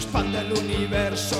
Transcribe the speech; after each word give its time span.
Expande 0.00 0.38
el 0.38 0.52
universo, 0.54 1.36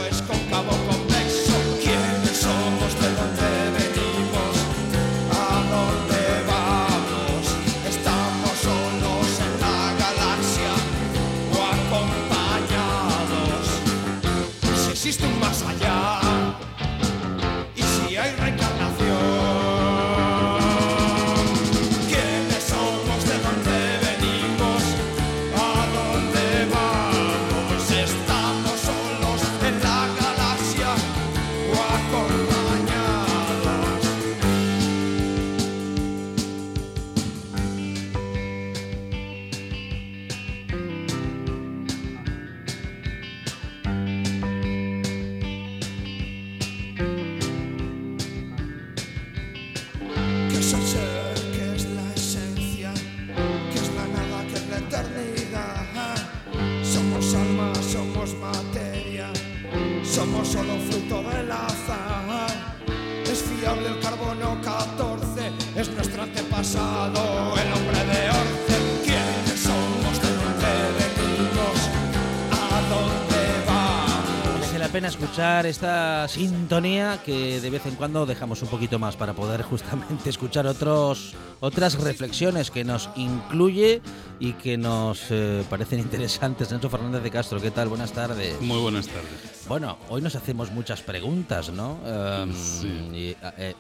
pena 74.93 75.07
escuchar 75.09 75.67
esta 75.67 76.27
sintonía 76.27 77.21
que 77.25 77.61
de 77.61 77.71
vez 77.71 77.87
en 77.87 77.95
cuando 77.95 78.27
dejamos 78.27 78.61
un 78.63 78.69
poquito 78.69 78.99
más 78.99 79.15
para 79.17 79.35
poder 79.35 79.63
justamente 79.63 80.29
escuchar 80.31 80.67
otros, 80.67 81.35
otras 81.61 81.95
reflexiones 82.03 82.71
que 82.73 82.83
nos 82.85 83.09
incluye 83.15 84.03
y 84.41 84.55
que 84.55 84.77
nos 84.77 85.27
eh, 85.31 85.65
parecen 85.71 86.01
interesantes. 86.01 86.73
Nacho 86.73 86.91
Fernández 86.91 87.23
de 87.23 87.31
Castro, 87.31 87.61
¿qué 87.61 87.71
tal? 87.71 87.89
Buenas 87.89 88.13
tardes. 88.13 88.61
Muy 88.61 88.79
buenas 88.81 89.07
tardes. 89.07 89.65
Bueno, 89.69 89.97
hoy 90.09 90.23
nos 90.23 90.35
hacemos 90.35 90.73
muchas 90.73 91.03
preguntas, 91.03 91.71
¿no? 91.71 91.99
Em, 92.05 92.53
Sí. 92.53 92.89
y, 93.13 93.37
eh, 93.59 93.75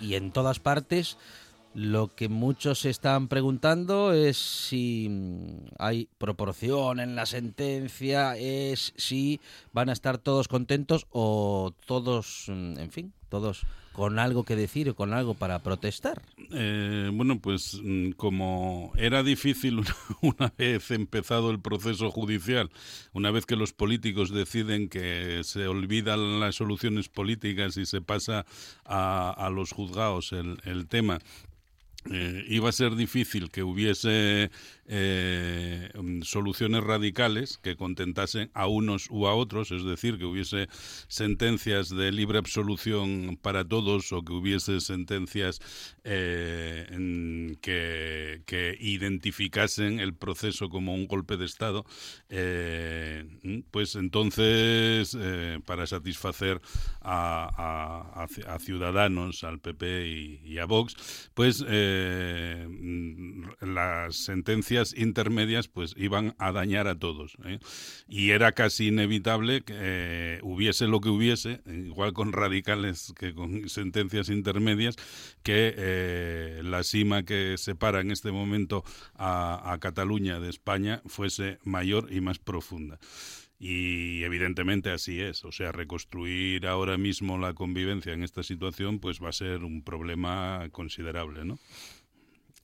y- 0.00 0.06
y 0.06 0.14
en 0.14 0.30
todas 0.30 0.60
partes 0.60 1.16
lo 1.74 2.14
que 2.14 2.28
muchos 2.28 2.80
se 2.80 2.90
están 2.90 3.28
preguntando 3.28 4.12
es 4.12 4.36
si 4.36 5.08
mm, 5.08 5.74
hay 5.78 6.08
proporción 6.18 7.00
en 7.00 7.14
la 7.14 7.26
sentencia, 7.26 8.36
es 8.36 8.92
si 8.96 9.40
van 9.72 9.88
a 9.88 9.92
estar 9.92 10.18
todos 10.18 10.48
contentos 10.48 11.06
o 11.10 11.72
todos, 11.86 12.46
mm, 12.48 12.78
en 12.78 12.90
fin, 12.90 13.12
todos 13.28 13.64
con 13.92 14.18
algo 14.18 14.44
que 14.44 14.56
decir 14.56 14.88
o 14.88 14.94
con 14.94 15.12
algo 15.12 15.34
para 15.34 15.58
protestar. 15.58 16.22
Eh, 16.50 17.10
bueno, 17.12 17.40
pues 17.40 17.78
mm, 17.82 18.12
como 18.12 18.92
era 18.96 19.22
difícil 19.22 19.80
una, 20.22 20.52
vez 20.58 20.90
empezado 20.90 21.50
el 21.50 21.60
proceso 21.60 22.10
judicial, 22.10 22.70
una 23.12 23.30
vez 23.30 23.46
que 23.46 23.56
los 23.56 23.72
políticos 23.72 24.30
deciden 24.30 24.88
que 24.88 25.42
se 25.44 25.66
olvidan 25.66 26.40
las 26.40 26.56
soluciones 26.56 27.08
políticas 27.08 27.76
y 27.76 27.86
se 27.86 28.00
pasa 28.00 28.46
a, 28.84 29.50
los 29.52 29.72
juzgados 29.72 30.32
el 30.32 30.86
tema, 30.88 31.18
eh, 32.10 32.44
iba 32.48 32.68
a 32.68 32.72
ser 32.72 32.96
difícil 32.96 33.50
que 33.50 33.62
hubiese 33.62 34.50
eh, 34.86 35.90
mm, 35.94 36.22
soluciones 36.22 36.82
radicales 36.82 37.58
que 37.58 37.76
contentasen 37.76 38.50
a 38.54 38.66
unos 38.66 39.08
u 39.10 39.26
a 39.26 39.34
otros, 39.34 39.70
es 39.70 39.84
decir, 39.84 40.18
que 40.18 40.24
hubiese 40.24 40.68
sentencias 41.08 41.88
de 41.90 42.10
libre 42.12 42.38
absolución 42.38 43.38
para 43.40 43.64
todos 43.64 44.12
o 44.12 44.22
que 44.24 44.32
hubiese 44.32 44.80
sentencias 44.80 45.60
eh, 46.04 46.86
que, 47.60 48.76
identificasen 48.80 50.00
el 50.00 50.14
proceso 50.14 50.68
como 50.68 50.94
un 50.94 51.06
golpe 51.06 51.36
de 51.36 51.44
Estado, 51.44 51.84
eh, 52.28 53.24
mm, 53.42 53.60
pues 53.70 53.94
entonces, 53.96 55.16
para 55.66 55.86
satisfacer 55.86 56.60
a, 57.00 57.48
a- 57.56 58.22
a 58.22 58.28
ci- 58.28 58.46
a 58.46 58.58
Ciudadanos, 58.58 59.44
al 59.44 59.60
PP 59.60 60.40
y 60.44 60.58
a 60.58 60.64
Vox, 60.66 61.30
pues 61.34 61.64
eh, 61.94 62.66
mm, 62.68 63.42
las 63.60 64.16
sentencias 64.16 64.94
intermedias 64.96 65.68
pues 65.68 65.94
iban 65.96 66.34
a 66.38 66.52
dañar 66.52 66.88
a 66.88 66.98
todos. 66.98 67.36
¿eh? 67.44 67.58
Y 68.08 68.30
era 68.30 68.52
casi 68.52 68.88
inevitable 68.88 69.62
que 69.62 69.74
eh, 69.76 70.40
hubiese 70.42 70.86
lo 70.86 71.00
que 71.00 71.08
hubiese, 71.08 71.60
igual 71.66 72.12
con 72.12 72.32
radicales 72.32 73.12
que 73.18 73.34
con 73.34 73.68
sentencias 73.68 74.28
intermedias, 74.28 74.96
que 75.42 76.60
la 76.62 76.82
cima 76.82 77.24
que 77.24 77.56
separa 77.58 78.00
en 78.00 78.10
este 78.10 78.32
momento 78.32 78.84
a 79.14 79.76
Cataluña 79.80 80.40
de 80.40 80.50
España 80.50 81.02
fuese 81.06 81.58
mayor 81.64 82.12
y 82.12 82.20
más 82.20 82.38
profunda. 82.38 82.98
Y 83.64 84.24
evidentemente 84.24 84.90
así 84.90 85.20
es. 85.20 85.44
O 85.44 85.52
sea, 85.52 85.70
reconstruir 85.70 86.66
ahora 86.66 86.98
mismo 86.98 87.38
la 87.38 87.54
convivencia 87.54 88.12
en 88.12 88.24
esta 88.24 88.42
situación 88.42 88.98
pues 88.98 89.22
va 89.22 89.28
a 89.28 89.32
ser 89.32 89.62
un 89.62 89.82
problema 89.84 90.68
considerable, 90.72 91.44
¿no? 91.44 91.60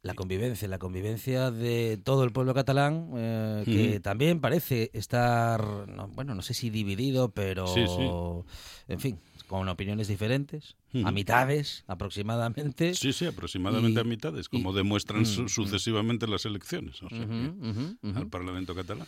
La 0.03 0.15
convivencia, 0.15 0.67
la 0.67 0.79
convivencia 0.81 1.53
de 1.53 2.01
todo 2.03 2.25
el 2.25 2.33
pueblo 2.33 2.53
catalán, 2.53 3.11
eh, 3.17 3.63
que 3.65 4.01
también 4.01 4.41
parece 4.41 4.91
estar, 4.93 5.61
no, 5.89 6.09
bueno, 6.09 6.35
no 6.35 6.43
sé 6.43 6.53
si 6.55 6.69
dividido, 6.71 7.31
pero, 7.31 7.67
Sí, 7.69 7.85
sí. 7.87 8.11
en 8.93 8.99
fin, 9.01 9.19
con 9.47 9.69
opiniones 9.69 10.09
diferentes, 10.09 10.77
a 11.05 11.13
mitades 11.13 11.85
aproximadamente. 11.87 12.95
Sí, 12.95 13.13
sí, 13.13 13.27
aproximadamente 13.27 14.01
Y- 14.01 14.03
a 14.03 14.05
mitades, 14.05 14.49
como 14.49 14.73
demuestran 14.73 15.27
su- 15.27 15.43
Mm, 15.45 15.49
sucesivamente 15.49 16.27
las 16.27 16.45
elecciones 16.45 17.01
o 17.05 17.09
sea, 17.09 17.27
al 18.15 18.27
Parlamento 18.29 18.75
catalán. 18.75 19.07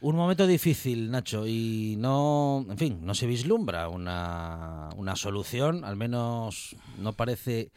Un 0.00 0.14
momento 0.14 0.46
difícil, 0.46 1.10
Nacho, 1.10 1.46
y 1.46 1.96
no, 1.98 2.66
en 2.68 2.76
fin, 2.76 2.98
no 3.02 3.14
se 3.14 3.26
vislumbra 3.26 3.88
una, 3.88 4.90
una 4.96 5.16
solución, 5.16 5.84
al 5.84 5.96
menos 5.96 6.76
no 6.98 7.14
parece 7.14 7.70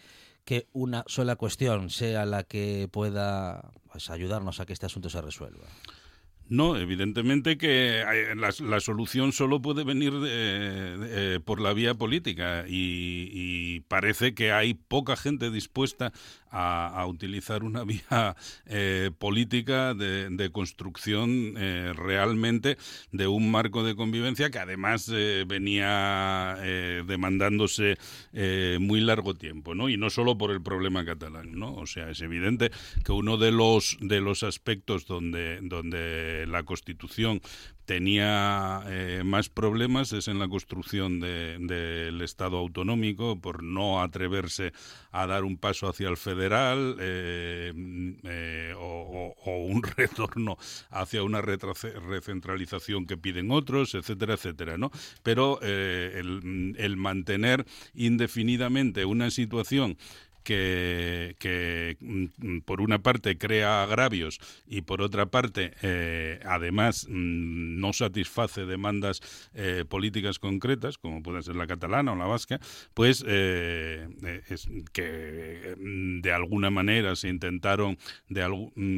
que 0.43 0.67
una 0.73 1.05
sola 1.07 1.37
cuestión 1.37 1.89
sea 1.89 2.25
la 2.25 2.43
que 2.43 2.89
pueda 2.91 3.71
pues, 3.91 4.09
ayudarnos 4.09 4.59
a 4.59 4.65
que 4.65 4.73
este 4.73 4.85
asunto 4.85 5.09
se 5.09 5.21
resuelva. 5.21 5.65
No, 6.49 6.75
evidentemente 6.77 7.59
que 7.59 8.01
eh, 8.01 8.35
la, 8.35 8.79
solución 8.79 9.31
solo 9.31 9.61
puede 9.61 9.83
venir 9.83 10.11
eh, 10.25 11.39
por 11.45 11.61
la 11.61 11.73
vía 11.73 11.93
política 11.93 12.65
y, 12.67 13.29
y 13.31 13.79
parece 13.81 14.33
que 14.33 14.51
hay 14.51 14.73
poca 14.73 15.15
gente 15.15 15.51
dispuesta 15.51 16.11
a, 16.51 16.87
a 16.87 17.05
utilizar 17.07 17.63
una 17.63 17.83
vía 17.85 18.35
eh, 18.65 19.11
política 19.17 19.93
de, 19.93 20.49
construcción 20.51 21.53
eh, 21.57 21.93
realmente 21.95 22.77
de 23.11 23.27
un 23.27 23.51
marco 23.51 23.83
de 23.83 23.95
convivencia 23.95 24.49
que 24.49 24.59
además 24.59 25.09
eh, 25.13 25.45
venía 25.47 26.57
demandándose 27.05 27.97
muy 28.79 29.01
largo 29.01 29.35
tiempo, 29.35 29.75
¿no? 29.75 29.89
Y 29.89 29.97
no 29.97 30.09
solo 30.09 30.37
por 30.37 30.51
el 30.51 30.61
problema 30.61 31.05
catalán, 31.05 31.51
¿no? 31.53 31.73
O 31.75 31.85
sea, 31.85 32.09
es 32.09 32.21
evidente 32.21 32.71
que 33.03 33.11
uno 33.11 33.37
de 33.37 33.51
los 33.51 33.97
de 34.01 34.21
los 34.21 34.43
aspectos 34.43 35.05
donde 35.05 35.59
donde 35.61 36.45
la 36.47 36.63
Constitución 36.63 37.41
tenía 37.89 38.83
eh, 38.85 39.23
más 39.25 39.49
problemas 39.49 40.13
es 40.13 40.27
en 40.27 40.37
la 40.37 40.47
construcción 40.47 41.19
del 41.19 42.21
Estado 42.21 42.59
autonómico 42.59 43.41
por 43.41 43.63
no 43.63 44.03
atreverse 44.03 44.73
a 45.11 45.25
dar 45.25 45.43
un 45.43 45.57
paso 45.57 45.89
hacia 45.89 46.07
el 46.07 46.15
federal 46.15 46.97
eh, 46.99 47.73
eh, 48.25 48.75
o, 48.77 49.33
un 49.43 49.81
retorno 49.97 50.59
hacia 50.91 51.23
una 51.23 51.41
recentralización 51.41 53.07
que 53.07 53.17
piden 53.17 53.49
otros, 53.49 53.95
etcétera, 53.95 54.35
etcétera, 54.35 54.77
¿no? 54.77 54.91
Pero 55.23 55.59
el, 55.63 56.75
el 56.77 56.95
mantener 56.95 57.65
indefinidamente 57.95 59.03
una 59.05 59.31
situación 59.31 59.97
que, 60.49 61.97
mm, 61.99 62.59
por 62.65 62.81
una 62.81 62.99
parte 62.99 63.37
crea 63.37 63.83
agravios 63.83 64.39
y 64.67 64.81
por 64.81 65.01
otra 65.01 65.27
parte 65.27 65.73
eh, 65.83 66.39
además 66.45 67.05
mm, 67.07 67.79
no 67.79 67.93
satisface 67.93 68.65
demandas 68.65 69.21
eh, 69.53 69.85
políticas 69.87 70.39
concretas 70.39 70.97
como 70.97 71.21
puede 71.21 71.43
ser 71.43 71.55
la 71.55 71.67
catalana 71.67 72.13
o 72.13 72.15
la 72.15 72.25
vasca 72.25 72.59
pues 72.93 73.23
eh, 73.27 74.07
es 74.49 74.67
que 74.91 75.75
mm, 75.77 76.21
de 76.21 76.33
alguna 76.33 76.71
manera 76.71 77.15
se 77.15 77.29
intentaron 77.29 77.97
de 78.27 78.39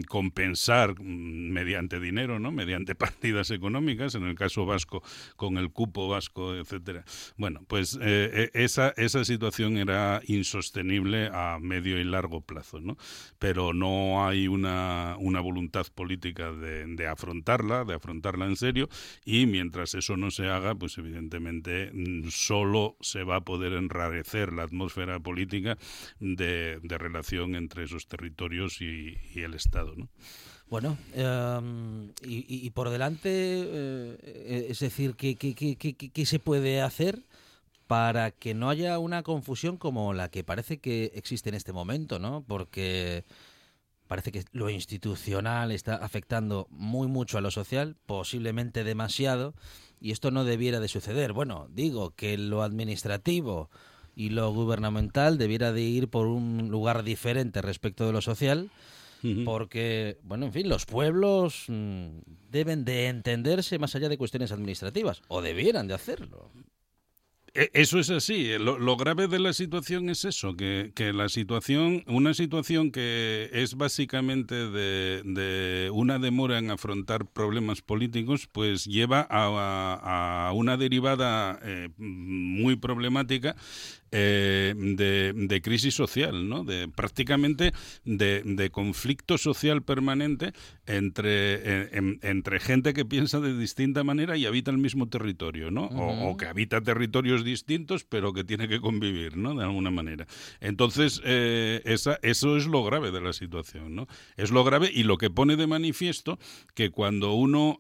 compensar 0.07 1.00
mediante 1.01 2.00
dinero 2.00 2.39
no 2.39 2.51
mediante 2.51 2.95
partidas 3.01 3.51
económicas 3.51 4.15
en 4.15 4.24
el 4.24 4.36
caso 4.36 4.65
vasco 4.65 5.04
con 5.36 5.57
el 5.57 5.71
cupo 5.71 6.07
vasco 6.07 6.56
etcétera. 6.56 7.04
Bueno 7.36 7.62
pues 7.68 8.00
esa 8.01 8.94
esa 8.95 9.25
situación 9.25 9.77
era 9.77 10.21
insostenible 10.27 11.30
a 11.33 11.40
medio 11.61 11.99
y 11.99 12.03
largo 12.03 12.41
plazo, 12.41 12.79
¿no? 12.79 12.97
Pero 13.39 13.73
no 13.73 14.25
hay 14.25 14.47
una, 14.47 15.15
una 15.19 15.39
voluntad 15.39 15.85
política 15.93 16.51
de, 16.51 16.85
de, 16.85 17.07
afrontarla, 17.07 17.85
de 17.85 17.95
afrontarla 17.95 18.45
en 18.45 18.55
serio, 18.55 18.89
y 19.25 19.45
mientras 19.45 19.93
eso 19.95 20.17
no 20.17 20.31
se 20.31 20.47
haga, 20.47 20.75
pues 20.75 20.97
evidentemente 20.97 21.91
mm, 21.93 22.29
solo 22.29 22.97
se 23.01 23.23
va 23.23 23.38
a 23.38 23.41
poder 23.41 23.73
enrarecer 23.73 24.53
la 24.53 24.63
atmósfera 24.63 25.19
política 25.19 25.77
de, 26.19 26.79
de 26.81 26.97
relación 26.97 27.55
entre 27.55 27.83
esos 27.83 28.07
territorios 28.07 28.81
y, 28.81 29.17
el 29.35 29.53
Estado, 29.55 29.95
¿no? 29.95 30.09
Bueno, 30.69 30.97
em, 31.13 32.11
y, 32.21 32.69
por 32.69 32.89
delante, 32.89 33.29
eh, 33.29 34.67
es 34.69 34.79
decir, 34.79 35.15
¿qué, 35.15 35.35
qué, 35.35 35.53
qué, 35.53 35.75
qué 35.75 36.25
se 36.25 36.39
puede 36.39 36.81
hacer 36.81 37.23
para 37.91 38.31
que 38.31 38.53
no 38.53 38.69
haya 38.69 38.97
una 38.99 39.21
confusión 39.21 39.75
como 39.75 40.13
la 40.13 40.29
que 40.29 40.45
parece 40.45 40.79
que 40.79 41.11
existe 41.13 41.49
en 41.49 41.55
este 41.55 41.73
momento, 41.73 42.19
¿no? 42.19 42.41
Porque 42.47 43.25
parece 44.07 44.31
que 44.31 44.45
lo 44.53 44.69
institucional 44.69 45.73
está 45.73 45.95
afectando 45.95 46.67
muy 46.69 47.09
mucho 47.09 47.38
a 47.38 47.41
lo 47.41 47.51
social, 47.51 47.97
posiblemente 48.05 48.85
demasiado, 48.85 49.55
y 49.99 50.11
esto 50.11 50.31
no 50.31 50.45
debiera 50.45 50.79
de 50.79 50.88
suceder. 50.88 51.33
Bueno, 51.33 51.67
digo 51.69 52.11
que 52.11 52.38
lo 52.38 52.63
administrativo 52.63 53.69
y 54.15 54.29
lo 54.29 54.53
gubernamental 54.53 55.37
debiera 55.37 55.73
de 55.73 55.81
ir 55.81 56.07
por 56.07 56.27
un 56.27 56.69
lugar 56.69 57.03
diferente 57.03 57.61
respecto 57.61 58.07
de 58.07 58.13
lo 58.13 58.21
social, 58.21 58.71
porque, 59.44 60.17
bueno, 60.23 60.45
en 60.45 60.53
fin, 60.53 60.69
los 60.69 60.85
pueblos 60.85 61.65
mm, 61.67 62.19
deben 62.49 62.85
de 62.85 63.07
entenderse 63.07 63.79
más 63.79 63.94
allá 63.95 64.07
de 64.07 64.17
cuestiones 64.17 64.53
administrativas, 64.53 65.23
o 65.27 65.41
debieran 65.41 65.89
de 65.89 65.94
hacerlo. 65.94 66.51
E, 67.53 67.69
eso 67.74 68.00
es 68.00 68.09
así. 68.09 68.57
Lo, 68.59 68.95
grave 68.95 69.27
de 69.27 69.39
la 69.39 69.51
situación 69.53 70.09
es 70.09 70.24
eso, 70.24 70.56
que, 70.56 70.92
que, 70.95 71.12
la 71.12 71.27
situación, 71.27 72.03
una 72.07 72.33
situación 72.33 72.92
que 72.92 73.50
es 73.51 73.75
básicamente 73.75 74.56
de, 74.56 75.21
de 75.25 75.89
una 75.92 76.18
demora 76.18 76.59
en 76.59 76.71
afrontar 76.71 77.25
problemas 77.25 77.81
políticos, 77.81 78.48
pues 78.51 78.86
lleva 78.86 79.27
a, 79.30 80.48
a, 80.48 80.53
una 80.53 80.77
derivada 80.77 81.59
eh, 81.63 81.89
muy 81.98 82.77
problemática 82.77 83.56
eh, 84.13 84.73
de, 84.75 85.61
crisis 85.61 85.95
social, 85.95 86.49
¿no? 86.49 86.65
De 86.65 86.89
prácticamente 86.89 87.71
de, 88.03 88.69
conflicto 88.69 89.37
social 89.37 89.83
permanente 89.83 90.51
entre, 90.85 91.27
eh, 91.27 92.19
entre 92.21 92.59
gente 92.59 92.93
que 92.93 93.05
piensa 93.05 93.39
de 93.39 93.57
distinta 93.57 94.03
manera 94.03 94.35
y 94.35 94.45
habita 94.45 94.69
el 94.69 94.79
mismo 94.79 95.07
territorio, 95.07 95.71
¿no? 95.71 95.85
o, 95.85 96.35
que 96.35 96.45
habita 96.45 96.81
territorios 96.81 97.45
distintos, 97.45 98.03
pero 98.03 98.33
que 98.33 98.43
tiene 98.43 98.67
que 98.67 98.81
convivir, 98.81 99.37
¿no? 99.37 99.55
De 99.55 99.63
alguna 99.63 99.91
manera. 99.91 100.27
Entonces, 100.59 101.21
eh, 101.23 101.81
esa, 101.85 102.19
eso 102.21 102.57
es 102.57 102.67
lo 102.67 102.83
grave 102.83 103.11
de 103.11 103.21
la 103.21 103.31
situación, 103.31 103.95
¿no? 103.95 104.07
Es 104.35 104.51
lo 104.51 104.65
grave 104.65 104.91
y 104.93 105.03
lo 105.03 105.17
que 105.17 105.29
pone 105.29 105.55
de 105.55 105.67
manifiesto 105.67 106.37
que 106.73 106.89
cuando 106.89 107.33
uno 107.33 107.79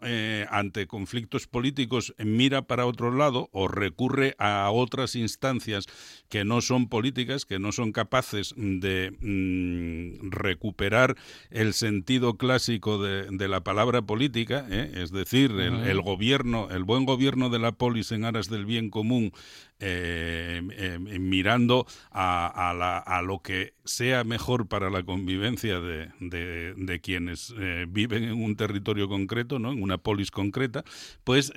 ante 0.49 0.87
conflictos 0.87 1.47
políticos 1.47 2.13
mira 2.17 2.61
para 2.61 2.85
otro 2.85 3.13
lado 3.13 3.49
o 3.51 3.67
recurre 3.67 4.35
a 4.37 4.69
otras 4.71 5.15
instancias 5.15 5.87
que 6.31 6.45
no 6.45 6.61
son 6.61 6.87
políticas, 6.87 7.45
que 7.45 7.59
no 7.59 7.73
son 7.73 7.91
capaces 7.91 8.55
de 8.55 9.11
mm, 9.19 10.31
recuperar 10.31 11.17
el 11.49 11.73
sentido 11.73 12.37
clásico 12.37 12.97
de, 12.97 13.47
la 13.49 13.61
palabra 13.61 14.01
política, 14.01 14.65
¿eh? 14.69 14.91
es 14.95 15.11
decir, 15.11 15.51
el, 15.51 16.01
gobierno, 16.01 16.69
el 16.71 16.85
buen 16.85 17.05
gobierno 17.05 17.49
de 17.49 17.59
la 17.59 17.73
polis 17.73 18.13
en 18.13 18.23
aras 18.23 18.49
del 18.49 18.65
bien 18.65 18.89
común, 18.89 19.33
eh, 19.81 20.61
eh, 20.71 20.99
mirando 21.19 21.87
a, 22.11 22.73
la, 22.77 22.99
a, 22.99 23.21
lo 23.23 23.39
que 23.39 23.73
sea 23.83 24.23
mejor 24.23 24.67
para 24.67 24.89
la 24.91 25.03
convivencia 25.03 25.79
de, 25.79 26.99
quienes 27.01 27.53
viven 27.87 28.23
en 28.23 28.43
un 28.43 28.55
territorio 28.55 29.09
concreto, 29.09 29.57
¿no? 29.57 29.71
en 29.71 29.81
una 29.81 29.97
polis 29.97 30.29
concreta, 30.29 30.83
pues 31.23 31.51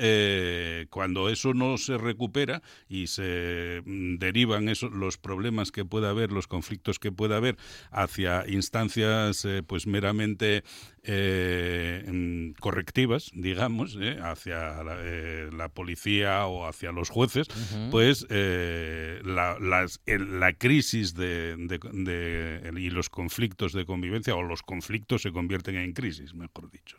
cuando 0.88 1.28
eso 1.28 1.52
no 1.52 1.76
se 1.76 1.98
recupera 1.98 2.62
y 2.88 3.08
se 3.08 3.82
mm, 3.84 4.16
derivan 4.16 4.68
esos, 4.68 4.90
los 4.92 5.18
problemas 5.18 5.70
que 5.70 5.84
pueda 5.84 6.10
haber, 6.10 6.32
los 6.32 6.46
conflictos 6.46 6.98
que 6.98 7.12
pueda 7.12 7.36
haber 7.36 7.56
hacia 7.90 8.44
instancias 8.48 9.46
pues 9.66 9.86
meramente 9.86 10.64
eh, 11.06 12.52
correctivas, 12.60 13.30
digamos, 13.34 13.98
eh, 14.00 14.18
hacia 14.22 14.80
eh, 15.02 15.50
la, 15.52 15.68
policía 15.68 16.46
o 16.46 16.66
hacia 16.66 16.92
los 16.92 17.10
jueces, 17.10 17.48
pues 17.90 18.26
la, 18.30 19.58
la, 19.58 20.52
crisis 20.54 21.14
de, 21.14 22.72
y 22.76 22.90
los 22.90 23.10
conflictos 23.10 23.74
de 23.74 23.84
convivencia 23.84 24.34
o 24.34 24.42
los 24.42 24.62
conflictos 24.62 25.22
se 25.22 25.32
convierten 25.32 25.76
en 25.76 25.92
crisis, 25.92 26.34
mejor 26.34 26.70
dicho. 26.70 26.96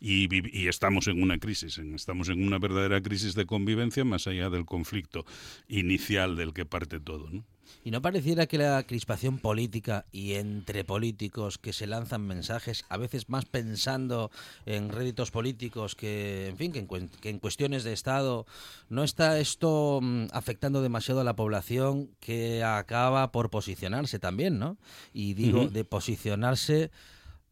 Y, 0.00 0.28
y, 0.30 0.68
estamos 0.68 1.08
en 1.08 1.22
una 1.22 1.38
crisis, 1.38 1.78
estamos 1.78 2.28
en 2.28 2.46
una 2.46 2.58
verdadera 2.58 3.00
crisis 3.00 3.34
de 3.34 3.46
convivencia 3.46 4.04
más 4.04 4.26
allá 4.26 4.50
del 4.50 4.66
conflicto 4.66 5.24
inicial 5.66 6.36
del 6.36 6.52
que 6.52 6.66
parte 6.66 7.00
todo. 7.00 7.30
¿no? 7.30 7.44
¿Y 7.84 7.90
no 7.90 8.02
pareciera 8.02 8.46
que 8.46 8.58
la 8.58 8.82
crispación 8.82 9.38
política 9.38 10.04
y 10.12 10.34
entre 10.34 10.84
políticos 10.84 11.58
que 11.58 11.72
se 11.72 11.86
lanzan 11.86 12.26
mensajes, 12.26 12.84
a 12.88 12.96
veces 12.96 13.28
más 13.28 13.46
pensando 13.46 14.30
en 14.66 14.90
réditos 14.90 15.30
políticos 15.30 15.94
que, 15.94 16.48
en 16.48 16.56
fin, 16.56 16.72
que 16.72 17.28
en, 17.30 17.38
cuestiones 17.38 17.84
de 17.84 17.92
Estado, 17.92 18.46
no 18.88 19.04
está 19.04 19.38
esto 19.38 20.00
mm, 20.02 20.26
afectando 20.32 20.82
demasiado 20.82 21.20
a 21.20 21.24
la 21.24 21.36
población 21.36 22.10
que 22.20 22.62
acaba 22.62 23.32
por 23.32 23.50
posicionarse 23.50 24.18
también, 24.18 24.58
¿no? 24.58 24.76
Y 25.12 25.34
digo, 25.34 25.68
de 25.68 25.84
posicionarse 25.84 26.90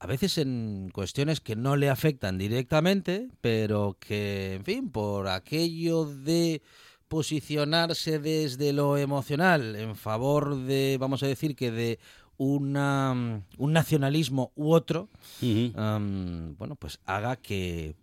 a 0.00 0.06
veces 0.06 0.38
en 0.38 0.90
cuestiones 0.92 1.40
que 1.40 1.56
no 1.56 1.76
le 1.76 1.90
afectan 1.90 2.38
directamente, 2.38 3.28
pero 3.40 3.96
que, 3.98 4.54
en 4.54 4.64
fin, 4.64 4.90
por 4.90 5.28
aquello 5.28 6.04
de 6.04 6.62
posicionarse 7.08 8.18
desde 8.18 8.72
lo 8.72 8.96
emocional 8.96 9.76
en 9.76 9.96
favor 9.96 10.56
de, 10.56 10.96
vamos 11.00 11.22
a 11.22 11.26
decir 11.26 11.56
que 11.56 11.70
de 11.70 11.98
una, 12.36 13.42
un 13.56 13.72
nacionalismo 13.72 14.52
u 14.54 14.72
otro, 14.72 15.08
bueno, 15.40 16.76
pues 16.78 17.00
haga 17.04 17.36
que 17.36 17.96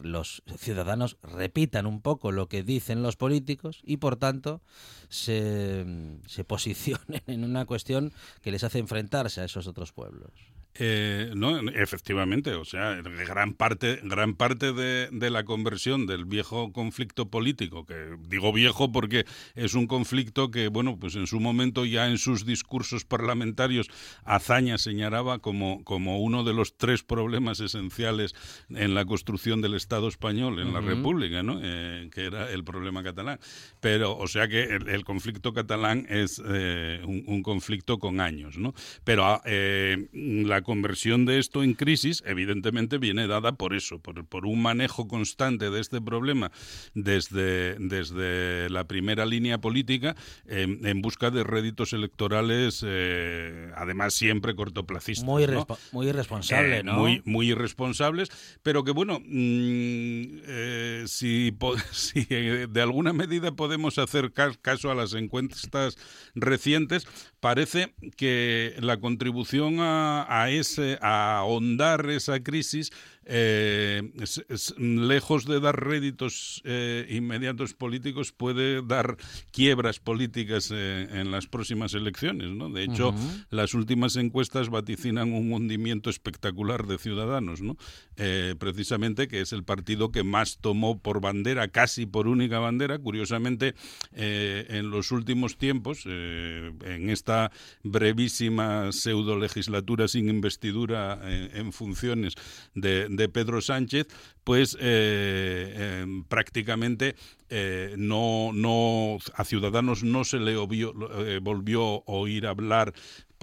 los 0.00 0.42
ciudadanos 0.56 1.18
repitan 1.22 1.86
un 1.86 2.00
poco 2.00 2.32
lo 2.32 2.48
que 2.48 2.62
dicen 2.62 3.02
los 3.02 3.16
políticos 3.16 3.80
y 3.84 3.98
por 3.98 4.16
tanto 4.16 4.62
se, 5.08 5.84
se 6.26 6.44
posicionen 6.44 7.22
en 7.26 7.44
una 7.44 7.66
cuestión 7.66 8.12
que 8.40 8.50
les 8.50 8.64
hace 8.64 8.78
enfrentarse 8.78 9.40
a 9.42 9.44
esos 9.44 9.66
otros 9.66 9.92
pueblos. 9.92 10.32
Eh, 10.74 11.32
no, 11.36 11.58
efectivamente, 11.70 12.54
o 12.54 12.64
sea, 12.64 12.94
gran 13.02 13.52
parte, 13.52 14.00
gran 14.04 14.34
parte 14.34 14.72
de, 14.72 15.08
de, 15.12 15.30
la 15.30 15.44
conversión 15.44 16.06
del 16.06 16.24
viejo 16.24 16.72
conflicto 16.72 17.28
político, 17.28 17.84
que 17.84 18.16
digo 18.26 18.54
viejo 18.54 18.90
porque 18.90 19.26
es 19.54 19.74
un 19.74 19.86
conflicto 19.86 20.50
que, 20.50 20.68
bueno, 20.68 20.98
pues 20.98 21.14
en 21.16 21.26
su 21.26 21.40
momento 21.40 21.84
ya 21.84 22.08
en 22.08 22.16
sus 22.16 22.46
discursos 22.46 23.04
parlamentarios 23.04 23.88
Azaña 24.24 24.78
señalaba 24.78 25.40
como, 25.40 25.84
como 25.84 26.20
uno 26.20 26.42
de 26.42 26.54
los 26.54 26.78
tres 26.78 27.02
problemas 27.02 27.60
esenciales 27.60 28.34
en 28.70 28.94
la 28.94 29.04
construcción 29.04 29.60
del 29.60 29.74
Estado 29.74 30.08
español, 30.08 30.58
en 30.58 30.72
la 30.72 30.80
República, 30.80 31.42
¿no? 31.42 31.60
Eh, 31.62 32.08
que 32.10 32.24
era 32.24 32.50
el 32.50 32.64
problema 32.64 33.02
catalán. 33.02 33.38
Pero, 33.80 34.16
o 34.16 34.26
sea 34.26 34.48
que 34.48 34.62
el, 34.62 35.04
conflicto 35.04 35.52
catalán 35.52 36.06
es 36.08 36.40
eh, 36.46 37.02
un, 37.04 37.24
un, 37.26 37.42
conflicto 37.42 37.98
con 37.98 38.20
años, 38.20 38.56
¿no? 38.56 38.72
Pero 39.04 39.42
la 39.44 40.61
la 40.62 40.64
conversión 40.64 41.26
de 41.26 41.40
esto 41.40 41.64
en 41.64 41.74
crisis, 41.74 42.22
evidentemente, 42.24 42.98
viene 42.98 43.26
dada 43.26 43.52
por 43.52 43.74
eso, 43.74 43.98
por, 43.98 44.24
por 44.24 44.46
un 44.46 44.62
manejo 44.62 45.08
constante 45.08 45.70
de 45.70 45.80
este 45.80 46.00
problema 46.00 46.52
desde, 46.94 47.74
desde 47.80 48.70
la 48.70 48.84
primera 48.84 49.26
línea 49.26 49.58
política 49.58 50.14
en 50.46 51.02
busca 51.02 51.30
de 51.30 51.42
réditos 51.42 51.92
electorales, 51.92 52.84
eh, 52.86 53.72
además 53.76 54.14
siempre 54.14 54.54
cortoplacistas. 54.54 55.24
Muy, 55.24 55.46
muy 55.90 56.08
irresponsable, 56.08 56.78
eh, 56.78 56.82
¿no? 56.84 56.94
Muy, 56.94 57.22
muy 57.24 57.50
irresponsables, 57.50 58.28
pero 58.62 58.84
que 58.84 58.92
bueno, 58.92 59.18
mm, 59.18 60.42
eh, 60.46 61.04
si, 61.06 61.56
si 61.90 62.24
de 62.24 62.82
alguna 62.82 63.12
medida 63.12 63.52
podemos 63.56 63.98
hacer 63.98 64.32
caso 64.32 64.90
a 64.92 64.94
las 64.94 65.14
encuestas 65.14 65.98
recientes, 66.36 67.08
parece 67.42 67.92
que 68.16 68.76
la 68.78 69.00
contribución 69.00 69.80
a, 69.80 70.24
a 70.28 70.48
ese, 70.50 70.96
a 71.02 71.38
ahondar 71.38 72.08
esa 72.08 72.40
crisis 72.40 72.92
eh, 73.24 74.02
lejos 74.78 75.44
de 75.44 75.60
dar 75.60 75.78
réditos 75.84 76.60
eh, 76.64 77.06
inmediatos 77.10 77.74
políticos, 77.74 78.32
puede 78.32 78.82
dar 78.82 79.16
quiebras 79.52 80.00
políticas 80.00 80.70
eh, 80.72 81.08
en 81.12 81.30
las 81.30 81.46
próximas 81.46 81.94
elecciones. 81.94 82.50
¿no? 82.50 82.68
De 82.68 82.84
hecho, 82.84 83.14
las 83.50 83.74
últimas 83.74 84.16
encuestas 84.16 84.70
vaticinan 84.70 85.32
un 85.32 85.52
hundimiento 85.52 86.10
espectacular 86.10 86.86
de 86.86 86.98
Ciudadanos, 86.98 87.60
¿no? 87.60 87.76
precisamente 88.58 89.28
que 89.28 89.40
es 89.40 89.52
el 89.52 89.64
partido 89.64 90.10
que 90.10 90.22
más 90.22 90.58
tomó 90.58 90.98
por 90.98 91.20
bandera, 91.20 91.68
casi 91.68 92.06
por 92.06 92.28
única 92.28 92.58
bandera, 92.58 92.98
curiosamente, 92.98 93.74
en 94.12 94.90
los 94.90 95.10
últimos 95.10 95.56
tiempos, 95.56 96.06
en 96.06 97.10
esta 97.10 97.50
brevísima 97.82 98.92
pseudo 98.92 99.38
legislatura 99.38 100.08
sin 100.08 100.28
investidura 100.28 101.20
en 101.24 101.72
funciones 101.72 102.34
de, 102.74 103.08
de 103.16 103.28
Pedro 103.28 103.60
Sánchez, 103.60 104.06
pues 104.44 104.76
eh, 104.80 106.00
em, 106.02 106.24
prácticamente 106.24 107.14
eh, 107.48 107.94
no, 107.98 108.50
no, 108.52 109.18
a 109.34 109.44
Ciudadanos 109.44 110.02
no 110.02 110.24
se 110.24 110.38
le 110.38 110.52
eh, 110.52 111.38
volvió 111.42 111.96
a 111.96 112.12
oír 112.12 112.46
hablar 112.46 112.92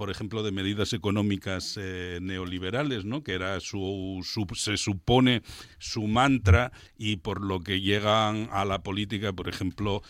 por 0.00 0.10
ejemplo, 0.10 0.42
de 0.42 0.50
medidas 0.50 0.94
económicas 0.94 1.78
neoliberales, 2.22 3.04
¿no? 3.04 3.22
que 3.22 3.34
era 3.34 3.60
su, 3.60 4.26
se 4.54 4.78
supone 4.78 5.42
su 5.78 6.08
mantra 6.08 6.72
y 6.96 7.16
por 7.16 7.42
lo 7.42 7.60
que 7.60 7.82
llegan 7.82 8.48
a 8.50 8.64
la 8.64 8.82
política, 8.82 9.34
por 9.34 9.46
ejemplo, 9.46 10.02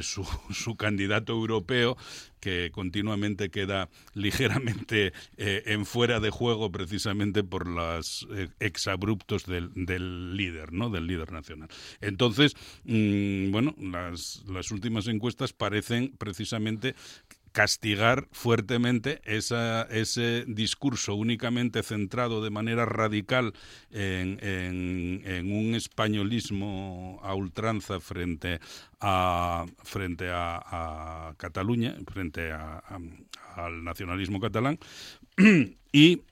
su, 0.00 0.26
su, 0.50 0.76
candidato 0.76 1.34
europeo, 1.34 1.98
que 2.40 2.70
continuamente 2.72 3.50
queda 3.50 3.88
ligeramente 4.14 5.12
eh, 5.36 5.62
en 5.66 5.86
fuera 5.86 6.20
de 6.20 6.30
juego 6.30 6.70
precisamente 6.70 7.44
por 7.44 7.66
los 7.66 8.26
eh, 8.34 8.48
exabruptos 8.60 9.46
del, 9.46 9.70
del, 9.74 10.36
líder, 10.36 10.72
¿no? 10.72 10.90
Del 10.90 11.06
líder 11.06 11.32
nacional. 11.32 11.68
Entonces, 12.00 12.54
mm, 12.84 13.50
bueno, 13.50 13.74
las, 13.78 14.44
las 14.48 14.70
últimas 14.70 15.06
encuestas 15.08 15.52
parecen 15.52 16.14
precisamente 16.18 16.94
castigar 17.58 18.28
fuertemente 18.30 19.20
ese 19.24 20.44
discurso 20.46 21.16
únicamente 21.16 21.82
centrado 21.82 22.40
de 22.40 22.50
manera 22.50 22.86
radical 22.86 23.52
en, 23.90 24.38
en, 24.40 25.52
un 25.52 25.74
españolismo 25.74 27.18
a 27.24 27.34
ultranza 27.34 27.98
frente 27.98 28.60
a, 29.00 29.66
frente 29.82 30.28
a, 30.30 31.34
Cataluña, 31.36 31.96
frente 32.06 32.52
al 32.52 33.82
nacionalismo 33.82 34.38
catalán, 34.38 34.78
y 35.92 36.22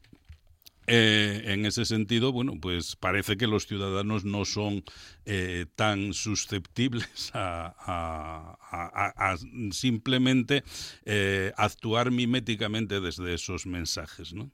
eh, 0.87 1.43
en 1.47 1.67
ese 1.67 1.85
sentido, 1.85 2.33
bueno, 2.33 2.55
pues 2.61 2.97
parece 2.97 3.37
que 3.37 3.47
los 3.47 3.67
ciudadanos 3.67 4.25
no 4.25 4.45
son 4.45 4.85
eh, 5.25 5.67
tan 5.75 6.15
susceptibles 6.15 7.31
a, 7.35 8.57
simplemente 9.71 10.63
eh, 11.05 11.53
actuar 11.57 12.11
miméticamente 12.11 13.01
desde 13.01 13.35
esos 13.35 13.67
mensajes, 13.67 14.33
¿no? 14.33 14.51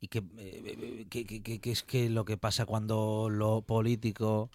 ¿Y 0.00 0.08
qué, 0.08 1.60
es 1.62 1.82
que 1.82 2.10
lo 2.10 2.24
que 2.24 2.36
pasa 2.36 2.66
cuando 2.66 3.28
lo 3.30 3.62
político 3.62 4.50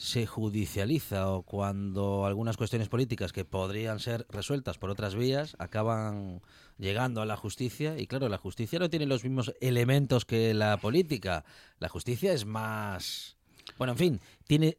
se 0.00 0.26
judicializa 0.26 1.30
o 1.30 1.42
cuando 1.42 2.24
algunas 2.24 2.56
cuestiones 2.56 2.88
políticas 2.88 3.34
que 3.34 3.44
podrían 3.44 4.00
ser 4.00 4.24
resueltas 4.30 4.78
por 4.78 4.88
otras 4.88 5.14
vías 5.14 5.56
acaban 5.58 6.40
llegando 6.78 7.20
a 7.20 7.26
la 7.26 7.36
justicia 7.36 7.98
y 7.98 8.06
claro, 8.06 8.30
la 8.30 8.38
justicia 8.38 8.78
no 8.78 8.88
tiene 8.88 9.04
los 9.04 9.24
mismos 9.24 9.54
elementos 9.60 10.24
que 10.24 10.54
la 10.54 10.78
política. 10.78 11.44
La 11.80 11.90
justicia 11.90 12.32
es 12.32 12.46
más... 12.46 13.36
Bueno, 13.76 13.92
en 13.92 13.98
fin, 13.98 14.20
tiene, 14.46 14.78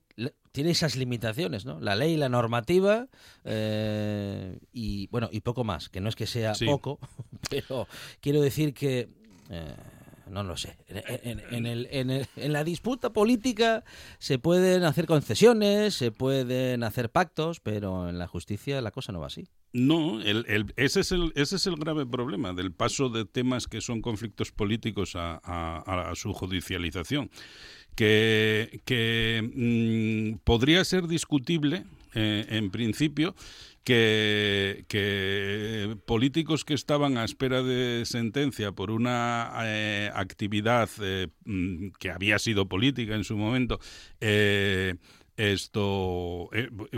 tiene 0.51 0.71
esas 0.71 0.95
limitaciones, 0.95 1.65
¿no? 1.65 1.79
La 1.79 1.95
ley, 1.95 2.17
la 2.17 2.27
normativa 2.27 3.07
eh, 3.45 4.57
y 4.73 5.05
bueno, 5.11 5.29
y 5.31 5.41
poco 5.41 5.63
más, 5.63 5.89
que 5.89 6.01
no 6.01 6.09
es 6.09 6.15
que 6.15 6.25
sea 6.25 6.53
poco, 6.65 6.97
pero 7.49 7.87
quiero 8.21 8.41
decir 8.41 8.73
que... 8.73 9.07
Eh, 9.51 9.75
no 10.31 10.43
lo 10.43 10.57
sé. 10.57 10.77
En, 10.87 11.65
el, 11.65 11.87
en, 11.91 12.53
la 12.53 12.63
disputa 12.63 13.11
política 13.11 13.83
se 14.17 14.39
pueden 14.39 14.83
hacer 14.83 15.05
concesiones, 15.05 15.93
se 15.93 16.11
pueden 16.11 16.83
hacer 16.83 17.09
pactos, 17.09 17.59
pero 17.59 18.09
en 18.09 18.17
la 18.17 18.27
justicia 18.27 18.81
la 18.81 18.91
cosa 18.91 19.11
no 19.11 19.19
va 19.19 19.27
así. 19.27 19.47
No, 19.73 20.21
el, 20.21 20.73
ese, 20.77 21.01
es 21.01 21.11
el, 21.11 21.33
ese 21.35 21.57
es 21.57 21.67
el 21.67 21.75
grave 21.75 22.05
problema 22.05 22.53
del 22.53 22.71
paso 22.71 23.09
de 23.09 23.25
temas 23.25 23.67
que 23.67 23.81
son 23.81 24.01
conflictos 24.01 24.51
políticos 24.51 25.13
a, 25.15 26.11
su 26.15 26.33
judicialización, 26.33 27.29
que, 27.95 28.81
que 28.85 29.41
mm, 29.53 30.43
podría 30.43 30.83
ser 30.85 31.07
discutible 31.07 31.85
eh, 32.13 32.45
en 32.49 32.71
principio 32.71 33.35
que, 33.83 34.85
políticos 36.05 36.65
que 36.65 36.73
estaban 36.73 37.17
a 37.17 37.23
espera 37.23 37.63
de 37.63 38.05
sentencia 38.05 38.71
por 38.71 38.91
una 38.91 39.51
eh, 39.63 40.11
actividad 40.13 40.89
eh, 41.01 41.27
mm, 41.45 41.89
que 41.99 42.11
había 42.11 42.39
sido 42.39 42.67
política 42.67 43.15
en 43.15 43.23
su 43.23 43.37
momento, 43.37 43.79
eh, 44.19 44.95
esto 45.37 46.49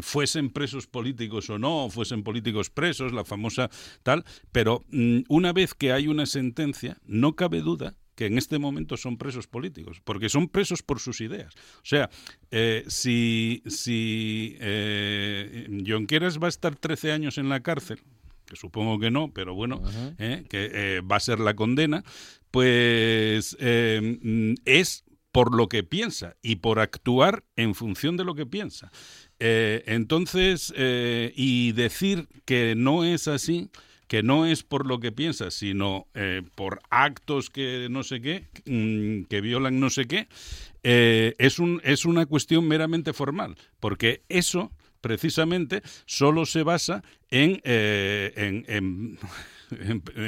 fuesen 0.02 0.50
presos 0.50 0.88
políticos 0.88 1.50
o 1.50 1.60
no, 1.60 1.90
fuesen 1.90 2.24
políticos 2.24 2.70
presos, 2.70 3.14
la 3.14 3.24
famosa 3.24 3.70
tal, 4.02 4.26
pero 4.52 4.84
mm, 4.90 5.22
una 5.30 5.54
vez 5.54 5.74
que 5.74 5.94
hay 5.94 6.08
una 6.08 6.26
sentencia, 6.26 6.98
no 7.06 7.36
cabe 7.36 7.62
duda 7.62 7.96
que 8.16 8.28
en 8.28 8.38
este 8.38 8.60
momento 8.60 8.98
son 8.98 9.18
presos 9.18 9.48
políticos, 9.48 10.02
porque 10.04 10.30
son 10.30 10.48
presos 10.48 10.84
por 10.84 11.00
sus 11.00 11.22
ideas. 11.22 11.54
O 11.78 11.86
sea, 11.86 12.10
eh, 12.52 12.84
si, 12.88 13.64
si 13.66 14.56
eh, 14.60 15.68
Junqueras 15.86 16.40
va 16.40 16.48
a 16.48 16.50
estar 16.50 16.76
13 16.76 17.12
años 17.12 17.38
en 17.38 17.50
la 17.50 17.62
cárcel, 17.62 18.00
que 18.46 18.56
supongo 18.56 19.00
que 19.00 19.10
no, 19.10 19.32
pero 19.34 19.56
bueno, 19.56 19.82
eh, 20.20 20.46
que 20.50 20.70
eh, 20.74 21.02
va 21.02 21.16
a 21.16 21.22
ser 21.22 21.40
la 21.40 21.56
condena, 21.56 22.04
pues 22.52 23.58
es 23.60 25.04
por 25.32 25.56
lo 25.56 25.68
que 25.68 25.84
piensa 25.84 26.36
y 26.44 26.58
por 26.58 26.80
actuar 26.80 27.44
en 27.56 27.74
función 27.74 28.18
de 28.18 28.26
lo 28.26 28.36
que 28.36 28.46
piensa. 28.46 28.92
entonces, 29.40 30.72
y 30.78 31.72
decir 31.72 32.28
que 32.46 32.76
no 32.76 33.04
es 33.04 33.28
así, 33.28 33.72
que 34.14 34.22
no 34.22 34.46
es 34.46 34.62
por 34.62 34.86
lo 34.86 35.00
que 35.00 35.12
piensas, 35.12 35.56
sino 35.56 36.06
eh, 36.14 36.44
por 36.54 36.82
actos 36.92 37.50
que 37.50 37.88
no 37.90 38.04
sé 38.04 38.22
qué, 38.22 38.46
mm, 38.68 39.24
que 39.24 39.42
violan 39.42 39.80
no 39.80 39.90
sé 39.90 40.06
qué, 40.06 40.28
eh, 40.84 41.34
es, 41.40 41.58
un, 41.58 41.82
es 41.84 42.06
una 42.06 42.28
cuestión 42.28 42.68
meramente 42.68 43.12
formal, 43.12 43.56
porque 43.80 44.22
eso 44.30 44.72
precisamente 45.02 45.82
solo 46.06 46.46
se 46.46 46.62
basa 46.62 47.04
en, 47.32 47.60
eh, 47.64 48.62
en, 48.68 49.18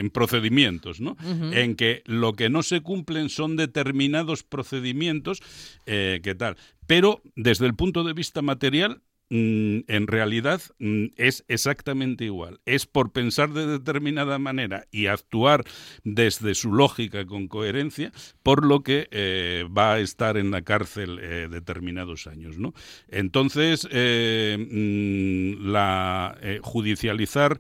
procedimientos, 0.12 1.00
¿no? 1.00 1.16
En 1.54 1.76
que 1.76 2.02
lo 2.06 2.34
que 2.34 2.50
no 2.50 2.64
se 2.64 2.82
cumplen 2.82 3.30
son 3.30 3.56
determinados 3.56 4.42
procedimientos, 4.42 5.44
¿qué 5.86 6.36
tal? 6.36 6.58
Pero 6.88 7.22
desde 7.36 7.68
el 7.68 7.76
punto 7.76 8.04
de 8.04 8.14
vista 8.14 8.42
material 8.42 9.04
en 9.30 10.08
realidad 10.08 10.62
mm, 10.80 11.06
es 11.18 11.44
exactamente 11.48 12.26
igual. 12.26 12.60
Es 12.66 12.86
por 12.86 13.12
pensar 13.12 13.52
de 13.54 13.66
determinada 13.66 14.40
manera 14.40 14.86
y 14.92 15.08
actuar 15.08 15.64
desde 16.04 16.56
su 16.56 16.72
lógica 16.72 17.26
con 17.26 17.48
coherencia, 17.48 18.12
por 18.44 18.66
lo 18.66 18.84
que 18.84 19.08
eh, 19.12 19.66
va 19.76 19.94
a 19.94 20.00
estar 20.00 20.38
en 20.38 20.52
la 20.52 20.62
cárcel 20.62 21.20
eh, 21.22 21.48
determinados 21.50 22.28
años. 22.28 22.58
¿no? 22.58 22.74
Entonces, 23.08 23.88
eh, 23.92 24.58
mm, 24.60 25.72
la 25.72 26.38
judicializar 26.62 27.60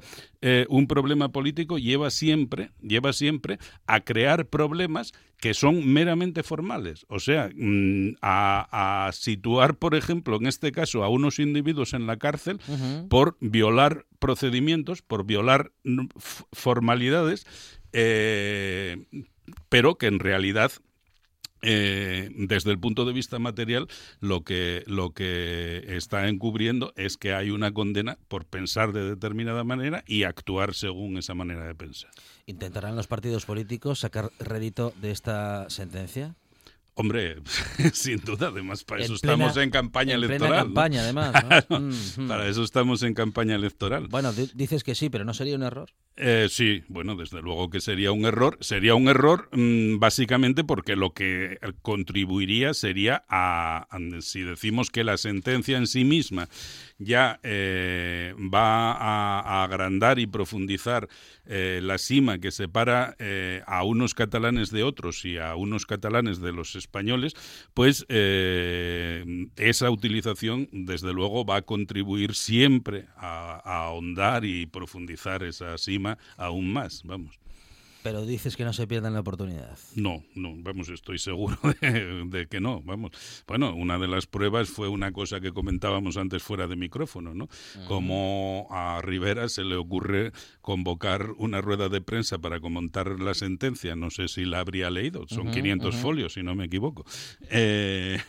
un 0.69 0.87
problema 0.87 1.29
político 1.29 1.77
lleva 1.77 2.09
siempre, 2.11 2.71
lleva 2.81 3.13
siempre 3.13 3.59
a 3.87 4.01
crear 4.01 4.47
problemas 4.47 5.13
que 5.37 5.53
son 5.53 5.87
meramente 5.93 6.43
formales. 6.43 7.05
O 7.09 7.19
sea, 7.19 7.49
mm, 7.55 8.15
a, 8.21 9.09
situar, 9.13 9.77
por 9.77 9.95
ejemplo, 9.95 10.37
en 10.37 10.47
este 10.47 10.71
caso, 10.71 11.03
a 11.03 11.09
unos 11.09 11.39
individuos 11.39 11.93
en 11.93 12.07
la 12.07 12.17
cárcel 12.17 12.59
por 13.09 13.37
violar 13.39 14.05
procedimientos, 14.19 15.01
por 15.01 15.25
violar 15.25 15.71
formalidades, 16.51 17.45
eh, 17.93 19.05
pero 19.69 19.97
que 19.97 20.07
en 20.07 20.19
realidad 20.19 20.71
eh, 21.65 22.29
desde 22.35 22.71
el 22.71 22.79
punto 22.79 23.05
de 23.05 23.13
vista 23.13 23.39
material, 23.39 23.87
lo 24.19 24.43
que, 24.43 24.83
lo 24.87 25.11
que 25.11 25.83
está 25.87 26.27
encubriendo 26.27 26.93
es 26.95 27.17
que 27.17 27.33
hay 27.33 27.49
una 27.49 27.71
condena 27.73 28.17
por 28.27 28.45
pensar 28.45 28.93
de 28.93 29.09
determinada 29.09 29.63
manera 29.63 30.03
y 30.07 30.23
actuar 30.23 30.73
según 30.73 31.17
esa 31.17 31.33
manera 31.33 31.65
de 31.65 31.75
pensar. 31.75 32.11
¿Intentarán 32.45 32.95
los 32.95 33.07
partidos 33.07 33.45
políticos 33.45 33.99
sacar 33.99 34.31
rédito 34.39 34.93
de 35.01 35.11
esta 35.11 35.69
sentencia? 35.69 36.35
Hombre, 36.97 37.35
sin 37.93 38.19
duda, 38.21 38.47
además, 38.47 38.85
para 38.85 39.01
En 39.03 39.11
eso 39.11 39.19
plena- 39.21 39.33
estamos 39.33 39.57
en 39.57 39.69
campaña 39.69 40.13
en 40.13 40.23
electoral. 40.23 40.63
campaña, 40.65 41.01
además, 41.01 41.33
¿no? 41.69 41.79
Mm, 41.79 41.93
mm. 42.23 42.27
Para 42.29 42.47
eso 42.47 42.63
estamos 42.63 43.03
en 43.03 43.13
campaña 43.13 43.55
electoral. 43.55 44.07
Bueno, 44.07 44.31
di- 44.31 44.49
dices 44.55 44.83
que 44.83 44.95
sí, 44.95 45.09
pero 45.09 45.25
¿no 45.25 45.33
sería 45.33 45.55
un 45.57 45.63
error? 45.63 45.89
Eh, 46.17 46.47
sí, 46.49 46.83
bueno, 46.87 47.17
desde 47.17 47.41
luego 47.41 47.69
que 47.69 47.81
sería 47.81 48.13
un 48.13 48.23
error. 48.25 48.57
Sería 48.61 48.95
un 48.95 49.09
error 49.09 49.49
mm, 49.51 49.99
básicamente 49.99 50.63
porque 50.63 50.95
lo 50.95 51.11
que 51.13 51.57
contribuiría 51.81 52.73
sería 52.73 53.25
a, 53.27 53.87
a- 53.89 54.21
si 54.21 54.41
decimos 54.41 54.89
que 54.89 55.03
la 55.03 55.17
sentencia 55.17 55.77
en 55.77 55.87
sí 55.87 56.05
misma 56.05 56.47
ya 56.97 57.39
eh, 57.43 58.33
va 58.53 58.93
a, 58.93 59.63
agrandar 59.63 60.19
y 60.19 60.27
profundizar 60.27 61.07
eh, 61.45 61.79
la 61.83 61.97
cima 61.97 62.39
que 62.39 62.51
separa 62.51 63.15
eh, 63.19 63.61
a 63.67 63.83
unos 63.83 64.13
catalanes 64.13 64.71
de 64.71 64.83
otros 64.83 65.25
y 65.25 65.37
a 65.37 65.55
unos 65.55 65.85
catalanes 65.85 66.39
de 66.39 66.51
los 66.51 66.75
españoles, 66.75 67.33
pues 67.73 68.05
eh, 68.09 69.47
esa 69.57 69.89
utilización, 69.89 70.69
desde 70.71 71.13
luego, 71.13 71.45
va 71.45 71.57
a 71.57 71.61
contribuir 71.61 72.35
siempre 72.35 73.07
a, 73.17 73.61
a 73.63 73.85
ahondar 73.87 74.45
y 74.45 74.65
profundizar 74.65 75.43
esa 75.43 75.77
cima 75.77 76.17
aún 76.37 76.71
más, 76.71 77.01
vamos. 77.03 77.39
Pero 78.05 78.23
dices 78.23 78.55
que 78.55 78.63
no 78.63 78.71
se 78.71 78.85
pierdan 78.85 79.15
la 79.15 79.21
oportunidad. 79.21 79.79
No, 79.95 80.23
no, 80.35 80.53
vamos, 80.59 80.89
estoy 80.89 81.17
seguro 81.17 81.57
de, 81.81 82.23
de 82.25 82.45
que 82.45 82.59
no, 82.61 82.79
vamos. 82.83 83.13
Bueno, 83.47 83.73
una 83.73 83.97
de 83.97 84.07
las 84.07 84.27
pruebas 84.27 84.69
fue 84.69 84.89
una 84.89 85.11
cosa 85.11 85.39
que 85.39 85.51
comentábamos 85.51 86.15
antes 86.15 86.43
fuera 86.43 86.67
de 86.67 86.75
micrófono, 86.75 87.33
¿no? 87.33 87.49
Como 87.87 88.67
a 88.69 89.01
Rivera 89.01 89.49
se 89.49 89.63
le 89.63 89.75
ocurre 89.75 90.33
convocar 90.61 91.31
una 91.39 91.61
rueda 91.61 91.89
de 91.89 91.99
prensa 91.99 92.37
para 92.37 92.59
comentar 92.59 93.19
la 93.19 93.33
sentencia, 93.33 93.95
no 93.95 94.11
sé 94.11 94.27
si 94.27 94.45
la 94.45 94.59
habría 94.59 94.91
leído, 94.91 95.25
son 95.27 95.49
500 95.49 95.95
folios, 95.95 96.33
si 96.33 96.43
no 96.43 96.53
me 96.53 96.65
equivoco. 96.65 97.05
Eh, 97.49 98.19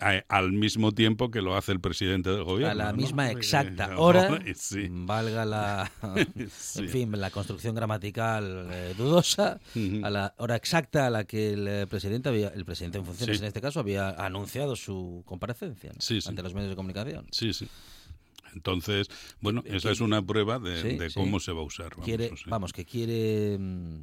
a- 0.00 0.24
al 0.28 0.52
mismo 0.52 0.92
tiempo 0.92 1.30
que 1.30 1.40
lo 1.40 1.56
hace 1.56 1.72
el 1.72 1.80
presidente 1.80 2.30
del 2.30 2.44
gobierno. 2.44 2.70
A 2.72 2.74
la 2.74 2.92
¿no? 2.92 2.96
misma 2.98 3.28
Eh, 3.30 3.32
exacta 3.32 3.86
eh, 3.92 3.94
hora, 3.96 4.40
sí. 4.56 4.88
valga 4.90 5.44
la, 5.44 5.90
Sí. 6.50 6.80
en 6.80 6.88
fin, 6.88 7.12
la 7.20 7.30
construcción 7.30 7.74
gramatical 7.74 8.68
eh, 8.70 8.94
dudosa, 8.96 9.60
a 10.02 10.10
la 10.10 10.34
hora 10.38 10.56
exacta 10.56 11.06
a 11.06 11.10
la 11.10 11.24
que 11.24 11.52
el 11.52 11.68
eh, 11.68 11.86
presidente 11.86 12.28
había, 12.28 12.48
el 12.48 12.64
presidente 12.64 12.98
en 12.98 13.04
funciones 13.04 13.38
Sí. 13.38 13.42
en 13.44 13.48
este 13.48 13.60
caso 13.60 13.80
había 13.80 14.10
anunciado 14.10 14.76
su 14.76 15.22
comparecencia 15.26 15.92
ante 16.26 16.42
los 16.42 16.54
medios 16.54 16.70
de 16.70 16.76
comunicación. 16.76 17.26
Sí, 17.30 17.52
sí. 17.52 17.68
Entonces, 18.54 19.08
bueno, 19.40 19.62
esa 19.66 19.90
es 19.90 20.00
una 20.00 20.22
prueba 20.24 20.58
de, 20.60 21.10
cómo 21.14 21.40
se 21.40 21.50
va 21.52 21.60
a 21.60 21.64
usar. 21.64 21.90
Vamos, 21.90 22.04
quiere, 22.04 22.30
vamos, 22.46 22.72
que 22.72 22.84
quiere 22.84 23.58
mm, 23.58 24.02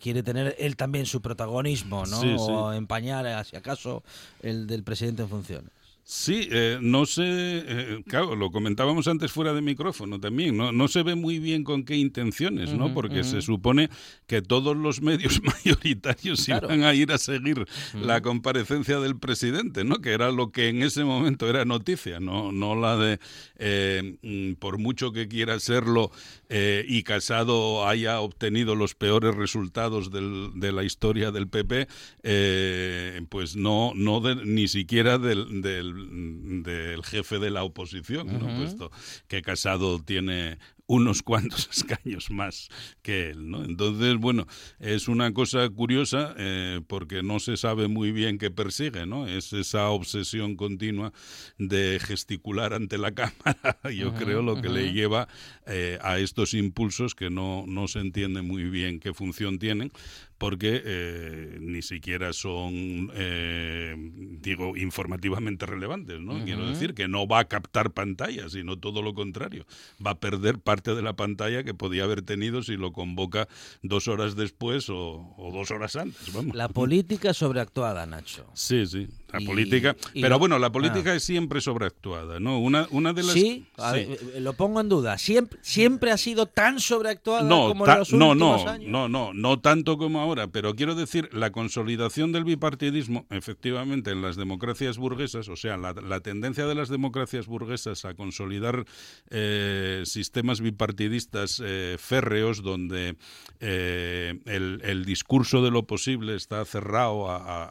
quiere 0.00 0.22
tener 0.22 0.56
él 0.58 0.76
también 0.76 1.06
su 1.06 1.20
protagonismo, 1.20 2.06
¿no? 2.06 2.20
Sí, 2.20 2.30
sí. 2.30 2.36
O 2.48 2.72
empañar, 2.72 3.26
eh, 3.26 3.44
si 3.44 3.56
acaso, 3.56 4.02
el 4.42 4.66
del 4.66 4.82
presidente 4.82 5.22
en 5.22 5.28
funciones. 5.28 5.70
Sí, 6.10 6.48
eh, 6.50 6.78
no 6.80 7.04
sé, 7.04 7.22
eh, 7.26 8.02
claro, 8.08 8.34
lo 8.34 8.50
comentábamos 8.50 9.06
antes 9.08 9.30
fuera 9.30 9.52
de 9.52 9.60
micrófono 9.60 10.18
también, 10.18 10.56
no, 10.56 10.72
no 10.72 10.88
se 10.88 11.02
ve 11.02 11.14
muy 11.14 11.38
bien 11.38 11.64
con 11.64 11.84
qué 11.84 11.96
intenciones, 11.96 12.72
¿no? 12.72 12.94
Porque 12.94 13.24
se 13.24 13.42
supone 13.42 13.90
que 14.26 14.40
todos 14.40 14.74
los 14.74 15.02
medios 15.02 15.38
mayoritarios 15.64 16.46
Claro. 16.46 16.68
iban 16.68 16.84
a 16.84 16.94
ir 16.94 17.12
a 17.12 17.18
seguir 17.18 17.66
la 17.92 18.22
comparecencia 18.22 19.00
del 19.00 19.18
presidente, 19.18 19.84
¿no? 19.84 19.98
Que 20.00 20.12
era 20.12 20.30
lo 20.32 20.50
que 20.50 20.68
en 20.70 20.82
ese 20.82 21.04
momento 21.04 21.46
era 21.46 21.66
noticia, 21.66 22.20
no, 22.20 22.52
no 22.52 22.74
la 22.74 22.96
de, 22.96 23.20
eh, 23.58 24.16
mm, 24.22 24.54
por 24.54 24.78
mucho 24.78 25.12
que 25.12 25.28
quiera 25.28 25.60
serlo 25.60 26.10
eh, 26.48 26.86
y 26.88 27.02
Casado 27.02 27.86
haya 27.86 28.20
obtenido 28.20 28.74
los 28.76 28.94
peores 28.94 29.34
resultados 29.34 30.10
del- 30.10 30.52
de 30.54 30.72
la 30.72 30.84
historia 30.84 31.32
del 31.32 31.48
PP, 31.48 31.86
eh, 32.22 33.20
pues 33.28 33.56
no, 33.56 33.92
no 33.94 34.22
de- 34.22 34.36
ni 34.46 34.68
siquiera 34.68 35.18
del, 35.18 35.60
del, 35.60 35.97
del 35.98 37.04
jefe 37.04 37.38
de 37.38 37.50
la 37.50 37.64
oposición, 37.64 38.28
puesto 38.56 38.90
que 39.26 39.42
Casado 39.42 40.00
tiene 40.00 40.58
unos 40.88 41.22
cuantos 41.22 41.68
escaños 41.72 42.30
más 42.30 42.68
que 43.02 43.30
él, 43.30 43.50
¿no? 43.50 43.62
Entonces, 43.62 44.16
bueno, 44.16 44.46
es 44.80 45.06
una 45.06 45.32
cosa 45.32 45.68
curiosa 45.68 46.34
eh, 46.38 46.80
porque 46.86 47.22
no 47.22 47.38
se 47.38 47.56
sabe 47.56 47.88
muy 47.88 48.10
bien 48.10 48.38
qué 48.38 48.50
persigue, 48.50 49.06
¿no? 49.06 49.28
Es 49.28 49.52
esa 49.52 49.90
obsesión 49.90 50.56
continua 50.56 51.12
de 51.58 52.00
gesticular 52.02 52.72
ante 52.72 52.98
la 52.98 53.12
cámara, 53.18 53.78
yo 53.94 54.14
creo, 54.14 54.42
lo 54.42 54.60
que 54.60 54.70
le 54.70 54.92
lleva 54.92 55.28
eh, 55.66 55.98
a 56.02 56.18
estos 56.18 56.54
impulsos 56.54 57.14
que 57.14 57.28
no, 57.28 57.64
no 57.68 57.86
se 57.86 58.00
entiende 58.00 58.40
muy 58.40 58.64
bien 58.64 58.98
qué 58.98 59.12
función 59.12 59.58
tienen, 59.58 59.92
porque 60.38 60.80
eh, 60.84 61.58
ni 61.60 61.82
siquiera 61.82 62.32
son, 62.32 63.10
eh, 63.14 63.94
digo, 64.40 64.76
informativamente 64.76 65.66
relevantes, 65.66 66.20
¿no? 66.20 66.44
Quiero 66.44 66.68
decir 66.68 66.94
que 66.94 67.08
no 67.08 67.26
va 67.26 67.40
a 67.40 67.44
captar 67.46 67.90
pantalla, 67.90 68.48
sino 68.48 68.78
todo 68.78 69.02
lo 69.02 69.14
contrario. 69.14 69.66
Va 70.04 70.12
a 70.12 70.20
perder 70.20 70.60
parte 70.60 70.94
de 70.94 71.02
la 71.02 71.14
pantalla 71.14 71.64
que 71.64 71.74
podía 71.74 72.04
haber 72.04 72.22
tenido 72.22 72.62
si 72.62 72.76
lo 72.76 72.92
convoca 72.92 73.48
dos 73.82 74.06
horas 74.06 74.36
después 74.36 74.88
o, 74.88 75.34
o 75.36 75.52
dos 75.52 75.72
horas 75.72 75.96
antes, 75.96 76.32
vamos. 76.32 76.54
La 76.56 76.68
política 76.68 77.34
sobreactuada, 77.34 78.06
Nacho. 78.06 78.46
Sí, 78.54 78.86
sí, 78.86 79.08
la 79.32 79.40
Y- 79.42 79.46
política. 79.46 79.96
y 80.14 80.22
Pero 80.22 80.34
lo- 80.34 80.38
bueno, 80.38 80.58
la 80.58 80.70
política 80.72 81.10
ah. 81.12 81.14
es 81.16 81.22
siempre 81.24 81.60
sobreactuada, 81.60 82.40
¿no? 82.40 82.58
Una, 82.60 82.86
una 82.90 83.12
de 83.12 83.22
las... 83.22 83.32
Sí, 83.32 83.66
a 83.76 83.92
sí. 83.92 83.96
ver, 84.06 84.18
eh, 84.34 84.40
lo 84.40 84.52
pongo 84.54 84.80
en 84.80 84.88
duda. 84.88 85.18
¿Siempre, 85.18 85.58
siempre 85.62 86.10
ha 86.10 86.16
sido 86.16 86.46
tan 86.46 86.80
sobreactuada 86.80 87.42
No, 87.42 87.68
como 87.68 87.84
ta- 87.84 87.94
en 87.94 87.98
los 88.00 88.12
no, 88.12 88.30
últimos 88.30 88.64
no, 88.64 88.70
años? 88.70 88.90
no, 88.90 89.08
no, 89.08 89.32
no 89.34 89.60
tanto 89.60 89.98
como 89.98 90.20
ahora, 90.20 90.46
pero 90.48 90.74
quiero 90.74 90.94
decir, 90.94 91.28
la 91.32 91.50
consolidación 91.52 92.32
del 92.32 92.44
bipartidismo, 92.44 93.26
efectivamente, 93.30 94.10
en 94.12 94.22
las 94.22 94.36
democracias 94.36 94.96
burguesas, 94.98 95.48
o 95.48 95.56
sea, 95.56 95.76
la, 95.76 95.92
la 95.92 96.20
tendencia 96.20 96.66
de 96.66 96.74
las 96.74 96.88
democracias 96.88 97.46
burguesas 97.46 98.04
a 98.04 98.14
consolidar 98.14 98.84
eh, 99.30 100.02
sistemas 100.04 100.60
bipartidistas 100.60 101.62
eh, 101.64 101.96
férreos, 101.98 102.62
donde 102.62 103.16
eh, 103.60 104.38
el, 104.46 104.80
el 104.84 105.04
discurso 105.04 105.62
de 105.62 105.70
lo 105.70 105.84
posible 105.86 106.34
está 106.36 106.64
cerrado 106.64 107.30
a, 107.30 107.36
a- 107.36 107.70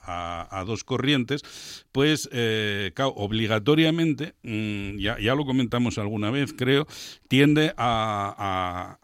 a- 0.52 0.60
a 0.60 0.66
dos 0.66 0.84
corrientes, 0.84 1.42
pues, 1.92 2.30
eh, 2.32 2.92
obligatoriamente, 2.98 4.36
mm, 4.44 5.00
ya, 5.00 5.20
ya 5.20 5.36
lo 5.36 5.46
comentamos 5.46 5.98
alguna 5.98 6.32
vez, 6.32 6.54
creo, 6.54 6.88
tiende 7.28 7.74
a 7.78 8.98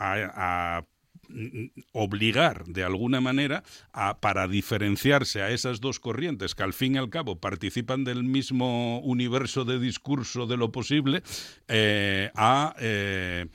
mm, 1.30 1.66
obligar 1.94 2.66
de 2.66 2.84
alguna 2.84 3.22
manera 3.22 3.64
a, 3.92 4.20
para 4.20 4.48
diferenciarse 4.48 5.42
a 5.42 5.52
esas 5.52 5.82
dos 5.82 6.00
corrientes 6.00 6.56
que 6.56 6.64
al 6.64 6.74
fin 6.74 6.96
y 6.96 6.98
al 6.98 7.10
cabo 7.10 7.40
participan 7.40 8.04
del 8.04 8.24
mismo 8.24 9.00
universo 9.00 9.66
de 9.66 9.80
discurso 9.80 10.46
de 10.46 10.58
lo 10.58 10.72
posible 10.72 11.24
eh, 11.68 12.32
a 12.36 12.76
eh, 12.80 13.48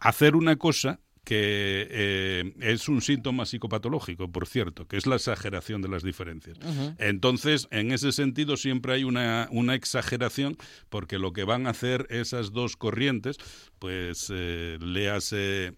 hacer 0.00 0.36
una 0.36 0.56
cosa 0.56 1.00
que 1.26 1.88
eh, 1.90 2.54
es 2.60 2.88
un 2.88 3.02
síntoma 3.02 3.46
psicopatológico, 3.46 4.30
por 4.30 4.46
cierto, 4.46 4.86
que 4.86 4.96
es 4.96 5.08
la 5.08 5.16
exageración 5.16 5.82
de 5.82 5.88
las 5.88 6.04
diferencias. 6.04 6.56
Entonces, 6.98 7.66
en 7.72 7.90
ese 7.90 8.12
sentido, 8.12 8.56
siempre 8.56 8.92
hay 8.92 9.02
una, 9.02 9.48
una 9.50 9.74
exageración, 9.74 10.56
porque 10.88 11.18
lo 11.18 11.32
que 11.32 11.42
van 11.42 11.66
a 11.66 11.70
hacer 11.70 12.06
esas 12.10 12.52
dos 12.52 12.76
corrientes, 12.76 13.38
pues 13.80 14.30
eh, 14.32 14.78
léase 14.80 15.74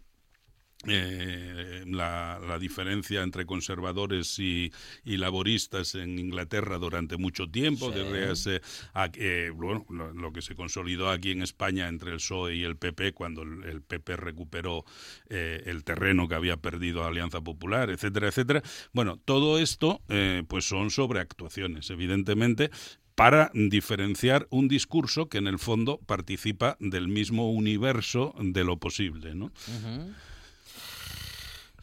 eh, 0.86 1.82
la, 1.86 2.38
la 2.46 2.58
diferencia 2.58 3.22
entre 3.22 3.46
conservadores 3.46 4.38
y, 4.38 4.72
y 5.04 5.16
laboristas 5.16 5.94
en 5.96 6.18
Inglaterra 6.18 6.78
durante 6.78 7.16
mucho 7.16 7.48
tiempo, 7.50 7.90
Sí. 7.92 7.98
de 7.98 8.04
véase 8.10 8.60
a- 8.94 9.10
eh, 9.14 9.50
bueno, 9.54 9.84
lo, 9.88 10.12
lo 10.12 10.32
que 10.32 10.40
se 10.42 10.54
consolidó 10.54 11.10
aquí 11.10 11.32
en 11.32 11.42
España 11.42 11.88
entre 11.88 12.10
el 12.12 12.16
PSOE 12.18 12.54
y 12.56 12.62
el 12.62 12.76
PP 12.76 13.12
cuando 13.12 13.42
el, 13.42 13.64
el 13.64 13.82
PP 13.82 14.16
recuperó 14.16 14.84
eh, 15.28 15.62
el 15.66 15.82
terreno 15.82 16.28
que 16.28 16.36
había 16.36 16.56
perdido 16.58 17.04
Alianza 17.04 17.40
Popular, 17.40 17.90
etcétera, 17.90 18.28
etcétera. 18.28 18.62
Bueno, 18.92 19.16
todo 19.24 19.58
esto 19.58 20.00
eh, 20.08 20.44
pues 20.46 20.64
son 20.68 20.90
sobreactuaciones, 20.90 21.90
evidentemente, 21.90 22.70
para 23.16 23.50
diferenciar 23.52 24.46
un 24.50 24.68
discurso 24.68 25.28
que 25.28 25.38
en 25.38 25.48
el 25.48 25.58
fondo 25.58 25.98
participa 26.06 26.76
del 26.78 27.08
mismo 27.08 27.50
universo 27.50 28.32
de 28.40 28.62
lo 28.62 28.76
posible, 28.78 29.34
¿no? 29.34 29.50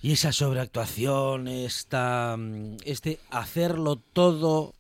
Y 0.02 0.12
esa 0.12 0.32
sobreactuación, 0.32 1.48
esta, 1.48 2.36
mm, 2.38 2.78
este 2.86 3.20
hacerlo 3.32 3.96
todo 3.96 4.74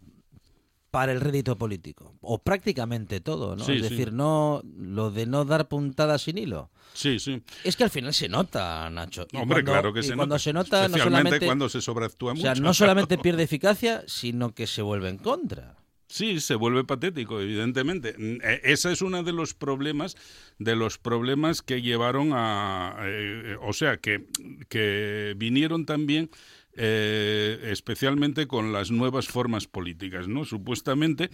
para 0.91 1.11
el 1.11 1.19
rédito 1.19 1.57
político. 1.57 2.13
O 2.21 2.37
prácticamente 2.37 3.19
todo, 3.19 3.55
¿no? 3.55 3.65
Sí, 3.65 3.73
es 3.73 3.83
sí. 3.83 3.89
decir, 3.89 4.13
no 4.13 4.61
lo 4.77 5.11
de 5.11 5.25
no 5.25 5.43
dar 5.43 5.67
puntadas 5.67 6.21
sin 6.21 6.37
hilo. 6.37 6.69
Sí, 6.93 7.19
sí. 7.19 7.41
Es 7.65 7.75
que 7.75 7.83
al 7.83 7.89
final 7.89 8.13
se 8.13 8.29
nota, 8.29 8.89
Nacho. 8.89 9.27
Y 9.31 9.37
Hombre, 9.37 9.55
cuando- 9.63 9.71
claro 9.73 9.93
que 9.93 9.99
y 9.99 10.03
se 10.03 10.15
cuando 10.15 10.35
nota. 10.35 10.39
se 10.39 10.53
nota, 10.53 10.87
no 10.87 10.97
solamente, 10.97 11.45
cuando 11.45 11.67
se 11.67 11.81
sobreactúa 11.81 12.31
o 12.31 12.35
mucho. 12.35 12.43
sea, 12.43 12.55
no 12.55 12.73
solamente 12.73 13.17
pierde 13.17 13.43
eficacia, 13.43 14.03
sino 14.07 14.53
que 14.53 14.67
se 14.67 14.81
vuelve 14.81 15.09
en 15.09 15.17
contra. 15.17 15.75
Sí, 16.07 16.39
se 16.39 16.55
vuelve 16.55 16.83
patético, 16.83 17.41
evidentemente. 17.41 18.13
Mm, 18.17 18.37
eh, 18.43 18.61
Ese 18.63 18.91
es 18.91 19.01
uno 19.01 19.23
de 19.23 19.33
los 19.33 19.53
problemas, 19.53 20.15
de 20.59 20.75
los 20.75 20.97
problemas 20.97 21.61
que 21.61 21.81
llevaron 21.81 22.29
a, 22.33 22.95
eh, 23.01 23.57
o 23.61 23.73
sea, 23.73 23.97
que, 23.97 24.25
que 24.69 25.33
vinieron 25.37 25.85
también 25.85 26.29
eh, 26.75 27.69
especialmente 27.71 28.47
con 28.47 28.73
las 28.73 28.91
nuevas 28.91 29.27
formas 29.27 29.67
políticas, 29.67 30.27
¿no? 30.27 30.45
Supuestamente 30.45 31.29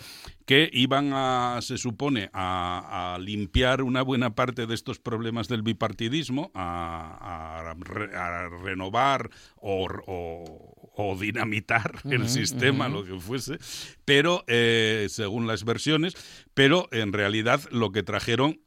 que 0.45 0.69
iban 0.73 1.11
a, 1.13 1.59
se 1.61 1.77
supone, 1.77 2.29
a, 2.33 3.13
a 3.15 3.19
limpiar 3.19 3.81
una 3.81 4.01
buena 4.01 4.35
parte 4.35 4.67
de 4.67 4.73
estos 4.75 4.99
problemas 4.99 5.47
del 5.47 5.61
bipartidismo, 5.61 6.51
a, 6.53 7.69
a 7.71 7.73
re- 7.75 8.15
a 8.15 8.49
renovar 8.49 9.29
o, 9.57 9.87
o- 10.07 10.77
o 10.93 11.15
dinamitar 11.17 12.01
el 12.03 12.27
sistema, 12.27 12.89
lo 12.89 13.05
que 13.05 13.19
fuese, 13.19 13.57
pero 14.05 14.43
eh, 14.47 15.07
según 15.09 15.47
las 15.47 15.63
versiones, 15.63 16.15
pero 16.53 16.89
en 16.91 17.13
realidad 17.13 17.61
lo 17.71 17.91
que 17.91 18.03
trajeron 18.03 18.59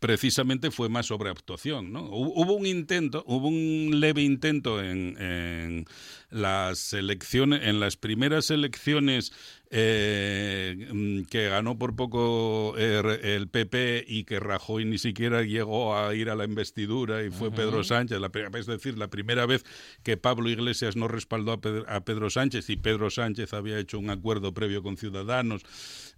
precisamente 0.00 0.70
fue 0.70 0.88
más 0.88 1.06
sobreactuación. 1.06 1.92
¿no? 1.92 2.08
Hu- 2.10 2.32
Hubo 2.36 2.54
un 2.54 2.66
intento, 2.66 3.24
hubo 3.26 3.48
un 3.48 4.00
leve 4.00 4.22
intento 4.22 4.82
en, 4.82 5.16
en 5.20 5.86
las 6.30 6.92
elecciones, 6.92 7.62
en 7.64 7.80
las 7.80 7.96
primeras 7.96 8.50
elecciones 8.50 9.32
eh, 9.70 10.88
mm, 10.92 11.22
que 11.24 11.48
ganó 11.48 11.78
por 11.78 11.94
poco 11.94 12.74
eh, 12.78 13.20
el 13.36 13.48
PP 13.48 14.04
y 14.06 14.24
que 14.24 14.40
Rajoy 14.40 14.84
ni 14.84 14.98
siquiera 14.98 15.42
llegó 15.42 15.96
a 15.96 16.14
ir 16.14 16.30
a 16.30 16.36
la 16.36 16.44
investidura 16.44 17.22
y 17.22 17.30
fue 17.30 17.50
Pedro 17.50 17.84
Sánchez, 17.84 18.18
la, 18.18 18.30
es 18.58 18.66
decir, 18.66 18.96
la 18.98 19.08
primera 19.08 19.46
vez 19.46 19.64
que 20.02 20.16
Pablo 20.16 20.48
Iglesias 20.48 20.96
no 20.96 21.08
respaldó 21.08 21.52
a 21.52 21.60
Pedro, 21.60 21.84
a 21.88 22.00
Pedro 22.00 22.30
Sánchez 22.30 22.70
y 22.70 22.76
Pedro 22.76 23.10
Sánchez 23.10 23.52
había 23.52 23.78
hecho 23.78 23.98
un 23.98 24.10
acuerdo 24.10 24.52
previo 24.54 24.82
con 24.82 24.96
Ciudadanos 24.96 25.62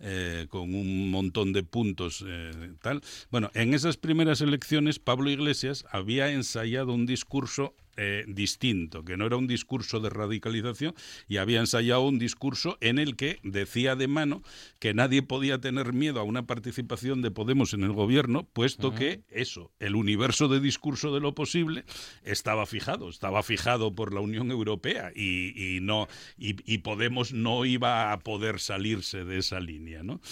eh, 0.02 0.46
con 0.48 0.74
un 0.74 1.10
montón 1.10 1.52
de 1.52 1.62
puntos 1.62 2.24
eh, 2.26 2.72
tal. 2.80 3.02
Bueno, 3.30 3.50
en 3.54 3.74
esas 3.74 3.96
primeras 3.96 4.40
elecciones 4.40 4.98
Pablo 4.98 5.28
Iglesias 5.28 5.84
había 5.90 6.30
ensayado 6.30 6.92
un 6.92 7.04
discurso 7.04 7.74
eh, 8.02 8.24
distinto, 8.26 9.04
que 9.04 9.18
no 9.18 9.26
era 9.26 9.36
un 9.36 9.46
discurso 9.46 10.00
de 10.00 10.08
radicalización 10.08 10.94
y 11.28 11.36
había 11.36 11.60
ensayado 11.60 12.00
un 12.00 12.18
discurso 12.18 12.78
en 12.80 12.98
el 12.98 13.14
que 13.14 13.40
decía 13.42 13.94
de 13.94 14.08
mano 14.08 14.42
que 14.78 14.94
nadie 14.94 15.20
podía 15.22 15.60
tener 15.60 15.92
miedo 15.92 16.18
a 16.18 16.22
una 16.22 16.46
participación 16.46 17.20
de 17.20 17.30
Podemos 17.30 17.74
en 17.74 17.84
el 17.84 17.92
gobierno, 17.92 18.48
puesto 18.54 18.94
que 18.94 19.20
eso, 19.28 19.70
el 19.80 19.96
universo 19.96 20.48
de 20.48 20.60
discurso 20.60 21.12
de 21.12 21.20
lo 21.20 21.34
posible 21.34 21.84
estaba 22.24 22.64
fijado, 22.64 23.10
estaba 23.10 23.42
fijado 23.42 23.94
por 23.94 24.14
la 24.14 24.20
Unión 24.20 24.50
Europea 24.50 25.12
y, 25.14 25.76
y 25.76 25.80
no 25.80 26.08
y, 26.38 26.56
y 26.64 26.78
Podemos 26.78 27.34
no 27.34 27.66
iba 27.66 28.12
a 28.12 28.18
poder 28.20 28.60
salirse 28.60 29.26
de 29.26 29.36
esa 29.36 29.60
línea, 29.60 30.02
¿no? 30.02 30.22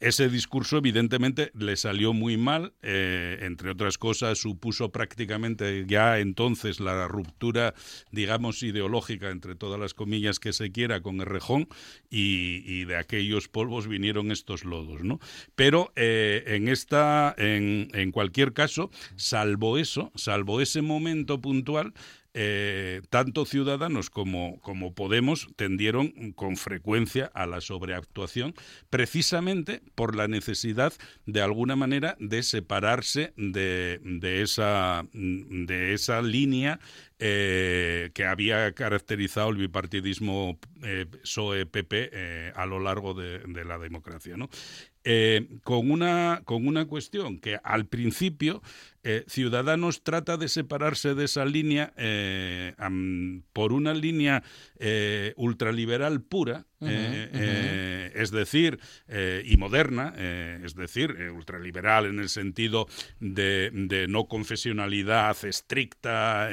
Ese 0.00 0.30
discurso 0.30 0.78
evidentemente 0.78 1.50
le 1.54 1.76
salió 1.76 2.14
muy 2.14 2.38
mal, 2.38 2.72
eh, 2.80 3.40
entre 3.42 3.70
otras 3.70 3.98
cosas 3.98 4.38
supuso 4.38 4.90
prácticamente 4.90 5.84
ya 5.86 6.18
entonces 6.20 6.80
la 6.80 7.08
ruptura, 7.18 7.74
digamos, 8.12 8.62
ideológica 8.62 9.30
entre 9.30 9.54
todas 9.54 9.80
las 9.80 9.94
comillas 9.94 10.38
que 10.38 10.52
se 10.52 10.70
quiera 10.70 11.00
con 11.00 11.20
Errejón 11.20 11.68
y, 12.10 12.62
y 12.64 12.84
de 12.84 12.96
aquellos 12.96 13.48
polvos 13.48 13.88
vinieron 13.88 14.30
estos 14.30 14.64
lodos, 14.64 15.02
¿no? 15.02 15.18
Pero 15.54 15.92
eh, 15.96 16.44
en 16.46 16.68
esta, 16.68 17.34
en, 17.36 17.88
en 17.92 18.12
cualquier 18.12 18.52
caso, 18.52 18.90
salvo 19.16 19.78
eso, 19.78 20.12
salvo 20.14 20.60
ese 20.60 20.82
momento 20.82 21.40
puntual, 21.40 21.92
eh, 22.34 23.02
tanto 23.10 23.44
Ciudadanos 23.44 24.10
como, 24.10 24.60
como 24.60 24.94
Podemos 24.94 25.48
tendieron 25.56 26.32
con 26.32 26.56
frecuencia 26.56 27.30
a 27.34 27.46
la 27.46 27.60
sobreactuación, 27.60 28.54
precisamente 28.90 29.82
por 29.94 30.14
la 30.14 30.28
necesidad, 30.28 30.92
de 31.26 31.42
alguna 31.42 31.76
manera, 31.76 32.16
de 32.20 32.42
separarse 32.42 33.32
de, 33.36 34.00
de 34.02 34.42
esa, 34.42 35.06
de 35.12 35.94
esa 35.94 36.22
línea 36.22 36.80
eh, 37.18 38.10
que 38.14 38.24
había 38.24 38.72
caracterizado 38.72 39.48
el 39.50 39.56
bipartidismo 39.56 40.58
eh, 40.82 41.06
PSOE-PP 41.10 42.10
eh, 42.12 42.52
a 42.54 42.66
lo 42.66 42.78
largo 42.78 43.14
de, 43.14 43.40
de 43.40 43.64
la 43.64 43.78
democracia. 43.78 44.36
¿no? 44.36 44.48
Eh, 45.10 45.48
con, 45.62 45.90
una, 45.90 46.42
con 46.44 46.66
una 46.66 46.84
cuestión 46.86 47.38
que 47.38 47.58
al 47.64 47.86
principio 47.86 48.62
eh, 49.10 49.24
Ciudadanos 49.26 50.02
trata 50.02 50.36
de 50.36 50.48
separarse 50.48 51.14
de 51.14 51.24
esa 51.24 51.46
línea 51.46 51.94
eh, 51.96 52.74
por 53.54 53.72
una 53.72 53.94
línea 53.94 54.42
eh, 54.78 55.32
ultraliberal 55.38 56.20
pura, 56.20 56.66
es 56.80 58.30
decir, 58.30 58.78
y 59.44 59.56
moderna, 59.56 60.14
es 60.62 60.76
decir, 60.76 61.10
ultraliberal 61.34 62.06
en 62.06 62.20
el 62.20 62.28
sentido 62.28 62.86
de, 63.18 63.70
de 63.72 64.06
no 64.06 64.28
confesionalidad 64.28 65.44
estricta, 65.44 66.48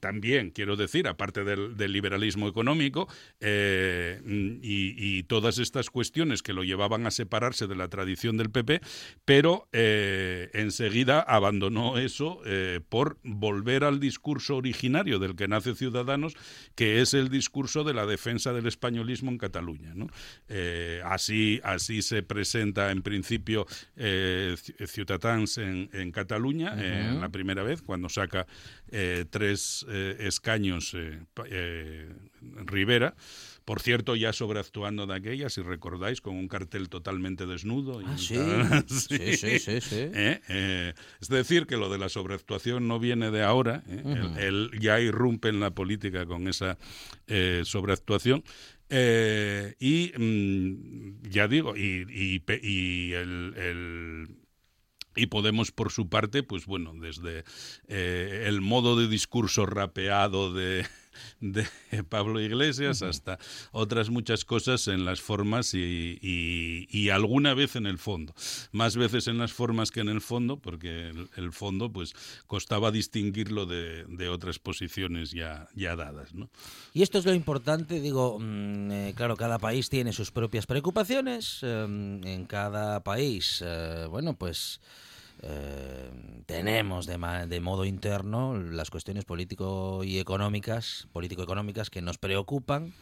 también 0.00 0.50
quiero 0.50 0.76
decir, 0.76 1.08
aparte 1.08 1.44
del, 1.44 1.78
del 1.78 1.92
liberalismo 1.92 2.46
económico, 2.46 3.08
y, 3.40 4.58
y 4.62 5.22
todas 5.22 5.56
estas 5.56 5.88
cuestiones 5.88 6.42
que 6.42 6.52
lo 6.52 6.62
llevaban 6.62 7.06
a 7.06 7.10
separarse 7.10 7.66
de 7.66 7.76
la 7.76 7.88
tradición 7.88 8.36
del 8.36 8.50
PP, 8.50 8.82
pero 9.24 9.66
eh, 9.72 10.50
enseguida 10.72 11.20
abandonó 11.20 11.98
eso 11.98 12.40
eh, 12.46 12.80
por 12.88 13.18
volver 13.22 13.84
al 13.84 14.00
discurso 14.00 14.56
originario 14.56 15.18
del 15.18 15.36
que 15.36 15.46
nace 15.46 15.74
Ciudadanos, 15.74 16.34
que 16.74 17.02
es 17.02 17.12
el 17.12 17.28
discurso 17.28 17.84
de 17.84 17.92
la 17.92 18.06
defensa 18.06 18.54
del 18.54 18.66
españolismo 18.66 19.30
en 19.30 19.36
Cataluña. 19.36 19.92
¿no? 19.94 20.08
Eh, 20.48 21.02
así, 21.04 21.60
así 21.62 22.00
se 22.00 22.22
presenta 22.22 22.90
en 22.90 23.02
principio 23.02 23.66
eh, 23.96 24.56
Ciutadans 24.86 25.58
en, 25.58 25.90
en 25.92 26.10
Cataluña, 26.10 26.74
eh, 26.78 27.18
la 27.20 27.28
primera 27.28 27.62
vez, 27.62 27.82
cuando 27.82 28.08
saca 28.08 28.46
tres 29.30 29.86
escaños 30.18 30.96
Rivera. 32.66 33.14
Por 33.64 33.80
cierto, 33.80 34.16
ya 34.16 34.32
sobreactuando 34.32 35.06
de 35.06 35.14
aquella, 35.14 35.48
si 35.48 35.62
recordáis, 35.62 36.20
con 36.20 36.34
un 36.36 36.48
cartel 36.48 36.88
totalmente 36.88 37.46
desnudo. 37.46 38.00
y 38.02 38.04
Ah, 38.06 38.16
sí. 38.18 38.34
Sí, 38.88 39.36
sí, 39.36 39.58
sí, 39.58 39.80
sí. 39.80 39.96
¿eh? 39.96 40.40
Eh, 40.48 40.94
es 41.20 41.28
decir, 41.28 41.66
que 41.66 41.76
lo 41.76 41.88
de 41.90 41.98
la 41.98 42.08
sobreactuación 42.08 42.88
no 42.88 42.98
viene 42.98 43.30
de 43.30 43.42
ahora. 43.42 43.82
¿eh? 43.88 44.68
ya 44.80 45.00
irrumpe 45.00 45.48
en 45.48 45.60
la 45.60 45.70
política 45.70 46.26
con 46.26 46.48
esa 46.48 46.76
eh, 47.26 47.62
sobreactuación. 47.64 48.42
Eh, 48.90 49.74
y 49.80 50.12
mm, 50.18 51.22
ya 51.30 51.48
digo, 51.48 51.76
y, 51.76 52.04
y 52.10 52.42
y 52.62 53.12
el- 53.14 53.54
el 53.56 54.36
y 55.14 55.26
Podemos, 55.26 55.72
por 55.72 55.92
su 55.92 56.08
parte, 56.08 56.42
pues 56.42 56.64
bueno, 56.64 56.94
desde 56.94 57.44
eh, 57.86 58.44
el 58.46 58.62
modo 58.62 58.98
de 58.98 59.08
discurso 59.08 59.66
rapeado 59.66 60.54
de, 60.54 60.86
de 61.40 61.66
Pablo 62.08 62.40
Iglesias 62.40 63.02
hasta 63.02 63.38
otras 63.72 64.10
muchas 64.10 64.44
cosas 64.44 64.88
en 64.88 65.04
las 65.04 65.20
formas 65.20 65.74
y, 65.74 66.18
y- 66.22 66.88
y 66.90 67.08
alguna 67.10 67.54
vez 67.54 67.76
en 67.76 67.86
el 67.86 67.98
fondo. 67.98 68.34
Más 68.72 68.96
veces 68.96 69.28
en 69.28 69.38
las 69.38 69.52
formas 69.52 69.90
que 69.90 70.00
en 70.00 70.08
el 70.08 70.20
fondo, 70.20 70.58
porque 70.58 71.08
el, 71.10 71.28
el 71.36 71.52
fondo 71.52 71.92
pues 71.92 72.14
costaba 72.46 72.90
distinguirlo 72.90 73.66
de, 73.66 74.04
de 74.08 74.28
otras 74.28 74.58
posiciones 74.58 75.30
ya, 75.32 75.68
ya 75.74 75.96
dadas. 75.96 76.34
¿no? 76.34 76.50
Y 76.94 77.02
esto 77.02 77.18
es 77.18 77.24
lo 77.26 77.34
importante, 77.34 78.00
digo, 78.00 78.38
mm, 78.40 78.90
eh, 78.90 79.12
claro, 79.16 79.36
cada 79.36 79.58
país 79.58 79.88
tiene 79.88 80.12
sus 80.12 80.30
propias 80.30 80.66
preocupaciones, 80.66 81.60
eh, 81.62 81.82
en 81.84 82.44
cada 82.46 83.02
país, 83.02 83.62
eh, 83.64 84.06
bueno, 84.08 84.34
pues 84.34 84.80
eh, 85.42 86.10
tenemos 86.46 87.06
de, 87.06 87.18
ma- 87.18 87.46
de 87.46 87.60
modo 87.60 87.84
interno 87.84 88.56
las 88.56 88.90
cuestiones 88.90 89.24
político 89.24 90.02
y 90.04 90.18
económicas, 90.18 91.08
político-económicas 91.12 91.90
que 91.90 92.02
nos 92.02 92.18
preocupan, 92.18 92.92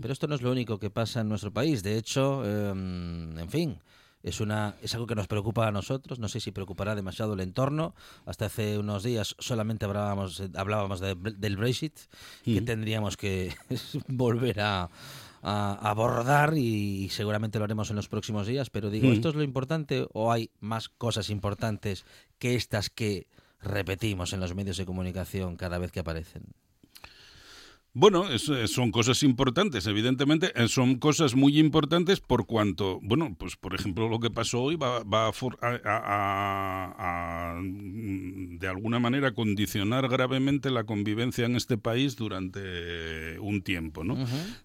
pero 0.00 0.12
esto 0.12 0.26
no 0.26 0.34
es 0.34 0.42
lo 0.42 0.50
único 0.52 0.78
que 0.78 0.90
pasa 0.90 1.20
en 1.20 1.28
nuestro 1.28 1.52
país, 1.52 1.82
de 1.82 1.96
hecho, 1.98 2.42
eh, 2.44 2.70
en 2.70 3.48
fin... 3.50 3.78
Es, 4.24 4.40
una, 4.40 4.74
es 4.80 4.94
algo 4.94 5.06
que 5.06 5.14
nos 5.14 5.26
preocupa 5.26 5.68
a 5.68 5.70
nosotros, 5.70 6.18
no 6.18 6.28
sé 6.28 6.40
si 6.40 6.50
preocupará 6.50 6.94
demasiado 6.94 7.34
el 7.34 7.40
entorno. 7.40 7.94
Hasta 8.24 8.46
hace 8.46 8.78
unos 8.78 9.02
días 9.02 9.36
solamente 9.38 9.84
hablábamos, 9.84 10.42
hablábamos 10.54 11.00
de- 11.00 11.14
del 11.14 11.58
Brexit, 11.58 11.92
que 12.54 12.62
tendríamos 12.62 13.18
que 13.18 13.54
volver 14.08 14.60
a, 14.62 14.88
a 15.46 15.74
abordar 15.90 16.56
y 16.56 17.10
seguramente 17.10 17.58
lo 17.58 17.66
haremos 17.66 17.90
en 17.90 17.96
los 17.96 18.08
próximos 18.08 18.46
días. 18.46 18.70
Pero 18.70 18.88
digo, 18.88 19.12
¿esto 19.12 19.28
es 19.28 19.34
lo 19.34 19.42
importante 19.42 20.06
o 20.12 20.32
hay 20.32 20.50
más 20.58 20.88
cosas 20.88 21.28
importantes 21.28 22.06
que 22.38 22.54
estas 22.54 22.88
que 22.88 23.28
repetimos 23.60 24.32
en 24.32 24.40
los 24.40 24.54
medios 24.54 24.78
de 24.78 24.86
comunicación 24.86 25.56
cada 25.56 25.76
vez 25.78 25.92
que 25.92 26.00
aparecen? 26.00 26.44
Bueno, 27.96 28.28
es, 28.28 28.50
son 28.66 28.90
cosas 28.90 29.22
importantes, 29.22 29.86
evidentemente, 29.86 30.52
son 30.66 30.96
cosas 30.96 31.36
muy 31.36 31.60
importantes 31.60 32.18
por 32.18 32.44
cuanto, 32.44 32.98
bueno, 33.02 33.36
pues 33.38 33.54
por 33.54 33.72
ejemplo 33.72 34.08
lo 34.08 34.18
que 34.18 34.30
pasó 34.30 34.62
hoy 34.62 34.74
va, 34.74 35.04
va 35.04 35.28
a, 35.28 35.32
a, 36.98 37.60
de 37.62 38.66
alguna 38.66 38.98
manera 38.98 39.32
condicionar 39.32 40.08
gravemente 40.08 40.72
la 40.72 40.82
convivencia 40.82 41.46
en 41.46 41.54
este 41.54 41.78
país 41.78 42.16
durante 42.16 43.38
un 43.38 43.62
tiempo, 43.62 44.02
¿no? 44.02 44.16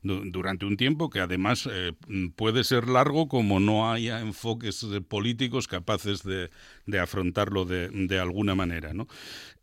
Durante 0.02 0.66
un 0.66 0.76
tiempo 0.76 1.12
que 1.12 1.20
además 1.20 1.70
eh, 1.72 1.94
puede 2.36 2.64
ser 2.64 2.88
largo 2.88 3.28
como 3.28 3.60
no 3.60 3.92
haya 3.92 4.22
enfoques 4.22 4.84
políticos 5.08 5.68
capaces 5.68 6.24
de, 6.24 6.50
de 6.88 7.00
afrontarlo 7.00 7.66
de, 7.66 7.90
de, 7.90 8.20
alguna 8.20 8.56
manera, 8.56 8.94
¿no? 8.94 9.08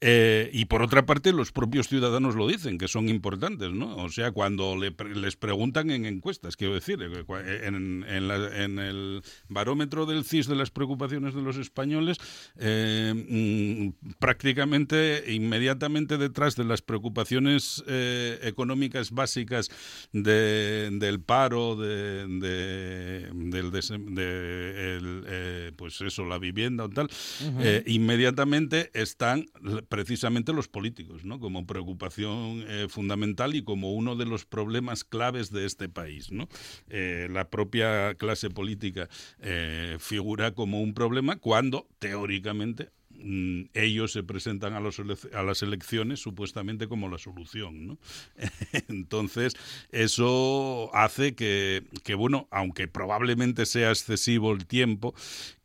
Eh, 0.01 0.51
y 0.53 0.67
por 0.67 0.83
otra 0.83 1.07
parte, 1.07 1.33
los 1.33 1.53
propios 1.53 1.89
ciudadanos 1.89 2.35
lo 2.35 2.47
dicen, 2.47 2.79
que 2.79 2.87
son 2.87 3.09
importantes, 3.09 3.56
¿no? 3.57 3.97
O 3.97 4.09
sea, 4.09 4.33
cuando 4.33 4.77
les 4.77 5.37
preguntan 5.37 5.91
en 5.91 6.05
encuestas, 6.05 6.57
quiero 6.57 6.75
decir, 6.75 7.01
eh, 7.03 7.61
en, 7.65 8.05
en, 8.05 8.79
el 8.79 9.23
barómetro 9.49 10.07
del 10.07 10.25
CIS 10.25 10.47
de 10.47 10.57
las 10.57 10.71
preocupaciones 10.71 11.35
de 11.35 11.43
los 11.43 11.57
españoles, 11.57 12.19
eh, 12.57 13.13
mm, 13.15 14.15
prácticamente 14.19 15.25
inmediatamente 15.33 16.19
detrás 16.19 16.57
de 16.57 16.65
las 16.65 16.83
preocupaciones 16.83 17.83
económicas 17.87 19.11
básicas 19.11 19.71
del 20.13 21.21
paro, 21.21 21.77
de, 21.77 22.27
del 22.29 23.71
de, 23.71 25.73
pues 25.77 26.01
eso, 26.01 26.25
la 26.25 26.39
vivienda 26.39 26.85
o 26.85 26.89
tal, 26.89 27.09
inmediatamente 27.87 28.91
están 28.95 29.47
precisamente 29.89 30.53
los 30.53 30.69
políticos, 30.69 31.25
¿no? 31.25 31.41
Como 31.41 31.67
preocupación 31.67 32.65
eh, 32.69 32.87
y 33.55 33.63
como 33.63 33.93
uno 33.93 34.17
de 34.17 34.27
los 34.27 34.45
problemas 34.45 35.05
claves 35.05 35.51
de 35.51 35.67
este 35.67 35.89
país. 35.89 36.31
Eh, 36.89 37.29
la 37.31 37.49
propia 37.49 38.15
clase 38.15 38.51
política 38.51 39.09
eh, 39.41 39.97
figura 40.01 40.53
como 40.53 40.81
un 40.81 40.95
problema 40.95 41.37
cuando 41.37 41.87
teóricamente 41.99 42.91
mm, 43.11 43.63
ellos 43.75 44.13
se 44.13 44.23
presentan 44.23 44.75
a, 44.75 44.81
las 44.81 45.63
elecciones 45.63 46.21
supuestamente 46.21 46.89
como 46.89 47.09
la 47.09 47.19
solución. 47.19 47.99
Entonces, 48.89 49.55
eso 49.91 50.91
hace 50.95 51.35
que, 51.35 51.83
bueno, 52.17 52.49
aunque 52.51 52.89
probablemente 52.89 53.67
sea 53.67 53.91
excesivo 53.91 54.53
el 54.53 54.67
tiempo, 54.67 55.15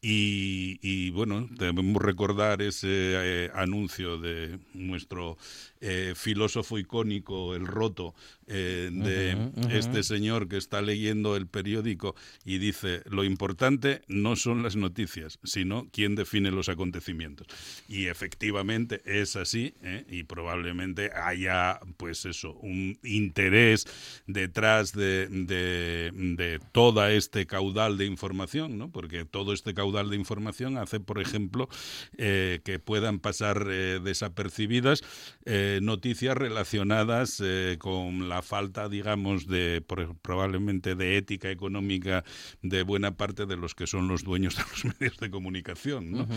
y, 0.04 1.12
bueno, 1.12 1.48
debemos 1.52 2.02
recordar 2.02 2.64
ese 2.64 2.88
eh, 2.90 3.52
anuncio 3.54 4.18
de 4.18 4.58
nuestro 4.74 5.38
eh, 5.80 6.14
filósofo 6.16 6.80
icónico, 6.80 7.54
el 7.54 7.68
roto, 7.68 8.16
eh, 8.48 8.90
de 8.92 9.78
este 9.78 10.02
señor 10.04 10.48
que 10.50 10.58
está 10.58 10.82
leyendo 10.82 11.36
el 11.36 11.48
periódico 11.48 12.16
y 12.44 12.58
dice, 12.58 13.02
lo 13.10 13.24
importante 13.24 14.02
no 14.08 14.36
son 14.36 14.64
las 14.64 14.76
noticias, 14.76 15.40
sino 15.44 15.88
quién 15.94 16.16
define 16.16 16.50
los 16.52 16.68
acontecimientos. 16.68 17.48
Y 17.88 18.08
efectivamente 18.08 19.02
es 19.06 19.36
así, 19.36 19.76
y 20.10 20.24
probablemente 20.24 21.12
haya, 21.14 21.80
pues 21.98 22.26
eso, 22.26 22.54
un 22.56 22.98
interés 23.04 23.86
detrás 24.26 24.94
de, 24.94 25.28
de, 25.28 26.12
de 26.12 26.60
todo 26.72 27.06
este 27.08 27.46
caudal 27.46 27.98
de 27.98 28.06
información, 28.06 28.78
¿no? 28.78 28.92
Porque 28.92 29.26
todo 29.26 29.54
este 29.54 29.74
caudal 29.74 29.91
de 29.92 30.16
información 30.16 30.78
hace, 30.78 31.00
por 31.00 31.20
ejemplo, 31.20 31.70
eh, 32.18 32.62
que 32.64 32.80
puedan 32.80 33.20
pasar 33.20 33.68
eh, 33.70 34.00
desapercibidas 34.04 35.04
eh, 35.46 35.80
noticias 35.82 36.36
relacionadas 36.38 37.42
con 37.80 38.30
la 38.30 38.42
falta, 38.42 38.90
digamos, 38.90 39.48
de 39.48 39.84
probablemente 40.22 40.96
de 40.96 41.18
ética 41.18 41.50
económica 41.52 42.24
de 42.62 42.84
buena 42.84 43.18
parte 43.18 43.46
de 43.46 43.58
los 43.58 43.76
que 43.76 43.88
son 43.88 44.08
los 44.08 44.24
dueños 44.24 44.56
de 44.56 44.64
los 44.64 44.86
medios 45.00 45.18
de 45.18 45.30
comunicación, 45.30 46.12
¿no? 46.12 46.28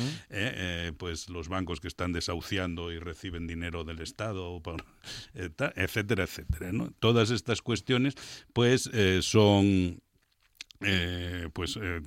pues 0.99 1.29
los 1.29 1.49
bancos 1.49 1.81
que 1.81 1.89
están 1.89 2.13
desahuciando 2.13 2.93
y 2.93 2.99
reciben 2.99 3.47
dinero 3.47 3.85
del 3.85 4.01
Estado, 4.01 4.61
etcétera, 5.35 6.25
etcétera. 6.25 6.73
¿no? 6.73 6.91
Todas 6.99 7.31
estas 7.31 7.63
cuestiones, 7.63 8.15
pues, 8.53 8.91
son 9.21 10.01
eh, 10.85 11.49
pues 11.53 11.79
eh, 11.81 12.01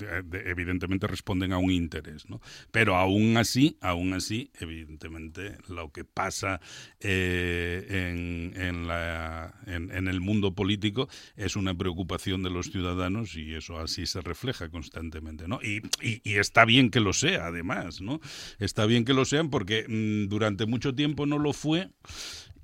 evidentemente 0.46 1.08
responden 1.08 1.54
a 1.54 1.58
un 1.58 1.72
interés, 1.72 2.30
¿no? 2.30 2.42
Pero 2.72 2.96
aún 2.96 3.38
así, 3.38 3.78
aún 3.82 4.13
así, 4.13 4.52
evidentemente, 4.60 5.58
lo 5.68 5.92
que 5.92 6.04
pasa 6.06 6.62
eh, 7.00 8.54
en, 8.56 8.88
la, 8.88 9.54
en, 9.66 10.08
el 10.08 10.22
mundo 10.22 10.54
político 10.54 11.10
es 11.36 11.56
una 11.56 11.76
preocupación 11.76 12.44
de 12.44 12.50
los 12.50 12.68
ciudadanos 12.68 13.36
y 13.36 13.54
eso 13.56 13.80
así 13.80 14.06
se 14.06 14.22
refleja 14.22 14.70
constantemente, 14.70 15.48
¿no? 15.48 15.60
Y, 15.62 15.82
y, 16.02 16.38
está 16.38 16.66
bien 16.66 16.90
que 16.90 17.00
lo 17.00 17.13
sea, 17.13 17.48
además, 17.48 18.02
¿no? 18.02 18.20
Está 18.60 18.86
bien 18.86 19.06
que 19.06 19.13
lo 19.13 19.26
sean 19.26 19.50
porque 19.50 19.86
mm, 19.88 20.30
durante 20.30 20.66
mucho 20.66 20.94
tiempo 20.94 21.26
no 21.26 21.40
lo 21.40 21.54
fue 21.54 21.90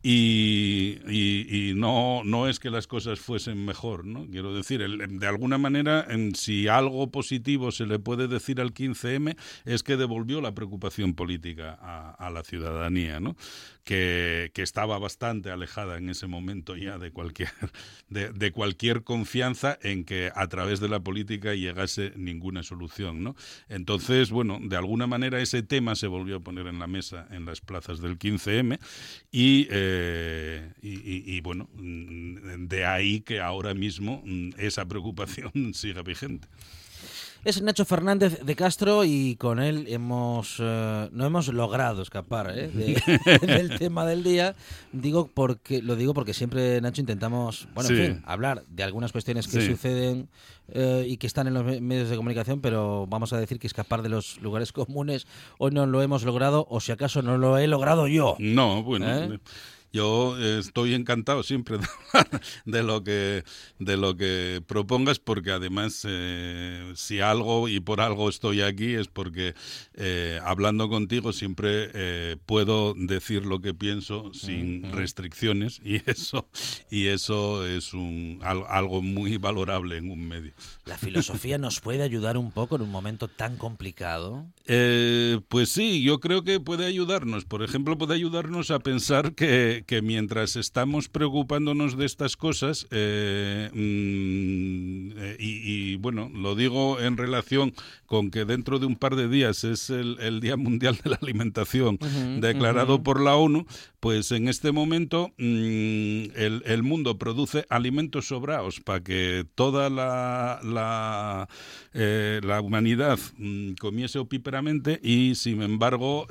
y, 0.06 1.00
y, 1.08 1.74
no, 1.76 2.24
no 2.26 2.50
es 2.50 2.60
que 2.60 2.70
las 2.70 2.88
cosas 2.88 3.22
fuesen 3.22 3.64
mejor, 3.64 4.06
¿no? 4.06 4.28
Quiero 4.28 4.54
decir, 4.54 4.86
de 4.86 5.28
alguna 5.28 5.58
manera, 5.58 6.06
en, 6.10 6.36
si 6.36 6.68
algo 6.68 7.10
positivo 7.10 7.72
se 7.72 7.86
le 7.86 8.00
puede 8.00 8.28
decir 8.28 8.60
al 8.60 8.74
15M 8.74 9.38
es 9.64 9.82
que 9.82 9.96
devolvió 9.96 10.42
la 10.42 10.54
preocupación 10.54 11.14
política 11.14 11.80
a, 11.82 12.12
a 12.12 12.30
la 12.32 12.44
ciudadanía, 12.44 13.22
¿no? 13.22 13.38
Que, 13.84 14.52
estaba 14.56 14.98
bastante 14.98 15.52
alejada 15.52 15.98
en 15.98 16.10
ese 16.10 16.26
momento 16.26 16.78
ya 16.78 16.98
de 16.98 17.12
cualquier, 17.12 17.52
de, 18.10 18.52
cualquier 18.52 19.04
confianza 19.04 19.78
en 19.82 20.06
que 20.06 20.32
a 20.34 20.48
través 20.48 20.80
de 20.80 20.88
la 20.88 21.02
política 21.02 21.54
llegase 21.54 22.14
ninguna 22.16 22.64
solución, 22.64 23.24
¿no? 23.24 23.36
Entonces, 23.68 24.32
bueno, 24.32 24.60
de 24.62 24.78
alguna 24.78 25.06
manera 25.06 25.42
ese 25.42 25.64
tema 25.64 25.96
se 25.96 26.08
volvió 26.08 26.38
a 26.38 26.40
poner 26.40 26.68
en 26.68 26.80
la 26.80 26.88
mesa 26.88 27.28
en 27.32 27.46
las 27.46 27.60
plazas 27.62 28.00
del 28.00 28.18
15M 28.18 28.80
y... 29.32 29.68
Eh, 29.70 30.54
eh, 30.54 30.70
y, 30.82 31.42
bueno, 31.42 31.70
mm, 31.76 32.68
de 32.68 32.86
ahí 32.86 33.22
que 33.22 33.40
ahora 33.40 33.74
mismo 33.74 34.22
mm, 34.26 34.52
esa 34.58 34.86
preocupación 34.86 35.52
siga 35.74 36.02
vigente. 36.04 36.48
Es 37.44 37.62
Nacho 37.62 37.84
Fernández 37.84 38.40
de 38.42 38.56
Castro 38.56 39.04
y 39.04 39.36
con 39.36 39.60
él 39.60 39.86
hemos 39.90 40.58
eh, 40.60 41.10
no 41.12 41.26
hemos 41.26 41.50
logrado 41.50 42.02
escapar 42.02 42.54
¿eh? 42.56 42.70
del 43.42 43.78
tema 43.78 44.06
del 44.06 44.24
día. 44.24 44.56
Digo 44.94 45.30
porque 45.34 45.82
lo 45.82 45.98
digo 45.98 46.14
porque 46.14 46.34
siempre 46.34 46.80
Nacho 46.80 47.02
intentamos, 47.02 47.68
bueno, 47.74 47.90
en 47.90 47.98
fin, 47.98 48.24
hablar 48.26 48.64
de 48.70 48.84
algunas 48.84 49.12
cuestiones 49.12 49.50
que 49.50 49.66
suceden 49.66 50.30
y 51.06 51.18
que 51.18 51.28
están 51.28 51.48
en 51.48 51.56
los 51.56 51.66
medios 51.82 52.10
de 52.10 52.16
comunicación, 52.16 52.62
pero 52.62 53.08
vamos 53.08 53.34
a 53.34 53.38
decir 53.38 53.60
que 53.60 53.68
escapar 53.68 54.04
de 54.04 54.10
los 54.10 54.40
lugares 54.42 54.72
comunes 54.72 55.28
hoy 55.58 55.72
no 55.72 55.86
lo 55.86 56.02
hemos 56.02 56.24
logrado 56.24 56.66
o 56.70 56.80
si 56.80 56.94
acaso 56.94 57.22
no 57.22 57.38
lo 57.38 57.58
he 57.58 57.68
logrado 57.68 58.08
yo. 58.08 58.38
No, 58.40 58.84
bueno. 58.84 59.38
Yo 59.94 60.38
estoy 60.38 60.96
encantado 60.96 61.44
siempre 61.44 61.78
de 62.66 62.74
de 62.74 62.84
lo 62.84 63.04
que 63.04 63.44
de 63.80 63.98
lo 63.98 64.16
que 64.16 64.62
propongas 64.66 65.20
porque 65.20 65.52
además 65.52 66.06
eh, 66.08 66.92
si 66.96 67.22
algo 67.22 67.70
y 67.70 67.80
por 67.80 68.02
algo 68.02 68.30
estoy 68.30 68.62
aquí 68.62 68.96
es 68.96 69.08
porque 69.08 69.54
eh, 69.94 70.40
hablando 70.44 70.90
contigo 70.90 71.34
siempre 71.34 71.90
eh, 71.94 72.38
puedo 72.46 72.94
decir 72.96 73.46
lo 73.46 73.62
que 73.62 73.74
pienso 73.74 74.34
sin 74.34 74.92
restricciones 74.92 75.80
y 75.84 76.02
eso 76.10 76.50
y 76.90 77.08
eso 77.08 77.66
es 77.66 77.94
un 77.94 78.40
algo 78.44 79.02
muy 79.02 79.38
valorable 79.38 79.98
en 79.98 80.12
un 80.12 80.28
medio. 80.28 80.54
La 80.86 80.98
filosofía 80.98 81.58
nos 81.58 81.80
puede 81.80 82.04
ayudar 82.04 82.38
un 82.38 82.52
poco 82.52 82.76
en 82.76 82.82
un 82.82 82.92
momento 82.92 83.28
tan 83.28 83.58
complicado. 83.58 84.46
pues 84.66 85.70
sí, 85.70 86.04
yo 86.04 86.20
creo 86.20 86.44
que 86.44 86.60
puede 86.60 86.86
ayudarnos. 86.86 87.46
Por 87.46 87.64
ejemplo, 87.64 87.98
puede 87.98 88.16
ayudarnos 88.16 88.72
a 88.72 88.80
pensar 88.80 89.34
que 89.34 89.83
que 89.86 90.02
mientras 90.02 90.56
estamos 90.56 91.10
preocupándonos 91.10 91.98
de 91.98 92.06
estas 92.06 92.38
cosas, 92.38 92.88
eh, 92.92 93.70
mm, 93.74 95.12
eh, 95.18 95.36
y, 95.40 95.96
bueno, 95.98 96.32
lo 96.34 96.56
digo 96.56 97.00
en 97.00 97.18
relación 97.18 97.74
con 98.06 98.32
que 98.32 98.46
dentro 98.46 98.80
de 98.80 98.86
un 98.86 98.96
par 98.96 99.16
de 99.16 99.28
días 99.28 99.64
es 99.64 99.90
el, 99.90 100.40
Día 100.40 100.58
Mundial 100.58 100.98
de 101.04 101.12
la 101.12 101.20
Alimentación 101.22 101.98
declarado 102.40 103.04
por 103.04 103.22
la 103.22 103.36
ONU, 103.36 103.66
pues 104.00 104.32
en 104.32 104.48
este 104.48 104.72
momento 104.72 105.32
mm, 105.38 106.26
el, 106.36 106.84
mundo 106.84 107.18
produce 107.18 107.66
alimentos 107.70 108.28
sobrados 108.28 108.80
para 108.82 109.02
que 109.02 109.46
toda 109.56 109.90
la, 109.90 110.60
la, 110.64 111.48
eh, 111.94 112.42
la 112.44 112.62
humanidad 112.62 113.20
mm, 113.38 113.74
comiese 113.80 114.20
opíperamente 114.20 115.00
y 115.02 115.36
sin 115.36 115.62
embargo 115.62 116.28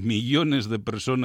millones 0.00 0.68
de 0.68 0.78
personas 0.78 1.19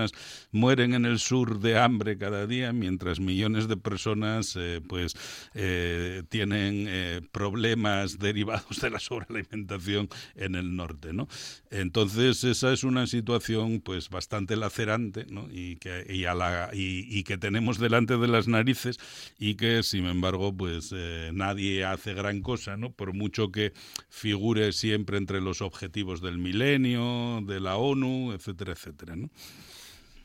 mueren 0.51 0.93
en 0.93 1.05
el 1.05 1.19
sur 1.19 1.59
de 1.59 1.77
hambre 1.77 2.17
cada 2.17 2.47
día, 2.47 2.73
mientras 2.73 3.19
millones 3.19 3.67
de 3.67 3.77
personas 3.77 4.55
eh, 4.55 4.81
pues 4.87 5.15
eh, 5.53 6.23
tienen 6.29 6.85
eh, 6.87 7.21
problemas 7.31 8.19
derivados 8.19 8.81
de 8.81 8.89
la 8.89 8.99
sobrealimentación 8.99 10.09
en 10.35 10.55
el 10.55 10.75
norte, 10.75 11.13
¿no? 11.13 11.27
Entonces 11.69 12.43
esa 12.43 12.73
es 12.73 12.83
una 12.83 13.07
situación 13.07 13.81
pues 13.81 14.09
bastante 14.09 14.55
lacerante, 14.55 15.25
¿no? 15.29 15.47
Y 15.51 15.77
que 15.77 16.05
y, 16.07 17.23
que 17.23 17.37
tenemos 17.37 17.79
delante 17.79 18.17
de 18.17 18.27
las 18.27 18.47
narices 18.47 18.99
y 19.39 19.55
que 19.55 19.83
sin 19.83 20.05
embargo 20.05 20.55
pues 20.55 20.93
nadie 21.33 21.85
hace 21.85 22.13
gran 22.13 22.41
cosa, 22.41 22.77
¿no? 22.77 22.91
Por 22.91 23.13
mucho 23.13 23.51
que 23.51 23.73
figure 24.09 24.71
siempre 24.73 25.17
entre 25.17 25.41
los 25.41 25.61
objetivos 25.61 26.21
del 26.21 26.37
milenio, 26.37 27.41
de 27.45 27.59
la 27.59 27.77
ONU, 27.77 28.33
etcétera, 28.33 28.73
etcétera. 28.73 29.15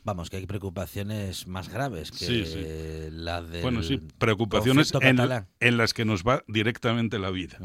Vamos, 0.02 0.30
que 0.30 0.38
hay 0.38 0.46
preocupaciones 0.46 1.46
más 1.46 1.68
graves 1.68 2.10
que 2.10 3.10
la 3.12 3.42
de. 3.42 3.62
Bueno, 3.62 3.82
sí, 3.82 4.00
preocupaciones 4.18 4.92
en, 5.00 5.76
las 5.76 5.94
que 5.94 6.04
nos 6.04 6.22
va 6.22 6.42
directamente 6.48 7.18
la 7.18 7.30
vida. 7.30 7.58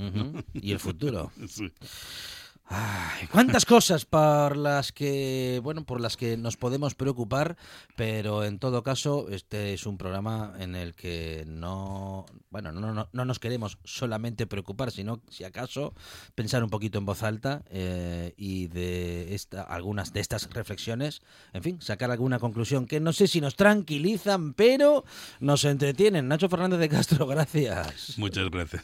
Y 0.54 0.72
el 0.72 0.80
futuro. 0.80 1.32
sí. 1.48 1.72
Cuántas 3.32 3.66
cosas 3.66 4.06
por 4.06 4.58
las 4.58 4.92
que 4.92 5.60
bueno 5.64 5.86
por 5.86 6.02
las 6.02 6.18
que 6.18 6.36
nos 6.36 6.58
podemos 6.58 6.96
preocupar 6.96 7.58
pero 7.96 8.44
en 8.44 8.58
todo 8.60 8.84
caso 8.84 9.28
este 9.30 9.74
es 9.74 9.86
un 9.86 9.98
programa 9.98 10.54
en 10.58 10.76
el 10.76 10.96
que 10.96 11.44
no 11.48 12.26
bueno 12.50 12.72
no, 12.72 12.94
no, 12.94 13.08
no 13.12 13.26
nos 13.26 13.40
queremos 13.40 13.78
solamente 13.84 14.48
preocupar 14.48 14.92
sino 14.92 15.22
si 15.30 15.44
acaso 15.44 15.94
pensar 16.34 16.64
un 16.64 16.70
poquito 16.70 16.98
en 16.98 17.06
voz 17.06 17.24
alta 17.24 17.64
eh, 17.70 18.34
y 18.38 18.68
de 18.68 19.36
esta, 19.36 19.62
algunas 19.62 20.12
de 20.12 20.22
estas 20.22 20.50
reflexiones 20.52 21.22
en 21.54 21.62
fin 21.62 21.82
sacar 21.82 22.10
alguna 22.10 22.40
conclusión 22.40 22.88
que 22.88 23.00
no 23.00 23.14
sé 23.14 23.28
si 23.28 23.42
nos 23.42 23.56
tranquilizan 23.56 24.54
pero 24.54 25.06
nos 25.40 25.66
entretienen. 25.66 26.28
Nacho 26.28 26.50
Fernández 26.50 26.80
de 26.80 26.90
Castro 26.90 27.28
gracias. 27.28 28.18
Muchas 28.18 28.50
gracias 28.50 28.84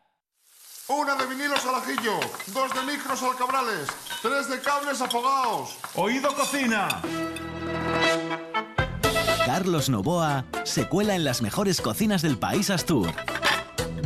Una 0.91 1.15
de 1.15 1.25
vinilos 1.25 1.65
al 1.65 1.75
ajillo, 1.75 2.19
dos 2.47 2.73
de 2.73 2.91
micros 2.91 3.23
al 3.23 3.37
cabrales, 3.37 3.87
tres 4.21 4.49
de 4.49 4.59
cables 4.59 4.99
afogados. 5.01 5.77
Oído 5.95 6.35
cocina. 6.35 7.01
Carlos 9.45 9.89
Novoa 9.89 10.43
se 10.65 10.89
cuela 10.89 11.15
en 11.15 11.23
las 11.23 11.41
mejores 11.41 11.79
cocinas 11.79 12.21
del 12.21 12.37
país 12.37 12.69
Astur. 12.69 13.09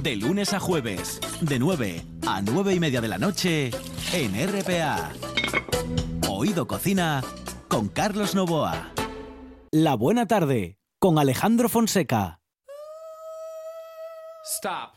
De 0.03 0.15
lunes 0.15 0.53
a 0.53 0.59
jueves, 0.59 1.19
de 1.41 1.57
9 1.57 2.05
a 2.27 2.43
9 2.43 2.75
y 2.75 2.79
media 2.79 3.01
de 3.01 3.07
la 3.07 3.17
noche, 3.17 3.71
en 4.13 4.35
RPA. 4.47 5.09
Oído 6.29 6.67
Cocina 6.67 7.23
con 7.67 7.87
Carlos 7.89 8.35
Novoa. 8.35 8.91
La 9.71 9.95
buena 9.95 10.27
tarde 10.27 10.77
con 10.99 11.17
Alejandro 11.17 11.67
Fonseca. 11.67 12.41
Stop. 14.43 14.94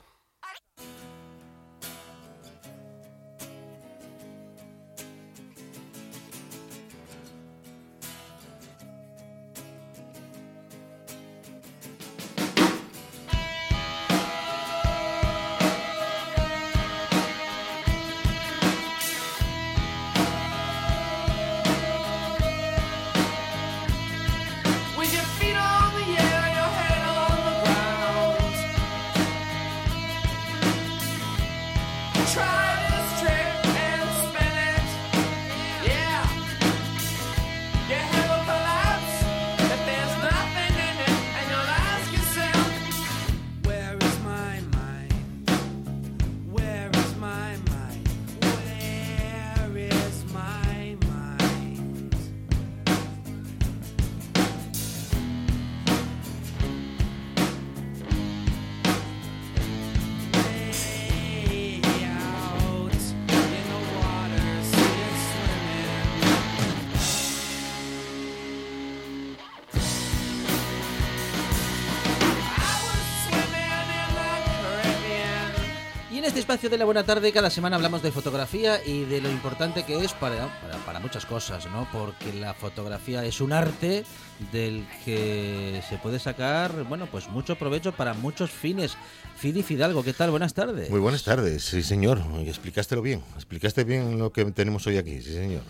Espacio 76.49 76.71
de 76.71 76.79
la 76.79 76.87
buena 76.87 77.05
tarde 77.05 77.31
cada 77.31 77.51
semana 77.51 77.77
hablamos 77.77 78.03
de 78.03 78.11
fotografía 78.11 78.83
y 78.83 79.05
de 79.05 79.21
lo 79.21 79.31
importante 79.31 79.83
que 79.83 80.03
es 80.03 80.15
para, 80.15 80.49
para, 80.87 80.99
muchas 80.99 81.27
cosas, 81.27 81.67
¿no? 81.67 81.87
Porque 81.93 82.33
la 82.33 82.55
fotografía 82.55 83.23
es 83.27 83.43
un 83.43 83.53
arte 83.53 84.07
del 84.51 84.87
que 85.05 85.83
se 85.87 85.99
puede 85.99 86.19
sacar, 86.19 86.85
bueno, 86.85 87.07
pues 87.13 87.29
mucho 87.29 87.57
provecho 87.57 87.93
para 87.93 88.15
muchos 88.15 88.51
fines. 88.51 88.97
Fidi 89.37 89.63
Fidalgo, 89.63 90.03
¿qué 90.03 90.15
tal? 90.15 90.31
Buenas 90.31 90.55
tardes. 90.55 90.89
Muy 90.89 91.01
buenas 91.01 91.23
tardes, 91.23 91.65
sí 91.65 91.83
señor. 91.83 92.23
Explicaste 92.47 92.99
bien, 92.99 93.23
explicaste 93.35 93.85
bien 93.85 94.19
lo 94.19 94.33
que 94.33 94.47
tenemos 94.47 94.87
hoy 94.87 94.97
aquí, 94.97 95.21
sí 95.21 95.35
señor. 95.35 95.61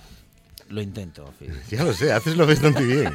Lo 0.68 0.83
intento, 0.83 1.33
Ya 1.70 1.83
lo 1.83 1.92
sé, 1.94 2.12
haces 2.12 2.37
lo 2.37 2.46
bastante 2.46 2.85
bien. 2.85 3.14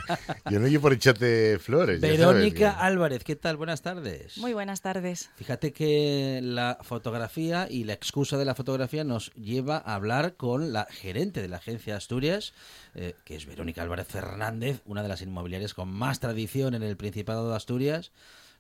Yo 0.49 0.59
no 0.59 0.67
llevo 0.67 0.83
por 0.83 0.93
echarte 0.93 1.59
flores. 1.59 2.01
Verónica 2.01 2.71
Álvarez, 2.71 3.23
¿qué 3.23 3.35
tal? 3.35 3.57
Buenas 3.57 3.81
tardes. 3.81 4.37
Muy 4.37 4.53
buenas 4.53 4.81
tardes. 4.81 5.29
Fíjate 5.35 5.71
que 5.71 6.39
la 6.41 6.79
fotografía 6.81 7.67
y 7.69 7.83
la 7.83 7.93
excusa 7.93 8.37
de 8.37 8.45
la 8.45 8.55
fotografía 8.55 9.03
nos 9.03 9.31
lleva 9.33 9.77
a 9.77 9.95
hablar 9.95 10.35
con 10.35 10.73
la 10.73 10.87
gerente 10.89 11.41
de 11.41 11.47
la 11.47 11.57
agencia 11.57 11.95
Asturias, 11.95 12.53
eh, 12.95 13.13
que 13.23 13.35
es 13.35 13.45
Verónica 13.45 13.83
Álvarez 13.83 14.07
Fernández, 14.07 14.81
una 14.85 15.03
de 15.03 15.09
las 15.09 15.21
inmobiliarias 15.21 15.75
con 15.75 15.89
más 15.89 16.19
tradición 16.19 16.73
en 16.73 16.81
el 16.81 16.97
Principado 16.97 17.49
de 17.49 17.55
Asturias 17.55 18.11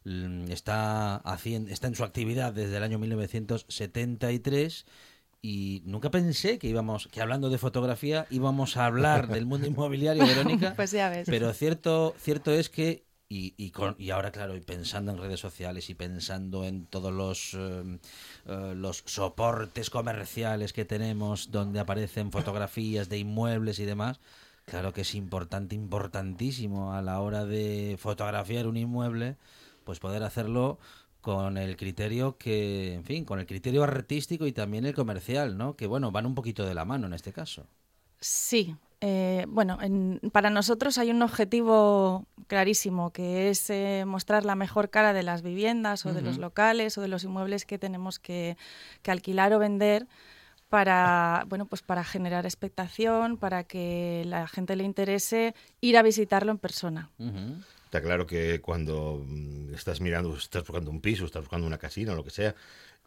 mm, 0.05 0.51
está 0.51 1.15
haciendo 1.15 1.71
está 1.71 1.87
en 1.87 1.95
su 1.95 2.03
actividad 2.03 2.53
desde 2.53 2.77
el 2.77 2.83
año 2.83 2.99
1973 2.99 4.85
y 5.45 5.83
nunca 5.85 6.09
pensé 6.09 6.57
que 6.57 6.67
íbamos, 6.67 7.09
que 7.09 7.21
hablando 7.21 7.49
de 7.49 7.57
fotografía 7.57 8.25
íbamos 8.29 8.77
a 8.77 8.85
hablar 8.85 9.27
del 9.27 9.45
mundo 9.45 9.67
inmobiliario, 9.67 10.25
Verónica. 10.25 10.73
pues 10.75 10.91
ya 10.91 11.09
ves. 11.09 11.27
Pero 11.29 11.51
cierto, 11.53 12.15
cierto 12.17 12.51
es 12.51 12.69
que 12.69 13.03
y, 13.27 13.53
y, 13.57 13.71
con, 13.71 13.95
y 13.97 14.11
ahora, 14.11 14.31
claro, 14.31 14.55
y 14.55 14.61
pensando 14.61 15.11
en 15.11 15.17
redes 15.17 15.39
sociales 15.39 15.89
y 15.89 15.95
pensando 15.95 16.63
en 16.65 16.85
todos 16.85 17.11
los, 17.11 17.55
eh, 17.55 17.99
eh, 18.45 18.73
los 18.75 19.03
soportes 19.05 19.89
comerciales 19.89 20.71
que 20.71 20.85
tenemos 20.85 21.51
donde 21.51 21.79
aparecen 21.79 22.31
fotografías 22.31 23.09
de 23.09 23.17
inmuebles 23.17 23.79
y 23.79 23.85
demás, 23.85 24.19
claro 24.65 24.93
que 24.93 25.01
es 25.01 25.13
importante, 25.13 25.75
importantísimo 25.75 26.93
a 26.93 27.01
la 27.01 27.19
hora 27.19 27.43
de 27.45 27.97
fotografiar 27.99 28.67
un 28.67 28.77
inmueble, 28.77 29.35
pues 29.83 29.99
poder 29.99 30.23
hacerlo 30.23 30.77
con 31.23 31.57
el 31.57 31.77
criterio 31.77 32.37
que, 32.37 32.93
en 32.93 33.05
fin, 33.05 33.23
con 33.23 33.39
el 33.39 33.45
criterio 33.45 33.81
artístico 33.81 34.45
y 34.45 34.51
también 34.51 34.85
el 34.85 34.93
comercial, 34.93 35.57
¿no? 35.57 35.77
Que 35.77 35.87
bueno, 35.87 36.11
van 36.11 36.25
un 36.25 36.35
poquito 36.35 36.65
de 36.65 36.73
la 36.73 36.83
mano 36.83 37.07
en 37.07 37.13
este 37.13 37.31
caso. 37.31 37.65
Sí, 38.19 38.75
eh, 38.99 39.45
bueno, 39.47 39.79
para 40.33 40.49
nosotros 40.49 40.97
hay 40.97 41.11
un 41.11 41.21
objetivo 41.21 42.25
clarísimo 42.47 43.11
que 43.11 43.49
es 43.49 43.69
eh, 43.69 44.03
mostrar 44.05 44.43
la 44.43 44.55
mejor 44.55 44.89
cara 44.89 45.13
de 45.13 45.23
las 45.23 45.43
viviendas 45.43 46.05
o 46.05 46.13
de 46.13 46.21
los 46.21 46.37
locales 46.37 46.97
o 46.97 47.01
de 47.01 47.07
los 47.07 47.23
inmuebles 47.23 47.65
que 47.65 47.79
tenemos 47.79 48.19
que, 48.19 48.57
que 49.01 49.11
alquilar 49.11 49.53
o 49.53 49.59
vender 49.59 50.07
para, 50.67 51.45
bueno, 51.47 51.67
pues 51.67 51.83
para 51.83 52.03
generar 52.03 52.45
expectación, 52.45 53.37
para 53.37 53.63
que 53.63 54.23
la 54.25 54.45
gente 54.45 54.75
le 54.75 54.83
interese 54.83 55.55
ir 55.79 55.97
a 55.97 56.01
visitarlo 56.01 56.51
en 56.51 56.57
persona. 56.57 57.09
Está 57.93 58.01
claro 58.01 58.25
que 58.25 58.59
cuando 58.59 59.23
mm, 59.23 59.75
estás 59.75 60.01
mirando, 60.01 60.35
estás 60.35 60.65
buscando 60.65 60.89
un 60.89 60.99
piso, 60.99 61.25
estás 61.25 61.43
buscando 61.43 61.67
una 61.67 61.77
casina 61.77 62.13
o 62.13 62.15
lo 62.15 62.23
que 62.23 62.31
sea, 62.31 62.55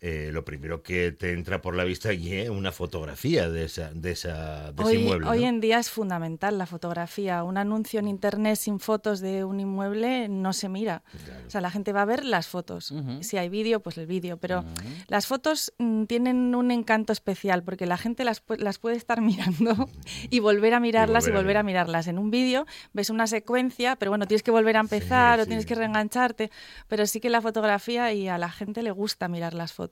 eh, 0.02 0.30
lo 0.32 0.44
primero 0.44 0.82
que 0.82 1.10
te 1.12 1.32
entra 1.32 1.62
por 1.62 1.74
la 1.74 1.84
vista 1.84 2.12
es 2.12 2.50
una 2.50 2.70
fotografía 2.70 3.48
de 3.48 3.64
esa, 3.64 3.90
de 3.94 4.10
esa, 4.12 4.72
de 4.72 4.82
ese 4.82 4.90
Hoy, 4.90 4.96
inmueble. 4.96 5.26
hoy 5.28 5.40
¿no? 5.40 5.46
en 5.48 5.60
día 5.60 5.78
es 5.78 5.88
fundamental 5.90 6.58
la 6.58 6.66
fotografía. 6.66 7.42
Un 7.44 7.56
anuncio 7.56 7.98
en 8.00 8.06
internet 8.08 8.56
sin 8.56 8.78
fotos 8.78 9.20
de 9.20 9.44
un 9.44 9.58
inmueble 9.58 10.28
no 10.28 10.52
se 10.52 10.68
mira. 10.68 11.02
O 11.46 11.50
sea, 11.50 11.62
la 11.62 11.70
gente 11.70 11.92
va 11.94 12.02
a 12.02 12.04
ver 12.04 12.24
las 12.26 12.46
fotos. 12.46 12.90
Ujú. 12.90 13.22
Si 13.22 13.38
hay 13.38 13.48
vídeo, 13.48 13.80
pues 13.80 13.96
el 13.96 14.06
vídeo. 14.06 14.36
Pero 14.36 14.64
las 15.08 15.26
fotos 15.26 15.72
mm, 15.78 16.04
tienen 16.04 16.54
un 16.54 16.70
encanto 16.70 17.12
especial 17.14 17.62
porque 17.62 17.86
la 17.86 17.96
gente 17.96 18.22
las, 18.24 18.44
pu- 18.44 18.58
las 18.58 18.78
puede 18.78 18.96
estar 18.96 19.20
mirando 19.22 19.88
y 20.28 20.40
volver 20.40 20.74
a 20.74 20.80
mirarlas 20.80 21.24
y 21.26 21.30
volver 21.30 21.36
a 21.36 21.40
volver 21.42 21.56
a, 21.56 21.62
mirar. 21.62 21.86
mirarlas. 21.86 22.06
En 22.08 22.18
un 22.18 22.30
vídeo 22.30 22.66
ves 22.92 23.08
una 23.08 23.26
secuencia, 23.26 23.96
pero 23.96 24.10
bueno, 24.10 24.26
tienes 24.26 24.42
que 24.42 24.50
volver 24.50 24.76
a 24.76 24.80
empezar 24.80 25.40
o 25.40 25.44
sí. 25.44 25.48
tienes 25.48 25.64
que 25.64 25.74
reengancharte. 25.74 26.50
Pero 26.86 27.06
sí 27.06 27.18
que 27.20 27.30
la 27.30 27.40
fotografía 27.40 28.12
y 28.12 28.28
a 28.28 28.36
la 28.36 28.50
gente 28.50 28.82
le 28.82 28.90
gusta 28.90 29.28
mirar 29.28 29.54
las 29.54 29.72
fotos. 29.72 29.85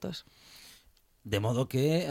De 1.23 1.39
modo 1.39 1.67
que 1.67 2.07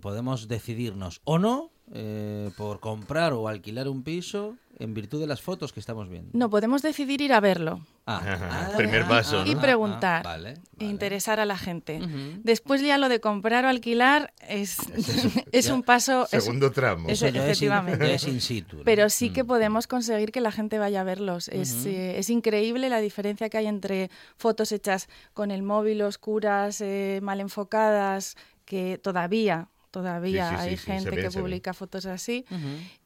podemos 0.00 0.46
decidirnos 0.48 1.20
o 1.24 1.38
no 1.38 1.72
eh, 1.94 2.50
por 2.56 2.80
comprar 2.80 3.32
o 3.34 3.48
alquilar 3.48 3.86
un 3.88 4.02
piso 4.02 4.56
en 4.78 4.94
virtud 4.94 5.20
de 5.20 5.26
las 5.26 5.42
fotos 5.42 5.72
que 5.72 5.78
estamos 5.78 6.08
viendo. 6.08 6.30
No, 6.32 6.48
podemos 6.48 6.80
decidir 6.82 7.20
ir 7.20 7.32
a 7.34 7.40
verlo. 7.40 7.86
Ah, 8.06 8.70
Primer 8.76 9.06
paso, 9.06 9.44
Y 9.46 9.54
¿no? 9.54 9.60
preguntar. 9.60 10.24
vale, 10.24 10.50
e 10.52 10.54
vale. 10.78 10.90
interesar 10.90 11.38
a 11.38 11.44
la 11.44 11.56
gente. 11.58 12.00
Después 12.42 12.80
ya 12.80 12.96
lo 12.98 13.08
de 13.10 13.20
comprar 13.20 13.64
o 13.66 13.68
alquilar 13.68 14.32
es, 14.48 14.78
es 15.52 15.68
un 15.70 15.82
paso... 15.82 16.24
es- 16.32 16.42
Segundo 16.42 16.72
tramo. 16.72 17.10
es- 17.10 17.20
in- 17.22 17.36
efectivamente. 17.36 18.14
es 18.14 18.26
in 18.26 18.40
situ, 18.40 18.78
¿no? 18.78 18.84
pero 18.84 19.08
sí 19.10 19.30
que 19.30 19.44
Mm. 19.44 19.46
podemos 19.46 19.86
conseguir 19.86 20.32
que 20.32 20.40
la 20.40 20.50
gente 20.50 20.78
vaya 20.78 21.02
a 21.02 21.04
verlos. 21.04 21.48
Es, 21.48 21.84
eh, 21.84 22.18
es 22.18 22.30
increíble 22.30 22.88
la 22.88 23.00
diferencia 23.00 23.50
que 23.50 23.58
hay 23.58 23.66
entre 23.66 24.10
fotos 24.38 24.72
hechas 24.72 25.08
con 25.34 25.50
el 25.50 25.62
móvil, 25.62 26.00
oscuras, 26.02 26.80
eh, 26.80 27.20
mal 27.22 27.38
enfocadas, 27.40 28.36
que 28.64 28.98
todavía, 28.98 29.68
todavía 29.92 30.48
Sí, 30.48 30.56
sí, 30.56 30.62
sí, 30.62 30.68
hay 30.70 30.76
sí, 30.76 30.84
gente 30.86 31.10
que 31.16 31.30
publica 31.30 31.72
fotos 31.74 32.06
así. 32.06 32.44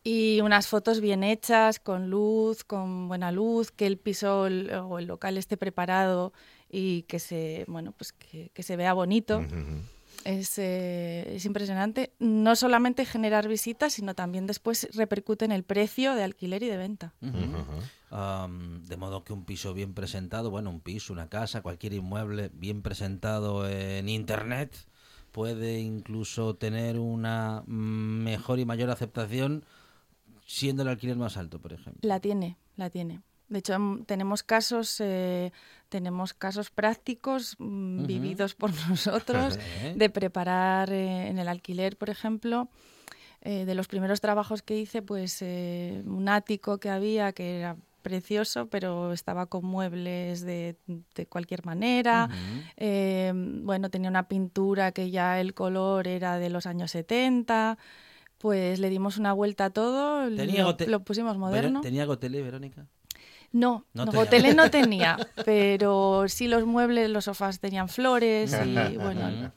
Y 0.03 0.41
unas 0.41 0.69
fotos 0.69 1.01
bien 1.01 1.23
hechas, 1.23 1.79
con 1.81 2.09
luz, 2.09 2.65
con 2.65 3.09
buena 3.09 3.31
luz, 3.33 3.71
que 3.73 3.87
el 3.87 3.99
piso 3.99 4.47
el- 4.47 4.71
o 4.73 4.99
el 4.99 5.05
local 5.07 5.37
esté 5.37 5.59
preparado 5.59 6.33
y 6.71 7.03
que 7.03 7.19
se, 7.19 7.65
bueno, 7.69 7.93
pues 7.93 8.13
que, 8.15 8.51
que 8.55 8.63
se 8.63 8.77
vea 8.77 8.95
bonito. 8.95 9.45
Es, 10.25 10.59
eh, 10.59 11.35
es 11.37 11.45
impresionante. 11.45 12.13
No 12.19 12.57
solamente 12.57 13.05
generar 13.05 13.47
visitas, 13.49 13.93
sino 13.93 14.15
también 14.15 14.47
después 14.47 14.89
repercute 14.95 15.45
en 15.45 15.53
el 15.53 15.63
precio 15.63 16.15
de 16.15 16.25
alquiler 16.25 16.63
y 16.63 16.69
de 16.69 16.77
venta. 16.77 17.15
Am, 18.11 18.83
de 18.85 18.97
modo 18.97 19.25
que 19.25 19.33
un 19.33 19.45
piso 19.45 19.75
bien 19.75 19.93
presentado, 19.95 20.51
bueno, 20.51 20.71
un 20.71 20.81
piso, 20.81 21.13
una 21.13 21.29
casa, 21.29 21.63
cualquier 21.63 21.93
inmueble 21.93 22.51
bien 22.55 22.83
presentado 22.83 23.69
en 23.69 24.09
Internet 24.09 24.75
puede 25.37 25.81
incluso 25.81 26.55
tener 26.55 26.99
una 26.99 27.63
mejor 27.67 28.59
y 28.59 28.65
mayor 28.65 28.89
aceptación 28.89 29.65
siendo 30.47 30.81
el 30.83 30.89
alquiler 30.89 31.17
más 31.17 31.37
alto, 31.37 31.59
por 31.61 31.75
ejemplo. 31.75 32.01
La 32.01 32.21
tiene, 32.21 32.57
la 32.77 32.89
tiene. 32.89 33.21
De 33.51 33.59
hecho, 33.59 33.79
mm, 33.79 34.05
tenemos 34.07 34.43
casos, 34.43 34.99
eh, 35.01 35.53
tenemos 35.91 36.33
casos 36.33 36.71
prácticos 36.71 37.55
mm, 37.59 37.99
Ujú. 37.99 38.07
vividos 38.07 38.55
por 38.55 38.71
nosotros 38.89 39.59
de 39.95 40.09
preparar 40.09 40.91
eh, 40.91 41.29
en 41.29 41.39
el 41.39 41.49
alquiler, 41.49 41.99
por 41.99 42.09
ejemplo. 42.09 42.69
eh, 43.43 43.67
de 43.67 43.75
los 43.75 43.89
primeros 43.89 44.21
trabajos 44.23 44.63
que 44.63 44.79
hice, 44.79 45.03
pues 45.03 45.43
eh, 45.43 46.03
un 46.07 46.29
ático 46.31 46.79
que 46.79 46.89
había 46.89 47.33
que 47.33 47.59
era 47.59 47.77
precioso, 48.07 48.69
pero 48.69 49.13
estaba 49.13 49.47
con 49.47 49.65
muebles 49.67 50.43
de, 50.43 50.77
de 50.87 51.27
cualquier 51.27 51.67
manera. 51.67 52.29
Eh, 52.77 53.33
bueno, 53.35 53.91
tenía 53.91 54.09
una 54.09 54.29
pintura 54.29 54.93
que 54.93 55.11
ya 55.11 55.41
el 55.41 55.55
color 55.55 56.07
era 56.07 56.39
de 56.39 56.49
los 56.49 56.67
años 56.67 56.93
70. 56.93 57.79
Pues 58.39 58.79
le 58.79 58.91
dimos 58.91 59.19
una 59.19 59.33
vuelta 59.33 59.65
a 59.65 59.71
todo, 59.71 60.29
Tenía 60.37 60.63
lo, 60.63 60.77
lo 60.87 61.01
pusimos 61.03 61.37
moderno. 61.37 61.81
¿Tenía 61.81 62.05
Gotelé, 62.05 62.43
Verónica? 62.43 62.87
No, 63.51 63.87
No 63.93 64.05
no, 64.05 64.13
no 64.55 64.71
tenía, 64.71 65.17
pero 65.45 66.27
sí 66.29 66.47
los 66.47 66.65
muebles, 66.65 67.11
los 67.11 67.25
sofás 67.25 67.59
tenían 67.59 67.89
flores 67.89 68.55
y 68.65 68.97
bueno. 68.99 69.53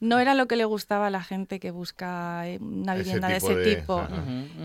No 0.00 0.18
era 0.18 0.34
lo 0.34 0.46
que 0.48 0.56
le 0.56 0.64
gustaba 0.64 1.08
a 1.08 1.10
la 1.10 1.22
gente 1.22 1.60
que 1.60 1.70
busca 1.70 2.48
eh, 2.48 2.58
una 2.60 2.94
Ese 2.94 3.02
vivienda 3.04 3.28
de 3.28 3.36
ese 3.36 3.54
de- 3.54 3.76
tipo, 3.76 4.00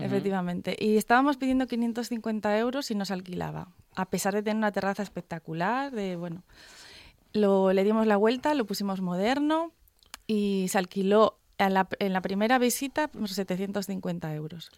efectivamente. 0.02 0.76
Y 0.78 0.96
estábamos 0.96 1.36
pidiendo 1.36 1.66
550 1.66 2.56
euros 2.58 2.90
y 2.90 2.94
nos 2.94 3.10
alquilaba, 3.10 3.68
a 3.94 4.06
pesar 4.06 4.34
de 4.34 4.42
tener 4.42 4.56
una 4.56 4.72
terraza 4.72 5.02
espectacular, 5.02 5.92
de 5.92 6.16
bueno, 6.16 6.42
lo, 7.32 7.72
le 7.72 7.84
dimos 7.84 8.06
la 8.06 8.16
vuelta, 8.16 8.54
lo 8.54 8.64
pusimos 8.64 9.00
moderno 9.00 9.72
y 10.26 10.66
se 10.68 10.78
alquiló 10.78 11.38
a 11.58 11.68
la- 11.70 11.88
en 11.98 12.12
la 12.12 12.20
primera 12.22 12.58
visita 12.58 13.08
por 13.08 13.28
750 13.28 14.34
euros. 14.34 14.70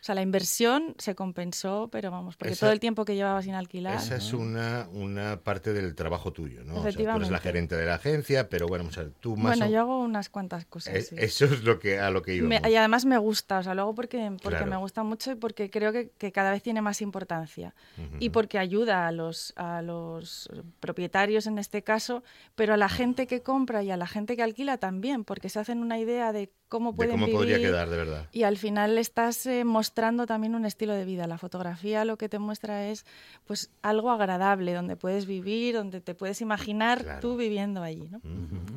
O 0.00 0.02
sea, 0.02 0.14
la 0.14 0.22
inversión 0.22 0.94
se 0.98 1.14
compensó, 1.14 1.88
pero 1.92 2.10
vamos, 2.10 2.36
porque 2.36 2.54
Esa- 2.54 2.60
todo 2.66 2.72
el 2.72 2.80
tiempo 2.80 3.04
que 3.04 3.14
llevaba 3.16 3.42
sin 3.42 3.54
alquilar. 3.54 3.96
Esa 3.96 4.16
es 4.16 4.32
una, 4.32 4.88
una 4.92 5.40
parte 5.42 5.74
del 5.74 5.94
trabajo 5.94 6.32
tuyo, 6.32 6.64
¿no? 6.64 6.76
O 6.76 6.82
sea, 6.82 6.92
tú 6.92 7.02
eres 7.02 7.30
la 7.30 7.38
gerente 7.38 7.76
de 7.76 7.84
la 7.86 7.96
agencia, 7.96 8.48
pero 8.48 8.66
bueno, 8.66 8.86
o 8.88 8.90
sea, 8.90 9.04
tú 9.20 9.36
más 9.36 9.58
Bueno, 9.58 9.66
o- 9.66 9.68
yo 9.68 9.80
hago 9.80 10.00
unas 10.00 10.30
cuantas 10.30 10.64
cosas. 10.64 10.94
es- 10.94 11.08
sí. 11.08 11.16
Eso 11.18 11.44
es 11.44 11.64
lo 11.64 11.78
que 11.78 11.98
a 12.00 12.10
lo 12.10 12.22
que 12.22 12.34
íbamos. 12.34 12.70
y 12.70 12.74
además 12.76 13.04
me 13.04 13.18
gusta, 13.18 13.58
o 13.58 13.62
sea, 13.62 13.74
lo 13.74 13.82
hago 13.82 13.94
porque, 13.94 14.18
porque 14.42 14.56
Claro. 14.56 14.70
me 14.70 14.76
gusta 14.78 15.02
mucho 15.02 15.32
y 15.32 15.34
porque 15.34 15.68
creo 15.68 15.92
que, 15.92 16.10
que 16.16 16.32
cada 16.32 16.50
vez 16.50 16.62
tiene 16.62 16.80
más 16.80 17.02
importancia. 17.02 17.74
Y 18.18 18.30
porque 18.30 18.58
ayuda 18.58 19.06
a 19.06 19.12
los, 19.12 19.52
a 19.56 19.82
los 19.82 20.48
propietarios 20.80 21.46
en 21.46 21.58
este 21.58 21.82
caso, 21.82 22.22
pero 22.54 22.72
a 22.74 22.76
la 22.78 22.88
gente 22.88 23.26
que 23.26 23.42
compra 23.42 23.82
y 23.82 23.90
a 23.90 23.98
la 23.98 24.06
gente 24.06 24.34
que 24.34 24.42
alquila 24.42 24.78
también, 24.78 25.24
porque 25.24 25.50
se 25.50 25.58
hacen 25.58 25.78
una 25.82 25.98
idea 25.98 26.32
de 26.32 26.50
cómo 26.68 26.92
de 26.92 26.96
pueden 26.96 27.12
cómo 27.12 27.26
podría 27.30 27.56
vivir. 27.56 27.70
quedar, 27.70 27.90
de 27.90 27.96
verdad. 27.96 28.28
Y 28.32 28.44
al 28.44 28.56
final 28.56 28.96
estás 28.96 29.44
eh, 29.46 29.64
mostrando 29.64 29.89
también 30.26 30.54
un 30.54 30.64
estilo 30.64 30.94
de 30.94 31.04
vida. 31.04 31.26
La 31.26 31.38
fotografía 31.38 32.04
lo 32.04 32.16
que 32.16 32.28
te 32.28 32.38
muestra 32.38 32.88
es 32.88 33.04
pues 33.46 33.70
algo 33.82 34.10
agradable, 34.10 34.72
donde 34.74 34.96
puedes 34.96 35.26
vivir, 35.26 35.74
donde 35.74 36.00
te 36.00 36.14
puedes 36.14 36.40
imaginar 36.40 37.02
Claro. 37.02 37.20
tú 37.20 37.36
viviendo 37.36 37.82
allí. 37.82 38.08
¿no? 38.10 38.20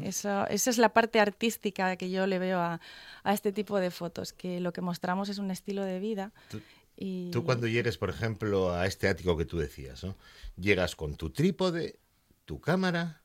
Eso, 0.01 0.47
esa 0.47 0.69
es 0.69 0.77
la 0.77 0.89
parte 0.89 1.19
artística 1.19 1.95
que 1.95 2.09
yo 2.09 2.27
le 2.27 2.39
veo 2.39 2.59
a, 2.59 2.81
a 3.23 3.33
este 3.33 3.51
tipo 3.51 3.79
de 3.79 3.91
fotos, 3.91 4.33
que 4.33 4.59
lo 4.59 4.73
que 4.73 4.81
mostramos 4.81 5.29
es 5.29 5.37
un 5.37 5.51
estilo 5.51 5.83
de 5.83 5.99
vida. 5.99 6.31
Tú- 6.49 6.61
y... 6.95 7.31
Tú 7.31 7.43
cuando 7.43 7.67
llegues, 7.67 7.97
por 7.97 8.09
ejemplo, 8.09 8.73
a 8.73 8.85
este 8.85 9.07
ático 9.07 9.35
que 9.35 9.45
tú 9.45 9.57
decías, 9.57 10.03
¿no? 10.03 10.15
Llegas 10.57 10.95
con 10.95 11.15
tu 11.15 11.31
trípode, 11.31 11.99
tu 12.45 12.59
cámara 12.61 13.23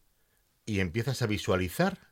y 0.65 0.81
empiezas 0.81 1.21
a 1.23 1.27
visualizar 1.27 2.08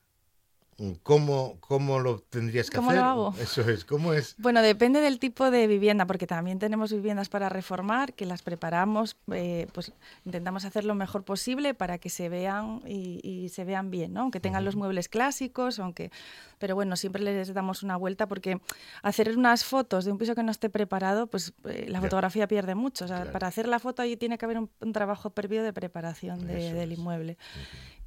cómo, 1.02 1.56
cómo 1.60 1.98
lo 2.00 2.18
tendrías 2.18 2.68
que 2.70 2.76
¿Cómo 2.76 2.90
hacer. 2.90 3.00
lo 3.02 3.08
hago? 3.08 3.34
Eso 3.40 3.62
es, 3.62 3.84
¿cómo 3.84 4.12
es? 4.12 4.34
Bueno, 4.38 4.60
depende 4.62 5.00
del 5.00 5.18
tipo 5.18 5.50
de 5.50 5.66
vivienda, 5.66 6.06
porque 6.06 6.26
también 6.26 6.58
tenemos 6.58 6.92
viviendas 6.92 7.28
para 7.28 7.48
reformar, 7.48 8.12
que 8.12 8.26
las 8.26 8.42
preparamos, 8.42 9.16
eh, 9.32 9.66
pues 9.72 9.92
intentamos 10.24 10.64
hacer 10.64 10.84
lo 10.84 10.94
mejor 10.94 11.24
posible 11.24 11.72
para 11.74 11.98
que 11.98 12.10
se 12.10 12.28
vean 12.28 12.82
y, 12.86 13.20
y 13.22 13.48
se 13.48 13.64
vean 13.64 13.90
bien, 13.90 14.12
¿no? 14.12 14.20
Aunque 14.20 14.40
tengan 14.40 14.64
los 14.64 14.76
muebles 14.76 15.08
clásicos, 15.08 15.78
aunque, 15.78 16.10
pero 16.58 16.74
bueno, 16.74 16.96
siempre 16.96 17.22
les 17.22 17.54
damos 17.54 17.82
una 17.82 17.96
vuelta 17.96 18.26
porque 18.28 18.60
hacer 19.02 19.36
unas 19.36 19.64
fotos 19.64 20.04
de 20.04 20.12
un 20.12 20.18
piso 20.18 20.34
que 20.34 20.42
no 20.42 20.50
esté 20.50 20.68
preparado, 20.68 21.26
pues 21.26 21.54
eh, 21.64 21.86
la 21.88 22.00
fotografía 22.00 22.46
pierde 22.48 22.74
mucho. 22.74 23.04
O 23.04 23.08
sea, 23.08 23.16
Claro. 23.16 23.32
para 23.32 23.46
hacer 23.46 23.66
la 23.66 23.78
foto 23.78 24.02
ahí 24.02 24.16
tiene 24.16 24.36
que 24.36 24.44
haber 24.44 24.58
un, 24.58 24.68
un 24.80 24.92
trabajo 24.92 25.30
previo 25.30 25.62
de 25.62 25.72
preparación 25.72 26.46
de- 26.46 26.72
del 26.74 26.92
inmueble. 26.92 27.38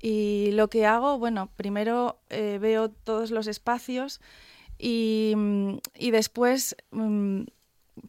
Y 0.01 0.51
lo 0.51 0.69
que 0.69 0.85
hago, 0.85 1.19
bueno, 1.19 1.49
primero 1.55 2.19
eh, 2.29 2.57
veo 2.59 2.89
todos 2.89 3.31
los 3.31 3.47
espacios 3.47 4.21
y, 4.77 5.33
mm, 5.35 5.77
y 5.95 6.11
después, 6.11 6.75
mm, 6.91 7.43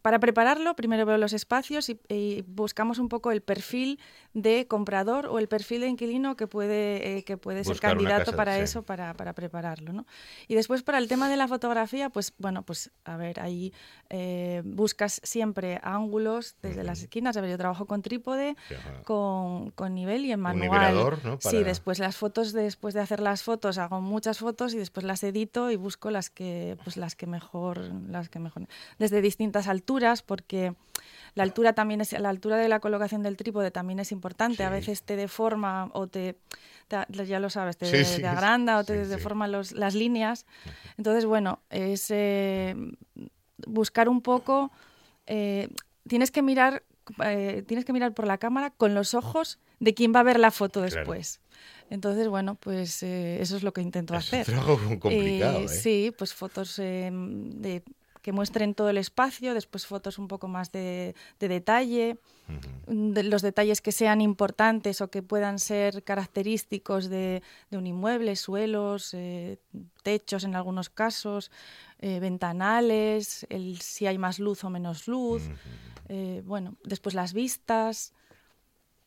para 0.03 0.19
prepararlo, 0.19 0.75
primero 0.77 1.05
veo 1.07 1.19
los 1.19 1.33
espacios 1.33 1.89
y, 1.89 2.01
y 2.09 2.43
buscamos 2.47 2.99
un 2.99 3.09
poco 3.09 3.31
el 3.33 3.41
perfil 3.43 3.99
de 4.35 4.67
comprador 4.67 5.27
o 5.27 5.39
el 5.39 5.49
perfil 5.49 5.81
de 5.83 5.89
inquilino 5.89 6.37
que 6.37 6.47
puede, 6.47 7.19
eh, 7.19 7.25
que 7.25 7.37
puede 7.37 7.65
ser 7.65 7.81
candidato 7.81 8.27
casa, 8.27 8.37
para 8.37 8.57
sí. 8.57 8.63
eso, 8.63 8.83
para, 8.83 9.15
para 9.15 9.33
prepararlo. 9.35 9.93
¿no? 9.93 10.07
Y 10.49 10.55
después, 10.55 10.83
para 10.83 10.99
el 10.99 11.09
tema 11.09 11.29
de 11.29 11.37
la 11.37 11.49
fotografía, 11.49 12.11
pues 12.11 12.33
bueno, 12.39 12.63
pues 12.63 12.91
a 13.05 13.17
ver, 13.17 13.41
ahí 13.41 13.73
eh, 14.09 14.63
buscas 14.65 15.21
siempre 15.25 15.81
ángulos 15.83 16.57
desde 16.63 16.85
las 16.85 17.01
esquinas. 17.03 17.37
A 17.37 17.41
ver, 17.41 17.51
yo 17.51 17.59
trabajo 17.59 17.87
con 17.87 18.03
trípode, 18.03 18.57
con, 19.05 19.71
con 19.73 19.95
nivel 19.95 20.25
y 20.25 20.33
en 20.33 20.39
Un 20.41 20.43
manual. 20.45 20.71
nivelador, 20.71 21.25
¿no? 21.25 21.39
Sí, 21.41 21.49
Para- 21.57 21.65
después 21.65 21.99
las 21.99 22.17
fotos, 22.17 22.53
después 22.53 22.95
de 22.95 23.01
hacer 23.01 23.21
las 23.21 23.43
fotos, 23.43 23.79
hago 23.79 24.01
muchas 24.01 24.39
fotos 24.39 24.75
y 24.75 24.79
después 24.79 25.05
las 25.05 25.23
edito 25.23 25.71
y 25.71 25.77
busco 25.77 26.11
las 26.11 26.31
que, 26.31 26.77
pues 26.85 26.97
las 26.97 27.17
que 27.17 27.27
mejor, 27.27 27.79
las 28.09 28.29
que 28.29 28.39
mejor, 28.39 28.67
desde 28.99 29.21
distintas 29.21 29.67
alturas, 29.69 29.80
porque 30.27 30.75
La 31.35 31.45
altura 31.45 31.73
también 31.75 32.01
es, 32.01 32.13
la 32.13 32.29
altura 32.29 32.57
de 32.57 32.69
la 32.69 32.81
colocación 32.81 33.23
del 33.23 33.37
trípode 33.37 33.71
también 33.71 34.01
es 34.01 34.11
importante. 34.13 34.65
A 34.65 34.69
Sí. 34.69 34.73
veces 34.75 35.03
te 35.05 35.15
deforma 35.17 35.89
o 35.93 36.09
te, 36.09 36.37
te- 36.89 37.27
ya 37.27 37.39
lo 37.39 37.51
sabes, 37.51 37.77
te, 37.77 37.87
Sí, 37.87 38.05
sí, 38.05 38.21
te 38.21 38.27
agranda 38.27 38.79
o 38.79 38.85
te 38.85 39.07
deforma 39.07 39.47
los- 39.47 39.73
las 39.73 39.95
líneas. 39.95 40.45
Entonces, 40.99 41.25
bueno, 41.27 41.61
es 41.71 42.07
eh, 42.11 42.75
buscar 43.67 44.09
un 44.09 44.21
poco. 44.23 44.71
eh, 45.27 45.69
tienes 46.09 46.33
que 46.33 46.43
mirar, 46.43 46.83
eh, 47.25 47.63
tienes 47.67 47.85
que 47.85 47.93
mirar 47.93 48.13
por 48.13 48.27
la 48.27 48.39
cámara 48.39 48.71
con 48.71 48.95
los 48.95 49.15
ojos 49.15 49.61
de 49.79 49.95
quién 49.95 50.13
va 50.13 50.21
a 50.21 50.25
ver 50.25 50.41
la 50.41 50.51
foto 50.51 50.81
Claro. 50.81 50.97
después. 50.97 51.41
Entonces, 51.91 52.27
bueno, 52.27 52.57
pues 52.57 53.03
eh, 53.05 53.41
eso 53.41 53.57
es 53.57 53.63
lo 53.63 53.73
que 53.73 53.81
intento 53.83 54.15
Es 54.17 54.33
un 54.33 54.41
hacer. 54.41 54.55
trabajo 54.57 54.79
complicado, 55.01 55.63
¿eh? 55.65 55.69
Sí, 55.69 56.13
pues 56.19 56.35
fotos 56.35 56.77
eh, 56.81 57.11
de, 57.13 57.85
que 58.23 58.33
muestren 58.33 58.75
todo 58.75 58.91
el 58.91 58.99
espacio, 58.99 59.55
después 59.55 59.87
fotos 59.87 60.19
un 60.19 60.29
poco 60.29 60.49
más 60.49 60.73
de, 60.73 61.15
de 61.39 61.49
detalle, 61.49 62.19
de 62.87 63.23
los 63.23 63.43
detalles 63.43 63.81
que 63.81 63.93
sean 63.93 64.21
importantes 64.21 65.01
o 65.01 65.11
que 65.11 65.23
puedan 65.23 65.59
ser 65.59 66.03
característicos 66.03 67.09
de, 67.09 67.43
de 67.71 67.79
un 67.79 67.87
inmueble, 67.87 68.37
suelos, 68.37 69.15
eh, 69.15 69.59
techos 70.03 70.45
en 70.45 70.55
algunos 70.55 70.91
casos, 70.91 71.51
eh, 72.01 72.19
ventanales, 72.21 73.47
el, 73.51 73.81
si 73.81 74.07
hay 74.07 74.19
más 74.19 74.39
luz 74.39 74.65
o 74.65 74.71
menos 74.71 75.07
luz, 75.07 75.43
eh, 76.09 76.43
bueno, 76.45 76.77
después 76.85 77.15
las 77.15 77.33
vistas. 77.33 78.13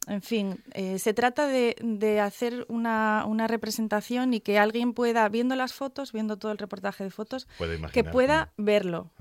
En 0.08 0.22
fin, 0.22 0.58
eh, 0.74 1.00
se 1.00 1.14
trata 1.14 1.48
de, 1.48 1.76
de 1.82 2.20
hacer 2.20 2.66
una, 2.68 3.24
una 3.26 3.48
representación 3.48 4.34
y 4.34 4.42
que 4.42 4.60
alguien 4.60 4.94
pueda, 4.94 5.30
viendo 5.30 5.56
las 5.56 5.74
fotos, 5.74 6.12
viendo 6.12 6.38
todo 6.38 6.52
el 6.52 6.58
reportaje 6.58 7.04
de 7.06 7.10
fotos, 7.10 7.48
que 7.94 8.04
pueda 8.04 8.52
verlo. 8.58 9.12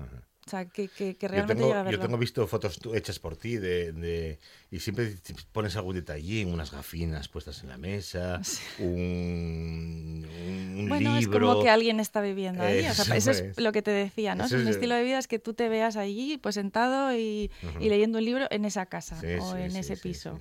O 0.45 0.49
sea, 0.49 0.65
que, 0.65 0.89
que- 0.89 1.15
que 1.15 1.27
Yo 1.27 1.31
realmente 1.31 1.55
tengo, 1.63 1.89
yo 1.89 1.99
tengo 2.01 2.17
visto 2.17 2.45
fotos 2.47 2.77
hechas 2.93 3.17
por 3.17 3.37
ti 3.37 3.55
de, 3.55 3.93
de- 3.93 4.39
y 4.71 4.79
siempre 4.81 5.15
pones 5.53 5.77
algún 5.77 5.95
detallín, 5.95 6.51
unas 6.53 6.69
gafinas 6.73 7.29
puestas 7.29 7.63
en 7.63 7.69
la 7.69 7.77
mesa, 7.77 8.41
un, 8.79 10.27
un- 10.45 10.79
un 10.79 10.89
Bueno, 10.89 11.15
es 11.15 11.21
libro. 11.25 11.47
como 11.47 11.63
que 11.63 11.69
alguien 11.69 11.99
está 11.99 12.21
viviendo 12.21 12.63
ahí. 12.63 12.85
o 12.87 12.93
sea, 12.93 13.15
Eso 13.15 13.31
eso 13.31 13.31
es. 13.31 13.57
es 13.57 13.63
lo 13.63 13.71
que 13.71 13.81
te 13.81 13.91
decía, 13.91 14.35
¿no? 14.35 14.43
Es 14.45 14.51
Eso 14.51 14.61
un 14.61 14.67
es- 14.67 14.75
estilo 14.75 14.95
de 14.95 15.03
vida 15.03 15.17
es 15.19 15.27
que 15.27 15.39
tú 15.39 15.53
te 15.53 15.69
veas 15.69 15.95
allí, 15.95 16.37
pues 16.37 16.55
sentado 16.55 17.15
y, 17.15 17.51
y 17.79 17.89
leyendo 17.89 18.17
un 18.19 18.25
libro 18.25 18.45
en 18.49 18.65
esa 18.65 18.85
casa 18.87 19.19
Sí, 19.19 19.27
o 19.39 19.51
sí, 19.55 19.61
en 19.61 19.75
ese 19.75 19.95
sí, 19.95 20.01
piso. 20.01 20.39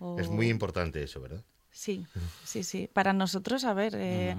O- 0.00 0.18
Es 0.18 0.28
muy 0.28 0.48
importante 0.48 1.02
eso, 1.02 1.20
¿verdad? 1.20 1.44
Sí, 1.72 2.04
sí, 2.44 2.64
sí. 2.64 2.88
Para 2.92 3.12
nosotros, 3.12 3.62
a 3.62 3.72
ver, 3.74 3.94
eh, 3.96 4.34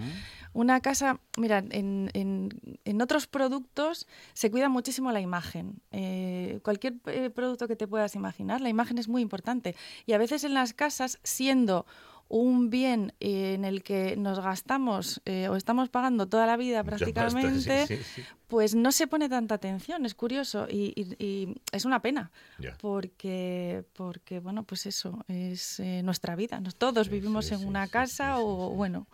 una 0.52 0.82
casa, 0.82 1.22
mira, 1.38 1.60
en, 1.60 2.10
en- 2.14 2.50
en 2.84 3.02
otros 3.02 3.26
productos 3.28 4.06
se 4.34 4.52
cuida 4.52 4.68
muchísimo 4.68 5.14
la 5.14 5.22
imagen. 5.22 5.82
Eh, 5.92 6.60
cualquier 6.62 6.96
eh, 7.06 7.30
producto 7.30 7.70
que 7.70 7.78
te 7.78 7.88
puedas 7.88 8.16
imaginar, 8.16 8.60
la 8.60 8.68
imagen 8.68 8.98
es 8.98 9.08
muy 9.08 9.22
importante. 9.22 9.78
Y 10.06 10.12
a 10.12 10.18
veces 10.18 10.44
en 10.44 10.54
las 10.54 10.74
casas, 10.74 11.20
siendo 11.24 11.86
un 12.34 12.70
bien 12.70 13.14
eh, 13.20 13.54
en 13.56 13.66
el 13.66 13.84
que 13.84 14.16
nos 14.16 14.40
gastamos 14.40 15.22
eh, 15.26 15.50
o 15.50 15.56
estamos 15.56 15.90
pagando 15.90 16.28
toda 16.28 16.46
la 16.48 16.56
vida 16.58 16.82
Mucha 16.84 16.92
pasta, 16.92 17.06
prácticamente, 17.14 17.88
sí, 17.88 17.98
sí, 17.98 18.04
sí. 18.16 18.22
pues 18.48 18.74
no 18.74 18.92
se 18.94 19.08
pone 19.08 19.28
tanta 19.28 19.56
atención, 19.56 20.06
es 20.06 20.16
curioso 20.16 20.66
y, 20.70 20.94
y- 20.96 21.16
y 21.26 21.56
es 21.74 21.84
una 21.86 22.02
pena 22.02 22.32
porque 22.80 23.84
porque 23.94 24.40
bueno 24.40 24.64
pues 24.64 24.86
eso 24.86 25.24
es 25.28 25.80
eh, 25.82 26.02
nuestra 26.04 26.36
vida 26.36 26.60
Nos- 26.62 26.76
todos 26.76 27.10
vivimos 27.10 27.52
en 27.52 27.68
una 27.68 27.88
casa 27.88 28.40
o 28.40 28.70
bueno 28.72 29.08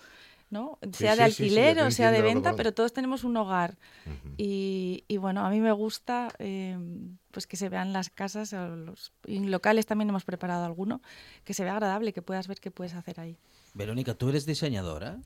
no 0.49 0.77
Sí, 0.81 0.89
sea 0.93 1.15
de 1.15 1.25
sí, 1.25 1.31
sí, 1.31 1.35
sí, 1.35 1.43
alquiler 1.43 1.79
o 1.81 1.91
sea 1.91 2.11
de 2.11 2.21
venta 2.21 2.55
pero 2.55 2.73
todos 2.73 2.93
tenemos 2.93 3.23
un 3.23 3.37
hogar 3.37 3.77
y, 4.37 5.03
y, 5.07 5.17
bueno 5.17 5.45
a 5.45 5.49
mí 5.49 5.59
me 5.59 5.71
gusta 5.71 6.29
eh, 6.39 6.77
pues 7.31 7.47
que 7.47 7.57
se 7.57 7.69
vean 7.69 7.93
las 7.93 8.09
casas 8.09 8.53
o 8.53 8.75
los 8.75 9.13
y 9.25 9.39
locales 9.39 9.85
también 9.85 10.09
hemos 10.09 10.23
preparado 10.23 10.65
alguno 10.65 11.01
que 11.43 11.53
se 11.53 11.63
vea 11.63 11.73
agradable 11.73 12.13
que 12.13 12.21
puedas 12.21 12.47
ver 12.47 12.59
qué 12.59 12.71
puedes 12.71 12.93
hacer 12.93 13.19
ahí 13.19 13.37
Verónica, 13.77 14.15
¿tú 14.15 14.29
eres 14.29 14.45
diseñadora? 14.45 15.19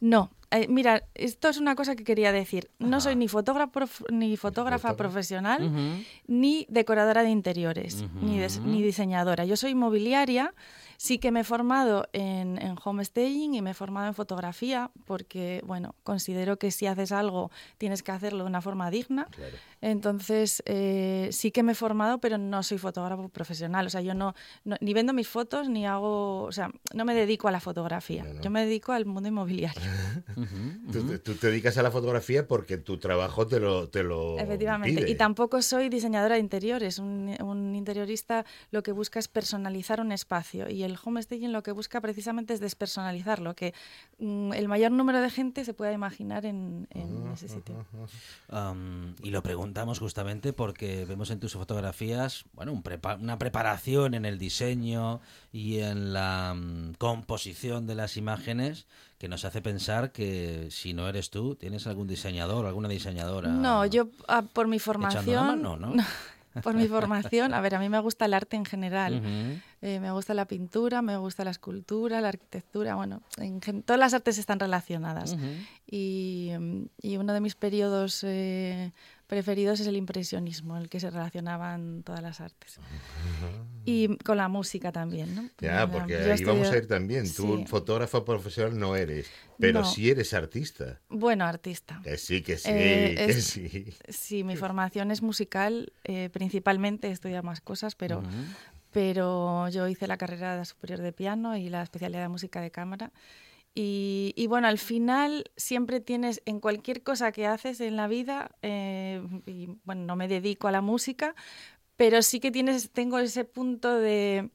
no, 0.00 0.30
eh, 0.50 0.68
mira, 0.68 1.04
esto 1.14 1.48
es 1.48 1.56
una 1.56 1.74
cosa 1.74 1.96
que 1.96 2.04
quería 2.04 2.30
decir. 2.30 2.70
No 2.78 3.00
soy 3.00 3.16
ni 3.16 3.26
fotógrafo 3.26 4.04
ni 4.12 4.36
fotógrafa 4.36 4.88
fotógrafa. 4.90 4.96
profesional, 4.96 6.04
ni 6.26 6.66
decoradora 6.68 7.22
de 7.22 7.30
interiores, 7.30 8.04
ni, 8.20 8.38
ni 8.38 8.82
diseñadora. 8.82 9.44
Yo 9.44 9.56
soy 9.56 9.74
mobiliaria, 9.74 10.54
sí 10.96 11.18
que 11.18 11.30
me 11.30 11.40
he 11.40 11.44
formado 11.44 12.08
en, 12.12 12.60
en 12.60 12.76
homestaging 12.82 13.54
y 13.54 13.62
me 13.62 13.70
he 13.70 13.74
formado 13.74 14.06
en 14.08 14.14
fotografía, 14.14 14.90
porque, 15.04 15.62
bueno, 15.66 15.94
considero 16.02 16.58
que 16.58 16.70
si 16.70 16.86
haces 16.86 17.12
algo 17.12 17.50
tienes 17.78 18.02
que 18.02 18.12
hacerlo 18.12 18.44
de 18.44 18.48
una 18.50 18.60
forma 18.62 18.90
digna. 18.90 19.26
Claro. 19.30 19.56
Entonces, 19.82 20.62
eh, 20.66 21.28
sí 21.32 21.50
que 21.50 21.62
me 21.62 21.72
he 21.72 21.74
formado, 21.74 22.18
pero 22.18 22.38
no 22.38 22.62
soy 22.62 22.78
fotógrafo 22.78 23.28
profesional. 23.28 23.86
O 23.86 23.90
sea, 23.90 24.00
yo 24.00 24.14
no, 24.14 24.34
no- 24.64 24.76
ni 24.80 24.94
vendo 24.94 25.12
mis 25.12 25.28
fotos, 25.28 25.68
ni 25.68 25.86
hago, 25.86 26.42
o 26.44 26.52
sea, 26.52 26.70
no 26.94 27.04
me 27.04 27.14
dedico 27.14 27.46
a 27.48 27.50
la 27.50 27.60
fotografía. 27.60 28.24
No, 28.24 28.34
no. 28.34 28.40
Yo 28.42 28.50
me 28.50 28.64
dedico 28.64 28.92
al 28.92 29.04
mundo 29.06 29.28
inmobiliario. 29.28 29.82
Tú, 30.92 31.02
te- 31.06 31.18
tú 31.18 31.34
te 31.34 31.48
dedicas 31.48 31.76
a 31.78 31.82
la 31.82 31.90
fotografía 31.90 32.46
porque 32.46 32.76
tu 32.78 32.98
trabajo 32.98 33.46
te 33.46 33.60
lo, 33.60 33.88
te 33.88 34.02
lo 34.02 34.38
Efectivamente. 34.38 35.00
pide. 35.02 35.10
Y 35.10 35.14
tampoco 35.16 35.60
soy 35.62 35.88
diseñadora 35.88 36.34
de 36.34 36.40
interiores. 36.40 36.98
Un, 36.98 37.36
un 37.42 37.74
interiorista 37.74 38.44
lo 38.70 38.82
que 38.82 38.92
busca 38.92 39.18
es 39.18 39.28
personalizar 39.28 40.00
un 40.00 40.12
espacio. 40.12 40.68
Y 40.70 40.82
el 40.86 40.96
homestaging 41.02 41.52
lo 41.52 41.62
que 41.62 41.72
busca 41.72 42.00
precisamente 42.00 42.54
es 42.54 42.60
despersonalizarlo, 42.60 43.54
que 43.54 43.74
mm, 44.18 44.52
el 44.54 44.68
mayor 44.68 44.92
número 44.92 45.20
de 45.20 45.28
gente 45.30 45.64
se 45.64 45.74
pueda 45.74 45.92
imaginar 45.92 46.46
en, 46.46 46.88
en 46.90 47.30
ese 47.32 47.48
sitio. 47.48 47.84
Y 49.22 49.30
lo 49.30 49.42
preguntamos 49.42 49.98
justamente 49.98 50.52
porque 50.52 51.04
vemos 51.04 51.30
en 51.30 51.40
tus 51.40 51.52
fotografías, 51.54 52.44
bueno, 52.52 52.72
un 52.72 52.82
prepa- 52.82 53.18
una 53.20 53.38
preparación 53.38 54.14
en 54.14 54.24
el 54.24 54.38
diseño 54.38 55.20
y 55.52 55.78
en 55.80 56.12
la 56.12 56.54
mm, 56.54 56.94
composición 56.98 57.86
de 57.86 57.94
las 57.94 58.16
imágenes 58.16 58.86
que 59.18 59.28
nos 59.28 59.44
hace 59.44 59.62
pensar 59.62 60.12
que 60.12 60.68
si 60.70 60.92
no 60.92 61.08
eres 61.08 61.30
tú, 61.30 61.54
tienes 61.54 61.86
algún 61.86 62.06
diseñador, 62.06 62.66
alguna 62.66 62.88
diseñadora. 62.88 63.48
No, 63.48 63.86
yo 63.86 64.08
ah, 64.28 64.42
por 64.42 64.68
mi 64.68 64.76
echando 64.76 65.02
la 65.02 65.10
formación... 65.10 65.46
mano, 65.46 65.76
¿no? 65.76 65.94
por 66.62 66.74
mi 66.74 66.86
formación, 66.88 67.54
a 67.54 67.60
ver, 67.60 67.74
a 67.74 67.78
mí 67.78 67.88
me 67.88 67.98
gusta 68.00 68.24
el 68.24 68.34
arte 68.34 68.56
en 68.56 68.64
general. 68.64 69.22
Eh, 69.82 70.00
me 70.00 70.10
gusta 70.10 70.34
la 70.34 70.46
pintura, 70.46 71.02
me 71.02 71.16
gusta 71.16 71.44
la 71.44 71.50
escultura, 71.50 72.20
la 72.20 72.28
arquitectura, 72.28 72.94
bueno, 72.94 73.22
en 73.38 73.60
todas 73.82 74.00
las 74.00 74.14
artes 74.14 74.38
están 74.38 74.58
relacionadas. 74.58 75.36
Y, 75.88 76.50
y 77.00 77.16
uno 77.16 77.32
de 77.32 77.40
mis 77.40 77.54
periodos 77.54 78.24
eh, 78.24 78.92
preferidos 79.26 79.80
es 79.80 79.86
el 79.86 79.96
impresionismo, 79.96 80.76
el 80.76 80.88
que 80.88 81.00
se 81.00 81.10
relacionaban 81.10 82.02
todas 82.04 82.22
las 82.22 82.40
artes. 82.40 82.78
Y 83.88 84.16
con 84.18 84.36
la 84.36 84.48
música 84.48 84.90
también, 84.90 85.32
¿no? 85.36 85.48
Ya, 85.60 85.88
porque 85.88 86.16
ahí 86.16 86.42
vamos 86.42 86.68
a 86.72 86.76
ir 86.76 86.88
también. 86.88 87.22
Tú 87.32 87.58
Sí. 87.58 87.64
fotógrafo 87.68 88.24
profesional 88.24 88.76
no 88.76 88.96
eres, 88.96 89.30
pero 89.60 89.82
No. 89.82 89.86
sí 89.86 90.10
eres 90.10 90.34
artista. 90.34 91.00
Bueno, 91.08 91.44
artista. 91.44 92.00
Que 92.02 92.18
sí, 92.18 92.42
que 92.42 92.58
sí, 92.58 92.68
Eh, 92.68 93.14
que 93.16 93.24
es- 93.26 93.44
sí. 93.44 93.94
Sí, 94.08 94.42
mi 94.42 94.56
formación 94.56 95.12
es 95.12 95.22
musical, 95.22 95.92
eh, 96.02 96.30
principalmente 96.32 97.06
he 97.06 97.12
estudiado 97.12 97.44
más 97.44 97.60
cosas, 97.60 97.94
pero, 97.94 98.24
pero 98.90 99.68
yo 99.68 99.86
hice 99.86 100.08
la 100.08 100.16
carrera 100.16 100.64
superior 100.64 101.00
de 101.00 101.12
piano 101.12 101.56
y 101.56 101.68
la 101.68 101.82
especialidad 101.84 102.22
de 102.22 102.28
música 102.28 102.60
de 102.60 102.72
cámara. 102.72 103.12
Y, 103.78 104.32
y 104.36 104.46
bueno, 104.46 104.68
al 104.68 104.78
final 104.78 105.44
siempre 105.58 106.00
tienes, 106.00 106.40
en 106.46 106.60
cualquier 106.60 107.02
cosa 107.02 107.30
que 107.30 107.46
haces 107.46 107.82
en 107.82 107.96
la 107.96 108.08
vida, 108.08 108.52
eh, 108.62 109.22
y 109.44 109.68
bueno, 109.84 110.06
no 110.06 110.16
me 110.16 110.28
dedico 110.28 110.66
a 110.66 110.72
la 110.72 110.80
música, 110.80 111.34
pero 111.96 112.22
sí 112.22 112.40
que 112.40 112.50
tienes, 112.50 112.90
tengo 112.90 113.18
ese 113.18 113.44
punto 113.44 113.94
de, 113.98 114.50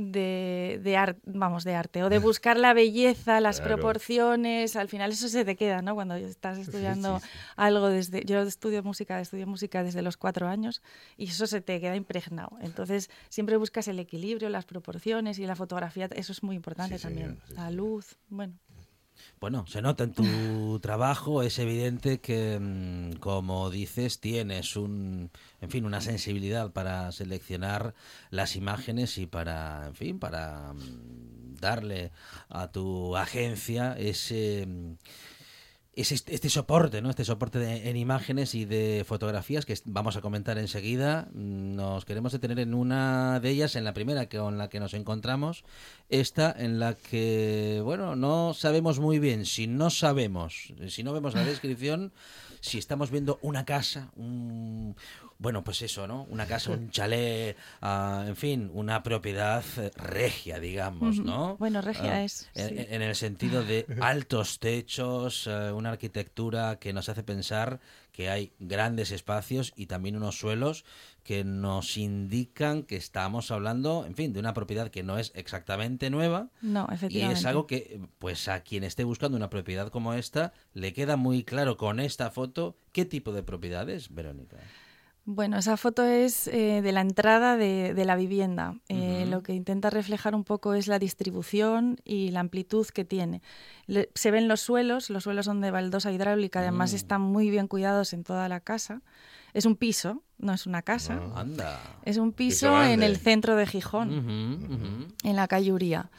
de, 0.00 0.80
de 0.82 0.96
arte, 0.96 1.20
vamos, 1.26 1.64
de 1.64 1.74
arte, 1.74 2.02
o 2.02 2.08
de 2.08 2.18
buscar 2.18 2.58
la 2.58 2.72
belleza, 2.72 3.40
las 3.40 3.60
Claro. 3.60 3.76
proporciones, 3.76 4.76
al 4.76 4.88
final 4.88 5.12
eso 5.12 5.28
se 5.28 5.44
te 5.44 5.56
queda, 5.56 5.82
¿no? 5.82 5.94
Cuando 5.94 6.14
estás 6.16 6.58
estudiando 6.58 7.20
sí. 7.20 7.26
algo 7.56 7.88
desde, 7.88 8.24
yo 8.24 8.40
estudio 8.42 8.82
música, 8.82 9.20
estudio 9.20 9.46
música 9.46 9.84
desde 9.84 10.02
los 10.02 10.16
cuatro 10.16 10.48
años 10.48 10.82
y 11.16 11.26
eso 11.28 11.46
se 11.46 11.60
te 11.60 11.80
queda 11.80 11.96
impregnado. 11.96 12.56
Entonces 12.62 13.10
siempre 13.28 13.56
buscas 13.56 13.88
el 13.88 13.98
equilibrio, 13.98 14.48
las 14.48 14.64
proporciones 14.64 15.38
y 15.38 15.46
la 15.46 15.56
fotografía, 15.56 16.08
eso 16.14 16.32
es 16.32 16.42
muy 16.42 16.56
importante 16.56 16.98
también. 16.98 17.38
señor, 17.46 17.58
la 17.58 17.70
luz, 17.70 18.16
bueno. 18.28 18.54
Bueno, 19.38 19.66
se 19.66 19.80
nota 19.80 20.04
en 20.04 20.12
tu 20.12 20.78
trabajo, 20.80 21.42
es 21.42 21.58
evidente 21.58 22.20
que, 22.20 22.58
mm, 22.60 23.18
como 23.20 23.70
dices, 23.70 24.20
tienes 24.20 24.76
un, 24.76 25.30
en 25.60 25.70
fin, 25.70 25.84
una 25.84 26.00
sensibilidad 26.00 26.72
para 26.72 27.10
seleccionar 27.12 27.94
las 28.30 28.56
imágenes 28.56 29.16
y 29.18 29.26
para, 29.26 29.86
en 29.86 29.94
fin, 29.94 30.18
para 30.18 30.72
mm, 30.74 31.54
darle 31.60 32.10
a 32.48 32.70
tu 32.70 33.16
agencia 33.16 33.94
ese, 33.98 34.66
mm, 34.66 34.94
es 35.92 36.12
este, 36.12 36.34
este 36.34 36.48
soporte, 36.48 37.02
¿no? 37.02 37.10
Este 37.10 37.24
soporte 37.24 37.58
de- 37.58 37.90
en 37.90 37.96
imágenes 37.96 38.54
y 38.54 38.64
de 38.64 39.04
fotografías 39.06 39.66
que 39.66 39.76
vamos 39.84 40.16
a 40.16 40.20
comentar 40.20 40.56
enseguida. 40.58 41.28
Nos 41.32 42.04
queremos 42.04 42.32
detener 42.32 42.60
en 42.60 42.74
una 42.74 43.40
de 43.40 43.50
ellas, 43.50 43.74
en 43.74 43.84
la 43.84 43.92
primera 43.92 44.28
con 44.28 44.56
la 44.56 44.68
que 44.68 44.78
nos 44.80 44.94
encontramos, 44.94 45.64
esta 46.08 46.54
en 46.56 46.78
la 46.78 46.94
que, 46.94 47.80
bueno, 47.84 48.14
no 48.14 48.54
sabemos 48.54 49.00
muy 49.00 49.18
bien, 49.18 49.46
si 49.46 49.66
no 49.66 49.90
sabemos, 49.90 50.72
si 50.88 51.02
no 51.02 51.12
vemos 51.12 51.34
la 51.34 51.44
descripción, 51.44 52.12
si 52.60 52.78
estamos 52.78 53.10
viendo 53.10 53.38
una 53.42 53.64
casa, 53.64 54.10
un, 54.16 54.94
bueno, 55.38 55.64
pues 55.64 55.82
eso, 55.82 56.06
¿no? 56.06 56.24
Una 56.30 56.46
casa, 56.46 56.70
un 56.70 56.90
chalet, 56.92 57.56
ah, 57.80 58.24
en 58.26 58.36
fin, 58.36 58.70
una 58.74 59.02
propiedad 59.02 59.64
regia, 59.96 60.60
digamos, 60.60 61.18
¿no? 61.20 61.56
Bueno, 61.58 61.80
regia 61.80 62.16
Ah, 62.16 62.24
es, 62.24 62.48
en- 62.54 62.68
sí. 62.68 62.86
en 62.90 63.02
el 63.02 63.14
sentido 63.16 63.62
de 63.64 63.86
altos 64.00 64.58
techos, 64.58 65.46
eh, 65.46 65.72
una 65.72 65.90
arquitectura 65.90 66.78
que 66.78 66.92
nos 66.92 67.08
hace 67.08 67.22
pensar 67.22 67.80
que 68.20 68.28
hay 68.28 68.52
grandes 68.58 69.12
espacios 69.12 69.72
y 69.76 69.86
también 69.86 70.14
unos 70.14 70.38
suelos 70.38 70.84
que 71.22 71.42
nos 71.42 71.96
indican 71.96 72.82
que 72.82 72.96
estamos 72.96 73.50
hablando, 73.50 74.04
en 74.04 74.14
fin, 74.14 74.34
de 74.34 74.40
una 74.40 74.52
propiedad 74.52 74.90
que 74.90 75.02
no 75.02 75.16
es 75.16 75.32
exactamente 75.34 76.10
nueva 76.10 76.50
No, 76.60 76.86
y 76.90 76.94
efectivamente. 76.96 77.40
es 77.40 77.46
algo 77.46 77.66
que, 77.66 77.98
pues 78.18 78.46
a 78.48 78.60
quien 78.60 78.84
esté 78.84 79.04
buscando 79.04 79.38
una 79.38 79.48
propiedad 79.48 79.88
como 79.88 80.12
esta, 80.12 80.52
le 80.74 80.92
queda 80.92 81.16
muy 81.16 81.44
claro 81.44 81.78
con 81.78 81.98
esta 81.98 82.30
foto 82.30 82.76
qué 82.92 83.06
tipo 83.06 83.32
de 83.32 83.42
propiedad 83.42 83.88
es, 83.88 84.14
Verónica. 84.14 84.58
Bueno, 85.26 85.58
esa 85.58 85.76
foto 85.76 86.02
es 86.02 86.48
eh, 86.48 86.80
de 86.82 86.92
la 86.92 87.02
entrada 87.02 87.56
de, 87.56 87.94
de 87.94 88.04
la 88.04 88.16
vivienda. 88.16 88.74
Eh. 88.88 89.26
Lo 89.28 89.42
que 89.42 89.52
intenta 89.54 89.88
reflejar 89.90 90.34
un 90.34 90.44
poco 90.44 90.74
es 90.74 90.86
la 90.88 90.98
distribución 90.98 91.98
y 92.04 92.30
la 92.30 92.40
amplitud 92.40 92.86
que 92.88 93.04
tiene. 93.04 93.42
Le- 93.86 94.10
se 94.14 94.30
ven 94.30 94.48
los 94.48 94.60
suelos, 94.60 95.08
los 95.10 95.22
suelos 95.24 95.44
son 95.46 95.60
de 95.60 95.70
baldosa 95.70 96.10
hidráulica, 96.10 96.60
además 96.60 96.92
Mm. 96.92 96.96
están 96.96 97.20
muy 97.20 97.50
bien 97.50 97.68
cuidados 97.68 98.12
en 98.12 98.24
toda 98.24 98.48
la 98.48 98.60
casa. 98.60 99.02
Es 99.52 99.66
un 99.66 99.76
piso, 99.76 100.22
no 100.38 100.52
es 100.54 100.66
una 100.66 100.82
casa. 100.82 101.20
Ah. 101.34 101.40
Anda. 101.42 101.80
Es 102.04 102.16
un 102.16 102.32
Piso 102.32 102.68
piso 102.72 102.82
en 102.84 103.02
el 103.02 103.16
centro 103.16 103.56
de 103.56 103.66
Gijón, 103.66 105.12
en 105.22 105.36
la 105.36 105.46
calle 105.48 105.72
Uría. 105.72 106.10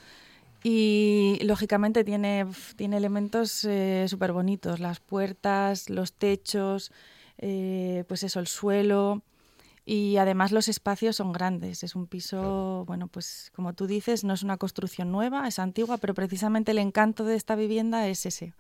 Y 0.64 1.40
lógicamente 1.44 2.04
tiene, 2.04 2.46
tiene 2.76 2.98
elementos 2.98 3.68
súper 4.08 4.32
bonitos, 4.32 4.80
las 4.80 5.00
puertas, 5.00 5.90
los 5.90 6.14
techos, 6.14 6.92
eh, 7.42 8.04
pues 8.08 8.24
eso, 8.24 8.40
el 8.40 8.48
suelo. 8.48 9.22
Y 9.84 10.18
además 10.18 10.52
los 10.52 10.68
espacios 10.68 11.16
son 11.16 11.34
grandes. 11.34 11.84
Es 11.84 11.96
un 11.96 12.06
piso, 12.08 12.84
bueno, 12.86 13.08
pues 13.08 13.52
como 13.56 13.74
tú 13.74 13.88
dices, 13.88 14.24
no 14.24 14.34
es 14.36 14.44
una 14.44 14.58
construcción 14.58 15.12
nueva, 15.12 15.48
es 15.48 15.58
antigua, 15.58 15.98
pero 15.98 16.14
precisamente 16.14 16.72
el 16.72 16.78
encanto 16.78 17.26
de 17.26 17.36
esta 17.36 17.56
vivienda 17.56 18.08
es 18.08 18.26
ese, 18.28 18.54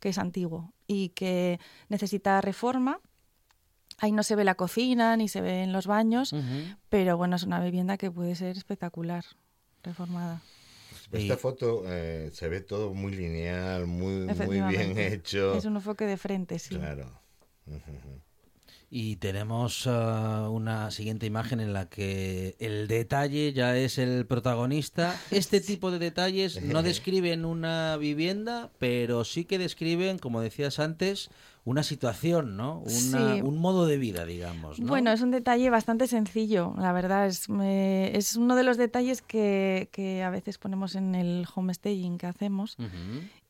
que 0.00 0.08
es 0.08 0.18
antiguo 0.18 0.72
y 0.88 1.10
que 1.10 1.60
necesita 1.88 2.40
reforma. 2.40 2.98
Ahí 3.98 4.10
no 4.12 4.24
se 4.24 4.34
ve 4.36 4.42
la 4.44 4.56
cocina 4.56 5.16
ni 5.16 5.28
se 5.28 5.40
ven 5.40 5.72
los 5.72 5.86
baños, 5.86 6.34
pero 6.90 7.16
bueno, 7.16 7.36
es 7.36 7.44
una 7.44 7.60
vivienda 7.60 7.96
que 7.96 8.10
puede 8.10 8.34
ser 8.34 8.56
espectacular, 8.56 9.24
reformada. 9.84 10.42
Esta 11.12 11.34
Y- 11.34 11.36
foto 11.36 11.84
eh, 11.86 12.30
se 12.32 12.48
ve 12.48 12.60
todo 12.60 12.92
muy 12.92 13.12
lineal, 13.14 13.86
muy, 13.86 14.26
muy 14.26 14.60
bien 14.62 14.98
hecho. 14.98 15.54
Es 15.54 15.64
un 15.64 15.76
enfoque 15.76 16.04
de 16.06 16.16
frente, 16.16 16.58
sí. 16.58 16.74
Claro. 16.74 17.08
Y 18.88 19.16
tenemos 19.16 19.86
ah, 19.88 20.48
una 20.48 20.92
siguiente 20.92 21.26
imagen 21.26 21.58
en 21.58 21.72
la 21.72 21.88
que 21.88 22.54
el 22.60 22.86
detalle 22.86 23.52
ya 23.52 23.76
es 23.76 23.98
el 23.98 24.26
protagonista. 24.26 25.18
Este 25.32 25.60
tipo 25.60 25.90
de 25.90 25.98
detalles 25.98 26.62
no 26.62 26.82
describen 26.84 27.44
una 27.44 27.96
vivienda, 27.96 28.70
pero 28.78 29.24
sí 29.24 29.44
que 29.44 29.58
describen, 29.58 30.18
como 30.18 30.40
decías 30.40 30.78
antes, 30.78 31.30
una 31.64 31.82
situación, 31.82 32.56
¿no? 32.56 32.78
Una- 32.78 33.34
Sí. 33.34 33.40
Un 33.42 33.58
modo 33.58 33.86
de 33.86 33.98
vida, 33.98 34.24
digamos. 34.24 34.78
¿no? 34.78 34.86
Bueno, 34.86 35.10
es 35.10 35.20
un 35.20 35.32
detalle 35.32 35.68
bastante 35.68 36.06
sencillo, 36.06 36.72
la 36.78 36.92
verdad. 36.92 37.26
Es, 37.26 37.48
me- 37.48 38.16
es 38.16 38.36
uno 38.36 38.54
de 38.54 38.62
los 38.62 38.76
detalles 38.76 39.20
que, 39.20 39.88
que 39.90 40.22
a 40.22 40.30
veces 40.30 40.58
ponemos 40.58 40.94
en 40.94 41.16
el 41.16 41.44
homestaging 41.52 42.18
que 42.18 42.26
hacemos. 42.26 42.76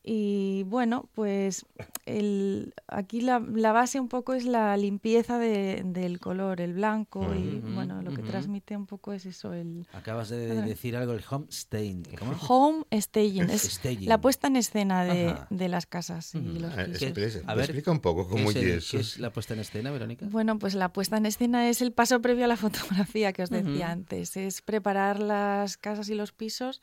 Y 0.09 0.63
bueno, 0.63 1.09
pues 1.15 1.65
el, 2.05 2.73
aquí 2.87 3.19
la, 3.19 3.39
la 3.39 3.73
base 3.73 3.99
un 3.99 4.07
poco 4.07 4.33
es 4.35 4.45
la 4.45 4.77
limpieza 4.77 5.37
de- 5.37 5.81
del 5.85 6.21
color, 6.21 6.61
el 6.61 6.71
blanco. 6.75 7.27
Y 7.35 7.59
bueno, 7.73 8.01
lo 8.01 8.13
que 8.13 8.21
transmite 8.21 8.77
un 8.77 8.85
poco 8.85 9.11
es 9.11 9.25
eso, 9.25 9.51
el 9.51 9.85
Acabas 9.91 10.29
de 10.29 10.61
decir 10.61 10.95
algo, 10.95 11.11
el 11.11 11.23
home 11.29 11.47
stain. 11.51 12.03
¿Cómo? 12.17 12.31
home 12.47 12.85
staging. 13.01 13.49
Es 13.49 13.63
Staging. 13.63 14.07
la 14.07 14.21
puesta 14.21 14.47
en 14.47 14.55
escena 14.55 15.03
de, 15.03 15.67
las 15.67 15.85
casas 15.85 16.33
y 16.35 16.39
los 16.59 16.73
pisos. 16.73 17.01
explica- 17.01 17.51
A 17.51 17.55
ver, 17.55 17.65
explica 17.65 17.91
un 17.91 17.99
poco 17.99 18.25
¿Qué 18.29 18.31
cómo 18.35 18.49
es, 18.51 18.55
es 18.55 18.63
el- 18.63 18.69
eso. 18.77 18.91
qué 18.91 19.01
es 19.01 19.19
la 19.19 19.33
puesta 19.33 19.55
en 19.55 19.59
escena, 19.59 19.91
Verónica? 19.91 20.25
Bueno, 20.29 20.57
pues 20.57 20.73
la 20.73 20.93
puesta 20.93 21.17
en 21.17 21.25
escena 21.25 21.67
es 21.67 21.81
el 21.81 21.91
paso 21.91 22.21
previo 22.21 22.45
a 22.45 22.47
la 22.47 22.55
fotografía 23.11 23.33
que 23.33 23.43
os 23.43 23.49
decía 23.49 23.91
antes. 23.91 24.37
Es 24.37 24.61
preparar 24.61 25.19
las 25.19 25.75
casas 25.75 26.07
y 26.07 26.15
los 26.15 26.31
pisos 26.31 26.79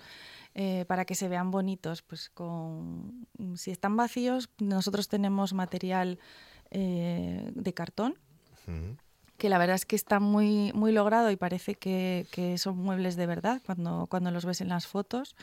eh, 0.54 0.84
para 0.86 1.04
que 1.04 1.14
se 1.14 1.28
vean 1.28 1.50
bonitos. 1.50 2.02
Pues 2.02 2.30
con 2.30 3.26
si 3.56 3.70
están 3.70 3.96
vacíos, 3.96 4.50
nosotros 4.58 5.08
tenemos 5.08 5.52
material 5.52 6.18
eh, 6.70 7.50
de 7.54 7.74
cartón 7.74 8.16
que 9.36 9.48
la 9.48 9.58
verdad 9.58 9.74
es 9.74 9.86
que 9.86 9.96
está 9.96 10.20
muy, 10.20 10.72
muy 10.74 10.92
logrado 10.92 11.30
y 11.30 11.36
parece 11.36 11.74
que, 11.74 12.26
que 12.30 12.56
son 12.58 12.78
muebles 12.78 13.16
de 13.16 13.26
verdad 13.26 13.60
cuando, 13.66 14.06
cuando 14.08 14.30
los 14.30 14.44
ves 14.44 14.60
en 14.60 14.68
las 14.68 14.86
fotos. 14.86 15.34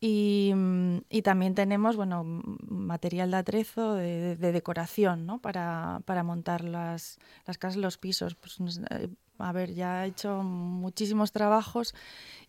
Y, 0.00 0.52
mm, 0.54 0.98
y 1.08 1.22
también 1.22 1.54
tenemos 1.54 1.96
bueno, 1.96 2.24
material 2.24 3.30
de 3.30 3.36
atrezo, 3.36 3.94
de, 3.94 4.36
de 4.36 4.52
decoración, 4.52 5.26
¿no? 5.26 5.38
para, 5.38 6.02
para 6.04 6.22
montar 6.22 6.64
las, 6.64 7.18
las 7.46 7.56
casas, 7.56 7.76
los 7.76 7.96
pisos. 7.96 8.34
Pues, 8.34 8.58
eh, 8.90 9.08
a 9.38 9.52
ver, 9.52 9.74
ya 9.74 10.04
he 10.04 10.08
hecho 10.08 10.42
muchísimos 10.42 11.32
trabajos 11.32 11.94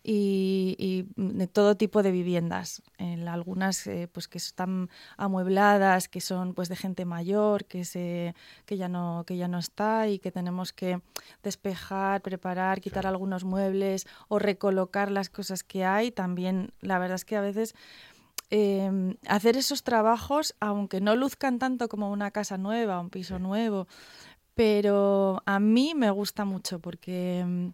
y, 0.02 0.76
y 0.78 1.06
de 1.16 1.46
todo 1.48 1.76
tipo 1.76 2.02
de 2.02 2.12
viviendas. 2.12 2.82
En 2.98 3.26
algunas 3.26 3.86
eh, 3.86 4.08
pues 4.12 4.28
que 4.28 4.38
están 4.38 4.88
amuebladas, 5.16 6.08
que 6.08 6.20
son 6.20 6.54
pues 6.54 6.68
de 6.68 6.76
gente 6.76 7.04
mayor, 7.04 7.64
que 7.64 7.84
se 7.84 8.34
que 8.66 8.76
ya 8.76 8.88
no 8.88 9.24
que 9.26 9.36
ya 9.36 9.48
no 9.48 9.58
está 9.58 10.08
y 10.08 10.18
que 10.18 10.30
tenemos 10.30 10.72
que 10.72 11.00
despejar, 11.42 12.22
preparar, 12.22 12.80
quitar 12.80 13.06
algunos 13.06 13.44
muebles 13.44 14.06
o 14.28 14.38
recolocar 14.38 15.10
las 15.10 15.28
cosas 15.28 15.64
que 15.64 15.84
hay. 15.84 16.12
También 16.12 16.72
la 16.80 16.98
verdad 16.98 17.16
es 17.16 17.24
que 17.24 17.36
a 17.36 17.40
veces 17.40 17.74
eh, 18.50 19.16
hacer 19.26 19.56
esos 19.56 19.82
trabajos, 19.82 20.54
aunque 20.60 21.00
no 21.00 21.16
luzcan 21.16 21.58
tanto 21.58 21.88
como 21.88 22.12
una 22.12 22.30
casa 22.30 22.56
nueva, 22.58 23.00
un 23.00 23.10
piso 23.10 23.40
nuevo, 23.40 23.88
pero 24.56 25.42
a 25.46 25.60
mí 25.60 25.92
me 25.94 26.10
gusta 26.10 26.44
mucho 26.44 26.80
porque 26.80 27.44
mm, 27.46 27.68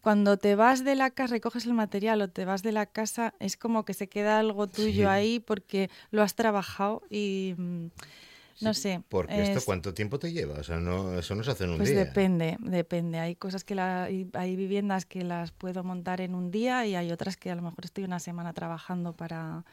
cuando 0.00 0.36
te 0.36 0.54
vas 0.54 0.84
de 0.84 0.94
la 0.94 1.10
casa, 1.10 1.32
recoges 1.34 1.66
el 1.66 1.74
material 1.74 2.22
o 2.22 2.28
te 2.30 2.44
vas 2.44 2.62
de 2.62 2.70
la 2.72 2.86
casa, 2.86 3.34
es 3.40 3.56
como 3.56 3.84
que 3.84 3.92
se 3.92 4.08
queda 4.08 4.38
algo 4.38 4.68
tuyo 4.68 4.92
Sí. 4.92 5.04
ahí 5.04 5.40
porque 5.40 5.90
lo 6.12 6.22
has 6.22 6.36
trabajado 6.36 7.02
y 7.10 7.54
mm, 7.58 7.86
no 8.60 8.72
sé. 8.72 9.02
Porque 9.08 9.42
esto, 9.42 9.58
es- 9.58 9.64
¿cuánto 9.64 9.92
tiempo 9.94 10.18
te 10.20 10.32
lleva? 10.32 10.54
O 10.60 10.62
sea, 10.62 10.78
no, 10.78 11.18
eso 11.18 11.34
no 11.34 11.42
se 11.42 11.50
hace 11.50 11.64
en 11.64 11.70
un 11.70 11.76
pues 11.78 11.90
día. 11.90 12.04
depende, 12.04 12.56
depende. 12.60 13.18
Hay 13.18 13.34
cosas 13.34 13.64
que 13.64 13.74
la, 13.74 14.04
hay, 14.04 14.30
hay 14.34 14.54
viviendas 14.54 15.06
que 15.06 15.24
las 15.24 15.50
puedo 15.50 15.82
montar 15.82 16.20
en 16.20 16.36
un 16.36 16.52
día 16.52 16.86
y 16.86 16.94
hay 16.94 17.10
otras 17.10 17.36
que 17.36 17.50
a 17.50 17.56
lo 17.56 17.62
mejor 17.62 17.84
estoy 17.84 18.04
una 18.04 18.20
semana 18.20 18.52
trabajando 18.52 19.12
para, 19.12 19.64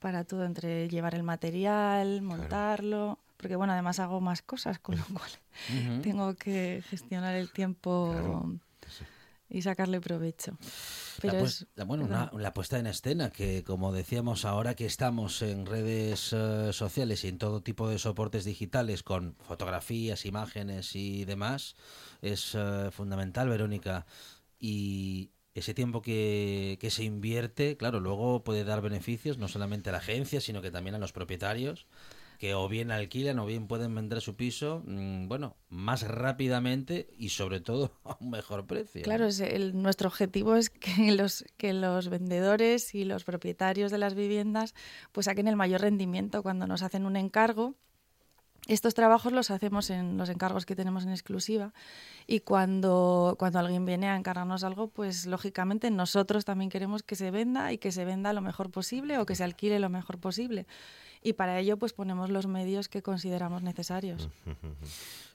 para 0.00 0.24
todo, 0.24 0.44
entre 0.44 0.88
llevar 0.88 1.14
el 1.14 1.22
material, 1.22 2.20
montarlo. 2.22 3.20
Porque 3.38 3.56
bueno, 3.56 3.72
además 3.72 3.98
hago 4.00 4.20
más 4.20 4.42
cosas, 4.42 4.78
con 4.80 4.96
lo 4.98 5.04
cual 5.06 5.30
Ujú. 5.70 6.02
tengo 6.02 6.34
que 6.34 6.82
gestionar 6.90 7.34
el 7.34 7.50
tiempo 7.50 8.10
Claro. 8.12 8.58
y 9.48 9.62
sacarle 9.62 10.00
provecho. 10.00 10.52
La 10.52 11.32
Pero 11.32 11.38
pues- 11.40 11.62
es, 11.62 11.66
la- 11.74 11.84
bueno, 11.84 12.04
una- 12.04 12.30
la 12.36 12.52
puesta 12.52 12.78
en 12.78 12.86
escena 12.86 13.30
que, 13.30 13.64
como 13.64 13.92
decíamos 13.92 14.44
ahora 14.44 14.74
que 14.74 14.86
estamos 14.86 15.40
en 15.42 15.66
redes 15.66 16.32
eh, 16.32 16.72
sociales 16.72 17.24
y 17.24 17.28
en 17.28 17.38
todo 17.38 17.62
tipo 17.62 17.88
de 17.88 17.98
soportes 17.98 18.44
digitales 18.44 19.02
con 19.02 19.34
fotografías, 19.40 20.26
imágenes 20.26 20.94
y 20.94 21.24
demás, 21.24 21.76
es 22.22 22.54
eh, 22.54 22.90
fundamental, 22.92 23.48
Verónica. 23.48 24.04
Y 24.60 25.30
ese 25.54 25.74
tiempo 25.74 26.02
que, 26.02 26.76
que 26.80 26.90
se 26.90 27.04
invierte, 27.04 27.76
claro, 27.76 28.00
luego 28.00 28.44
puede 28.44 28.64
dar 28.64 28.80
beneficios 28.80 29.38
no 29.38 29.48
solamente 29.48 29.90
a 29.90 29.92
la 29.92 29.98
agencia, 29.98 30.40
sino 30.40 30.60
que 30.62 30.70
también 30.70 30.94
a 30.94 30.98
los 30.98 31.12
propietarios 31.12 31.86
que 32.38 32.54
o 32.54 32.68
bien 32.68 32.90
alquilan 32.90 33.38
o 33.40 33.46
bien 33.46 33.66
pueden 33.66 33.94
vender 33.94 34.20
su 34.20 34.36
piso, 34.36 34.82
mm, 34.86 35.26
bueno, 35.28 35.56
más 35.68 36.02
rápidamente 36.06 37.08
y 37.18 37.30
sobre 37.30 37.60
todo 37.60 37.92
a 38.04 38.16
un 38.20 38.30
mejor 38.30 38.66
precio. 38.66 39.02
Claro, 39.02 39.26
es 39.26 39.40
el- 39.40 39.80
nuestro 39.80 40.08
objetivo 40.08 40.54
es 40.54 40.70
que 40.70 41.12
los, 41.16 41.44
que 41.56 41.72
los 41.72 42.08
vendedores 42.08 42.94
y 42.94 43.04
los 43.04 43.24
propietarios 43.24 43.90
de 43.90 43.98
las 43.98 44.14
viviendas 44.14 44.74
pues 45.12 45.24
saquen 45.26 45.48
el 45.48 45.56
mayor 45.56 45.80
rendimiento 45.82 46.42
cuando 46.42 46.66
nos 46.66 46.82
hacen 46.82 47.04
un 47.06 47.16
encargo. 47.16 47.74
Estos 48.68 48.94
trabajos 48.94 49.32
los 49.32 49.50
hacemos 49.50 49.90
en 49.90 50.16
los 50.16 50.28
encargos 50.28 50.64
que 50.66 50.76
tenemos 50.76 51.02
en 51.04 51.10
exclusiva 51.10 51.72
y 52.26 52.40
cuando, 52.40 53.34
cuando 53.38 53.58
alguien 53.58 53.84
viene 53.84 54.08
a 54.08 54.16
encargarnos 54.16 54.62
algo, 54.62 54.88
pues 54.88 55.26
lógicamente 55.26 55.90
nosotros 55.90 56.44
también 56.44 56.70
queremos 56.70 57.02
que 57.02 57.16
se 57.16 57.30
venda 57.30 57.72
y 57.72 57.78
que 57.78 57.90
se 57.90 58.04
venda 58.04 58.32
lo 58.32 58.42
mejor 58.42 58.70
posible 58.70 59.18
o 59.18 59.26
que 59.26 59.34
se 59.34 59.44
alquile 59.44 59.78
lo 59.80 59.88
mejor 59.88 60.18
posible. 60.18 60.66
Y 61.22 61.32
para 61.32 61.58
ello 61.58 61.78
pues 61.78 61.92
ponemos 61.94 62.30
los 62.30 62.46
medios 62.46 62.88
que 62.88 63.02
consideramos 63.02 63.62
necesarios. 63.62 64.28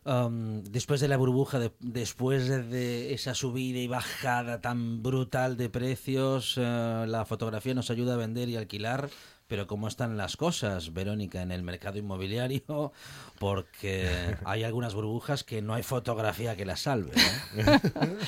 Um, 0.05 0.63
después 0.65 0.99
de 0.99 1.07
la 1.07 1.15
burbuja, 1.15 1.59
de- 1.59 1.71
después 1.79 2.49
de, 2.49 2.61
de 2.63 3.13
esa 3.13 3.34
subida 3.34 3.79
y 3.79 3.88
bajada 3.88 4.59
tan 4.59 5.01
brutal 5.01 5.55
de 5.55 5.69
precios, 5.69 6.55
eh, 6.57 7.05
la 7.07 7.23
fotografía 7.23 7.73
nos 7.73 7.89
ayuda 7.89 8.15
a 8.15 8.17
vender 8.17 8.49
y 8.49 8.57
alquilar. 8.57 9.09
Pero 9.53 9.67
¿cómo 9.67 9.87
están 9.87 10.17
las 10.17 10.35
cosas, 10.35 10.93
Verónica, 10.95 11.43
en 11.43 11.51
el 11.51 11.61
mercado 11.61 11.99
inmobiliario? 11.99 12.91
Porque 13.39 14.35
hay 14.45 14.63
algunas 14.63 14.95
burbujas 14.95 15.43
que 15.43 15.61
no 15.61 15.75
hay 15.75 15.83
fotografía 15.83 16.55
que 16.55 16.65
las 16.65 16.79
salve. 16.79 17.11
¿eh? 17.55 17.79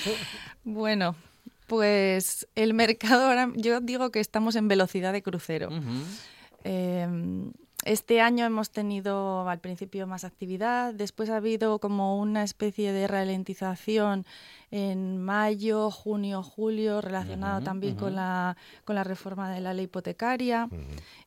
Bueno, 0.63 1.15
pues 1.65 2.47
el 2.53 2.75
mercado 2.75 3.25
ahora, 3.25 3.49
yo 3.55 3.81
digo 3.81 4.11
que 4.11 4.19
estamos 4.19 4.55
en 4.55 4.67
velocidad 4.67 5.13
de 5.13 5.23
crucero. 5.23 5.69
Eh, 6.63 7.07
este 7.85 8.19
año 8.19 8.45
hemos 8.45 8.71
tenido 8.71 9.47
al 9.47 9.59
principio 9.59 10.05
más 10.07 10.23
actividad, 10.25 10.93
después 10.93 11.29
ha 11.29 11.37
habido 11.37 11.79
como 11.79 12.19
una 12.19 12.43
especie 12.43 12.91
de 12.91 13.07
ralentización 13.07 14.25
en 14.71 15.17
mayo, 15.23 15.91
junio, 15.91 16.43
julio, 16.43 16.99
relacionado 16.99 17.61
también 17.63 17.95
con, 17.95 18.15
la, 18.15 18.57
con 18.83 18.95
la 18.95 19.03
reforma 19.03 19.49
de 19.51 19.61
la 19.61 19.73
ley 19.73 19.85
hipotecaria. 19.85 20.67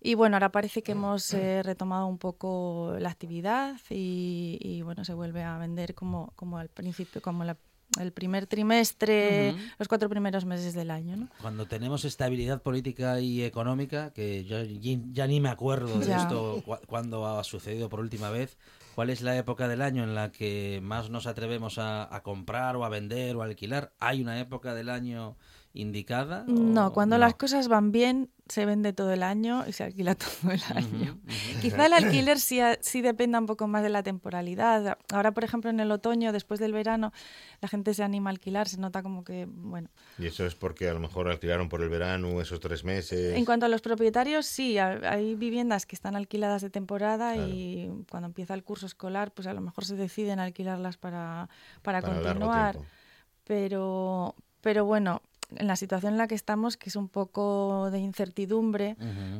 Y 0.03 0.15
bueno, 0.15 0.37
ahora 0.37 0.51
parece 0.51 0.83
que 0.83 0.93
hemos 0.93 1.33
eh, 1.39 1.63
retomado 1.63 2.07
un 2.07 2.19
poco 2.19 2.95
la 2.99 3.09
actividad 3.11 3.77
y, 3.89 4.59
y, 4.61 4.83
bueno, 4.83 5.05
se 5.05 5.15
vuelve 5.15 5.45
a 5.45 5.57
vender 5.59 5.95
como, 5.95 6.33
como 6.37 6.59
al 6.59 6.69
principio, 6.69 7.23
como 7.23 7.45
la- 7.45 7.57
el 8.01 8.12
primer 8.12 8.47
trimestre, 8.47 9.55
los 9.78 9.89
cuatro 9.89 10.09
primeros 10.09 10.45
meses 10.45 10.74
del 10.74 10.91
año. 10.91 11.16
¿no? 11.16 11.28
Cuando 11.41 11.66
tenemos 11.66 12.05
estabilidad 12.05 12.62
política 12.62 13.20
y 13.20 13.43
económica, 13.43 14.11
que 14.12 14.45
yo 14.45 14.62
ya, 14.62 14.99
ya 15.12 15.26
ni 15.26 15.41
me 15.41 15.49
acuerdo 15.49 15.99
de 15.99 16.07
Ya. 16.07 16.18
esto 16.18 16.62
cu- 16.64 16.76
cuando 16.86 17.26
ha 17.26 17.43
sucedido 17.45 17.89
por 17.89 18.01
última 18.01 18.30
vez, 18.30 18.57
¿cuál 18.95 19.11
es 19.11 19.22
la 19.22 19.36
época 19.36 19.68
del 19.68 19.82
año 19.82 20.05
en 20.05 20.14
la 20.14 20.30
que 20.32 20.80
más 20.82 21.11
nos 21.11 21.26
atrevemos 21.26 21.78
a, 21.78 22.14
a 22.14 22.22
comprar 22.22 22.76
o 22.76 22.84
a 22.84 22.89
vender 22.89 23.36
o 23.36 23.43
a 23.43 23.47
alquilar? 23.47 23.93
¿Hay 23.99 24.20
una 24.20 24.39
época 24.39 24.74
del 24.74 24.91
año 24.91 25.36
indicada? 25.75 26.45
o 26.49 26.51
No, 26.51 26.93
cuando 26.93 27.16
no? 27.16 27.21
las 27.21 27.35
cosas 27.35 27.69
van 27.69 27.93
bien, 27.93 28.31
se 28.49 28.64
vende 28.64 28.95
todo 28.95 29.12
el 29.12 29.23
año 29.23 29.64
y 29.69 29.73
se 29.73 29.85
alquila 29.85 30.14
todo 30.43 30.51
el 30.53 30.62
año. 30.75 31.19
Quizá 31.61 31.85
el 31.87 31.93
alquiler 31.93 32.41
sí, 32.41 32.61
a- 32.61 32.79
sí 32.81 33.03
dependa 33.03 33.39
un 33.39 33.47
poco 33.47 33.69
más 33.69 33.83
de 33.83 33.91
la 33.91 34.03
temporalidad. 34.03 34.97
Ahora, 35.12 35.33
por 35.33 35.45
ejemplo, 35.45 35.69
en 35.71 35.79
el 35.81 35.91
otoño, 35.93 36.33
después 36.33 36.59
del 36.59 36.73
verano, 36.73 37.12
la 37.61 37.69
gente 37.69 37.93
se 37.93 38.03
anima 38.03 38.31
a 38.31 38.33
alquilar, 38.33 38.69
se 38.69 38.79
nota 38.79 39.03
como 39.03 39.23
que, 39.25 39.47
bueno. 39.47 39.91
Y 40.19 40.27
eso 40.27 40.47
es 40.47 40.55
porque 40.55 40.89
a 40.89 40.95
lo 40.95 41.01
mejor 41.01 41.29
alquilaron 41.29 41.69
por 41.69 41.83
el 41.83 41.91
verano 41.91 42.41
esos 42.41 42.59
tres 42.61 42.83
meses. 42.85 43.37
En 43.37 43.45
cuanto 43.45 43.66
a 43.66 43.69
los 43.69 43.83
propietarios, 43.83 44.47
sí, 44.47 44.79
ha- 44.79 45.01
hay 45.12 45.35
viviendas 45.35 45.85
que 45.85 45.95
están 45.95 46.16
alquiladas 46.16 46.62
de 46.62 46.71
temporada 46.71 47.35
Claro. 47.35 47.49
y 47.53 47.91
cuando 48.11 48.27
empieza 48.27 48.55
el 48.55 48.64
curso 48.64 48.87
escolar, 48.87 49.33
pues 49.33 49.47
a 49.47 49.53
lo 49.53 49.61
mejor 49.61 49.85
se 49.85 49.95
deciden 49.97 50.41
alquilarlas 50.41 50.97
para, 50.97 51.51
para, 51.83 52.01
Para 52.01 52.14
continuar. 52.23 52.79
Pero, 53.45 54.35
pero 54.61 54.85
bueno, 54.85 55.23
en 55.57 55.66
la 55.66 55.76
situación 55.76 56.12
en 56.12 56.18
la 56.18 56.28
que 56.28 56.34
estamos, 56.34 56.76
que 56.76 56.90
es 56.90 56.96
un 56.96 57.09
poco 57.09 57.90
de 57.90 57.99
incertidumbre, 57.99 58.96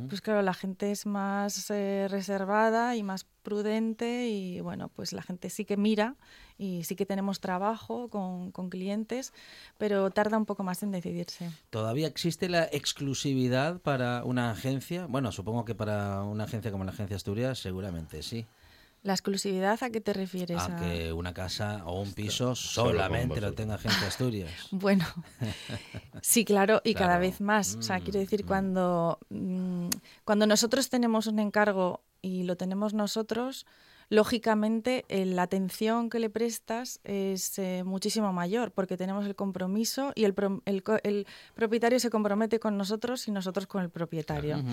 pues 0.07 0.21
claro, 0.21 0.41
la 0.41 0.53
gente 0.53 0.91
es 0.91 1.05
más 1.05 1.69
eh, 1.69 2.07
reservada 2.09 2.95
y 2.95 3.03
más 3.03 3.25
prudente 3.43 4.27
y 4.27 4.59
bueno, 4.61 4.89
pues 4.89 5.13
la 5.13 5.21
gente 5.21 5.49
sí 5.49 5.65
que 5.65 5.77
mira 5.77 6.15
y 6.57 6.83
sí 6.83 6.95
que 6.95 7.05
tenemos 7.05 7.39
trabajo 7.39 8.09
con, 8.09 8.51
con 8.51 8.69
clientes, 8.69 9.33
pero 9.77 10.09
tarda 10.09 10.37
un 10.37 10.45
poco 10.45 10.63
más 10.63 10.81
en 10.83 10.91
decidirse. 10.91 11.51
¿Todavía 11.69 12.07
existe 12.07 12.49
la 12.49 12.63
exclusividad 12.65 13.79
para 13.79 14.23
una 14.23 14.51
agencia? 14.51 15.05
Bueno, 15.07 15.31
supongo 15.31 15.63
que 15.63 15.75
para 15.75 16.23
una 16.23 16.45
agencia 16.45 16.71
como 16.71 16.83
la 16.83 16.91
Agencia 16.91 17.15
Asturias, 17.15 17.59
seguramente 17.59 18.23
sí. 18.23 18.45
¿La 19.01 19.13
exclusividad 19.13 19.81
a 19.81 19.89
qué 19.89 20.01
te 20.01 20.11
refieres? 20.13 20.57
A 20.61 20.65
a- 20.77 20.79
que 20.81 21.13
una 21.13 21.33
casa 21.33 21.83
o 21.85 22.01
un 22.01 22.11
piso 22.13 22.53
solo 22.55 22.91
solamente 22.91 23.39
lo 23.39 23.53
tenga 23.53 23.75
Agencia 23.75 24.07
Asturias. 24.07 24.51
Bueno, 24.71 25.05
sí, 26.21 26.43
claro, 26.45 26.81
y 26.83 26.93
cada 26.93 27.17
vez 27.17 27.39
más. 27.41 27.75
O 27.77 27.81
sea, 27.81 27.99
Mm, 27.99 28.03
quiero 28.03 28.19
decir, 28.19 28.43
mm. 28.43 28.47
cuando, 28.47 29.19
mm, 29.29 29.89
cuando 30.25 30.47
nosotros 30.47 30.89
tenemos 30.89 31.27
un 31.27 31.39
encargo 31.39 32.03
y 32.21 32.43
lo 32.43 32.57
tenemos 32.57 32.93
nosotros, 32.93 33.65
lógicamente 34.09 35.05
eh, 35.07 35.25
la 35.25 35.43
atención 35.43 36.09
que 36.09 36.19
le 36.19 36.29
prestas 36.29 36.99
es 37.03 37.57
eh, 37.59 37.83
muchísimo 37.85 38.33
mayor 38.33 38.71
porque 38.71 38.97
tenemos 38.97 39.25
el 39.25 39.35
compromiso 39.35 40.11
y 40.15 40.23
el, 40.23 40.33
pro- 40.33 40.61
el 40.65 41.27
propietario 41.53 41.99
se 41.99 42.09
compromete 42.09 42.59
con 42.59 42.75
nosotros 42.75 43.27
y 43.27 43.31
nosotros 43.31 43.67
con 43.67 43.83
el 43.83 43.89
propietario. 43.89 44.63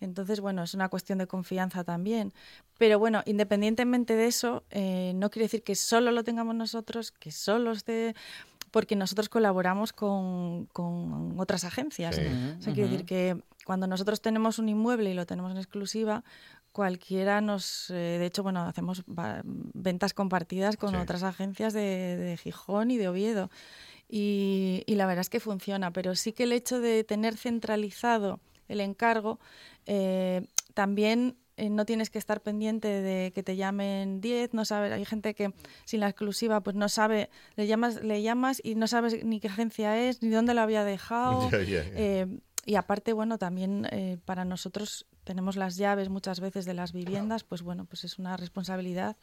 Entonces, 0.00 0.40
bueno, 0.40 0.62
es 0.62 0.74
una 0.74 0.88
cuestión 0.90 1.18
de 1.18 1.26
confianza 1.26 1.84
también. 1.84 2.32
Pero 2.78 2.98
bueno, 2.98 3.22
independientemente 3.24 4.14
de 4.14 4.26
eso, 4.26 4.62
eh, 4.70 5.12
no 5.14 5.30
quiere 5.30 5.44
decir 5.46 5.62
que 5.62 5.74
solo 5.74 6.10
lo 6.12 6.22
tengamos 6.22 6.54
nosotros, 6.54 7.12
que 7.12 7.32
solo 7.32 7.72
esté 7.72 8.14
porque 8.70 8.96
nosotros 8.96 9.28
colaboramos 9.28 9.92
con, 9.92 10.66
con 10.72 11.38
otras 11.38 11.64
agencias. 11.64 12.16
Sí. 12.16 12.22
O 12.58 12.62
sea, 12.62 12.72
quiere 12.72 12.88
decir 12.90 13.06
que 13.06 13.42
cuando 13.66 13.86
nosotros 13.86 14.20
tenemos 14.22 14.58
un 14.58 14.68
inmueble 14.68 15.10
y 15.10 15.14
lo 15.14 15.26
tenemos 15.26 15.50
en 15.52 15.58
exclusiva, 15.58 16.24
cualquiera 16.72 17.40
nos... 17.40 17.90
eh, 17.90 17.94
de 18.18 18.26
hecho, 18.26 18.42
bueno, 18.42 18.62
hacemos 18.62 19.02
ventas 19.74 20.14
compartidas 20.14 20.76
con 20.76 20.90
Sí. 20.90 20.96
otras 20.96 21.22
agencias 21.22 21.72
de, 21.72 22.16
de 22.16 22.36
Gijón 22.36 22.90
y 22.90 22.96
de 22.96 23.08
Oviedo. 23.08 23.50
Y, 24.08 24.82
y 24.86 24.94
la 24.96 25.06
verdad 25.06 25.20
es 25.22 25.30
que 25.30 25.40
funciona, 25.40 25.90
pero 25.92 26.14
sí 26.14 26.32
que 26.32 26.42
el 26.44 26.52
hecho 26.52 26.80
de 26.80 27.04
tener 27.04 27.36
centralizado 27.36 28.40
el 28.68 28.80
encargo, 28.80 29.38
eh, 29.86 30.46
también 30.74 31.36
eh, 31.56 31.68
no 31.68 31.84
tienes 31.84 32.08
que 32.10 32.18
estar 32.18 32.40
pendiente 32.40 32.88
de 32.88 33.32
que 33.34 33.42
te 33.42 33.56
llamen 33.56 34.20
10, 34.20 34.54
no 34.54 34.64
sabes, 34.64 34.92
hay 34.92 35.04
gente 35.04 35.34
que 35.34 35.52
sin 35.84 36.00
la 36.00 36.08
exclusiva 36.08 36.62
pues 36.62 36.74
no 36.76 36.88
sabe, 36.88 37.28
le 37.56 37.66
llamas, 37.66 38.02
le 38.02 38.22
llamas 38.22 38.60
y 38.64 38.74
no 38.74 38.86
sabes 38.86 39.22
ni 39.24 39.38
qué 39.40 39.48
agencia 39.48 39.98
es, 40.08 40.22
ni 40.22 40.30
dónde 40.30 40.54
lo 40.54 40.62
había 40.62 40.84
dejado. 40.84 41.50
Ya. 41.96 42.26
Y 42.64 42.76
aparte, 42.76 43.12
bueno, 43.12 43.38
también 43.38 43.88
eh, 43.90 44.18
para 44.24 44.44
nosotros 44.44 45.06
tenemos 45.24 45.56
las 45.56 45.76
llaves 45.76 46.08
muchas 46.08 46.40
veces 46.40 46.64
de 46.64 46.74
las 46.74 46.92
viviendas, 46.92 47.42
pues 47.44 47.62
bueno, 47.62 47.84
pues 47.86 48.04
es 48.04 48.18
una 48.18 48.36
responsabilidad. 48.36 49.16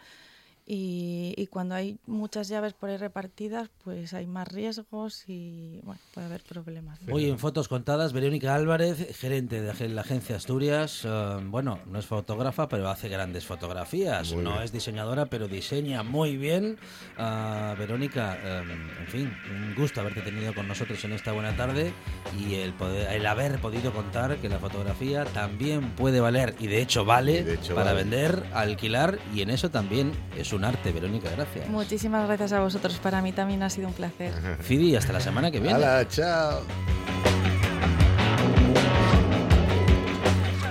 Y, 0.71 1.33
y 1.35 1.47
cuando 1.47 1.73
hay 1.73 1.97
muchas 2.05 2.47
llaves 2.47 2.73
por 2.73 2.91
ahí 2.91 2.97
repartidas, 2.97 3.69
pues 3.83 4.13
hay 4.13 4.27
más 4.27 4.47
riesgos 4.47 5.23
y 5.27 5.79
bueno, 5.83 5.99
puede 6.13 6.27
haber 6.27 6.43
problemas. 6.43 7.01
¿no? 7.01 7.15
Hoy 7.15 7.27
en 7.27 7.39
Fotos 7.39 7.67
Contadas, 7.67 8.13
Verónica 8.13 8.53
Álvarez, 8.53 9.17
gerente 9.17 9.61
de 9.63 9.89
la 9.89 10.01
agencia 10.01 10.35
Asturias. 10.35 11.01
eh, 11.05 11.37
bueno, 11.45 11.79
no 11.87 11.97
es 11.97 12.05
fotógrafa, 12.05 12.69
pero 12.69 12.87
hace 12.87 13.09
grandes 13.09 13.45
fotografías. 13.45 14.31
Muy 14.31 14.43
no 14.43 14.51
bien. 14.51 14.63
es 14.63 14.71
diseñadora, 14.71 15.25
pero 15.25 15.47
diseña 15.47 16.03
muy 16.03 16.37
bien. 16.37 16.77
Ah, 17.17 17.73
Verónica, 17.75 18.37
eh, 18.39 18.61
en 19.01 19.07
fin, 19.07 19.33
un 19.51 19.73
gusto 19.73 20.01
haberte 20.01 20.21
tenido 20.21 20.53
con 20.53 20.67
nosotros 20.67 21.03
en 21.03 21.13
esta 21.13 21.31
buena 21.31 21.55
tarde 21.57 21.91
y 22.39 22.53
el, 22.53 22.73
poder, 22.73 23.11
el 23.11 23.25
haber 23.25 23.59
podido 23.59 23.91
contar 23.91 24.37
que 24.37 24.49
la 24.49 24.59
fotografía 24.59 25.25
también 25.25 25.89
puede 25.95 26.19
valer, 26.19 26.53
y 26.59 26.67
de 26.67 26.79
hecho 26.79 27.05
vale, 27.05 27.43
de 27.43 27.55
hecho 27.55 27.73
para 27.73 27.93
vale. 27.93 28.03
vender, 28.03 28.43
alquilar, 28.53 29.17
y 29.33 29.41
en 29.41 29.49
eso 29.49 29.71
también 29.71 30.11
es 30.37 30.53
un 30.53 30.58
arte. 30.63 30.91
Verónica, 30.91 31.29
gracias. 31.35 31.67
Muchísimas 31.69 32.27
gracias 32.27 32.53
a 32.53 32.59
vosotros. 32.61 32.97
Para 32.99 33.21
mí 33.21 33.31
también 33.31 33.63
ha 33.63 33.69
sido 33.69 33.87
un 33.87 33.93
placer. 33.93 34.33
Fidi, 34.61 34.95
hasta 34.95 35.13
la 35.13 35.19
semana 35.19 35.51
que 35.51 35.59
viene. 35.59 35.75
¡Hala, 35.75 36.07
chao! 36.07 36.61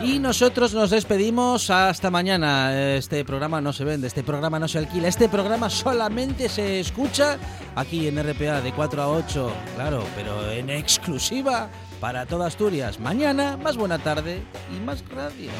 Y 0.08 0.20
nosotros 0.20 0.72
nos 0.72 0.88
despedimos 0.88 1.68
hasta 1.68 2.10
mañana. 2.10 2.94
Este 2.96 3.24
programa 3.26 3.60
no 3.60 3.74
se 3.74 3.84
vende, 3.84 4.06
este 4.06 4.22
programa 4.22 4.58
no 4.58 4.66
se 4.66 4.78
alquila, 4.78 5.06
este 5.06 5.28
programa 5.28 5.68
solamente 5.68 6.48
se 6.48 6.80
escucha 6.80 7.36
aquí 7.74 8.08
en 8.08 8.16
RPA 8.16 8.62
de 8.62 8.72
4 8.72 9.02
a 9.02 9.08
8, 9.08 9.52
claro, 9.76 10.02
pero 10.16 10.50
en 10.50 10.70
exclusiva 10.70 11.68
para 12.00 12.24
toda 12.24 12.46
Asturias. 12.46 12.98
Mañana 12.98 13.58
más 13.58 13.76
buena 13.76 13.98
tarde 13.98 14.40
y 14.74 14.80
más 14.80 15.04
radio. 15.10 15.50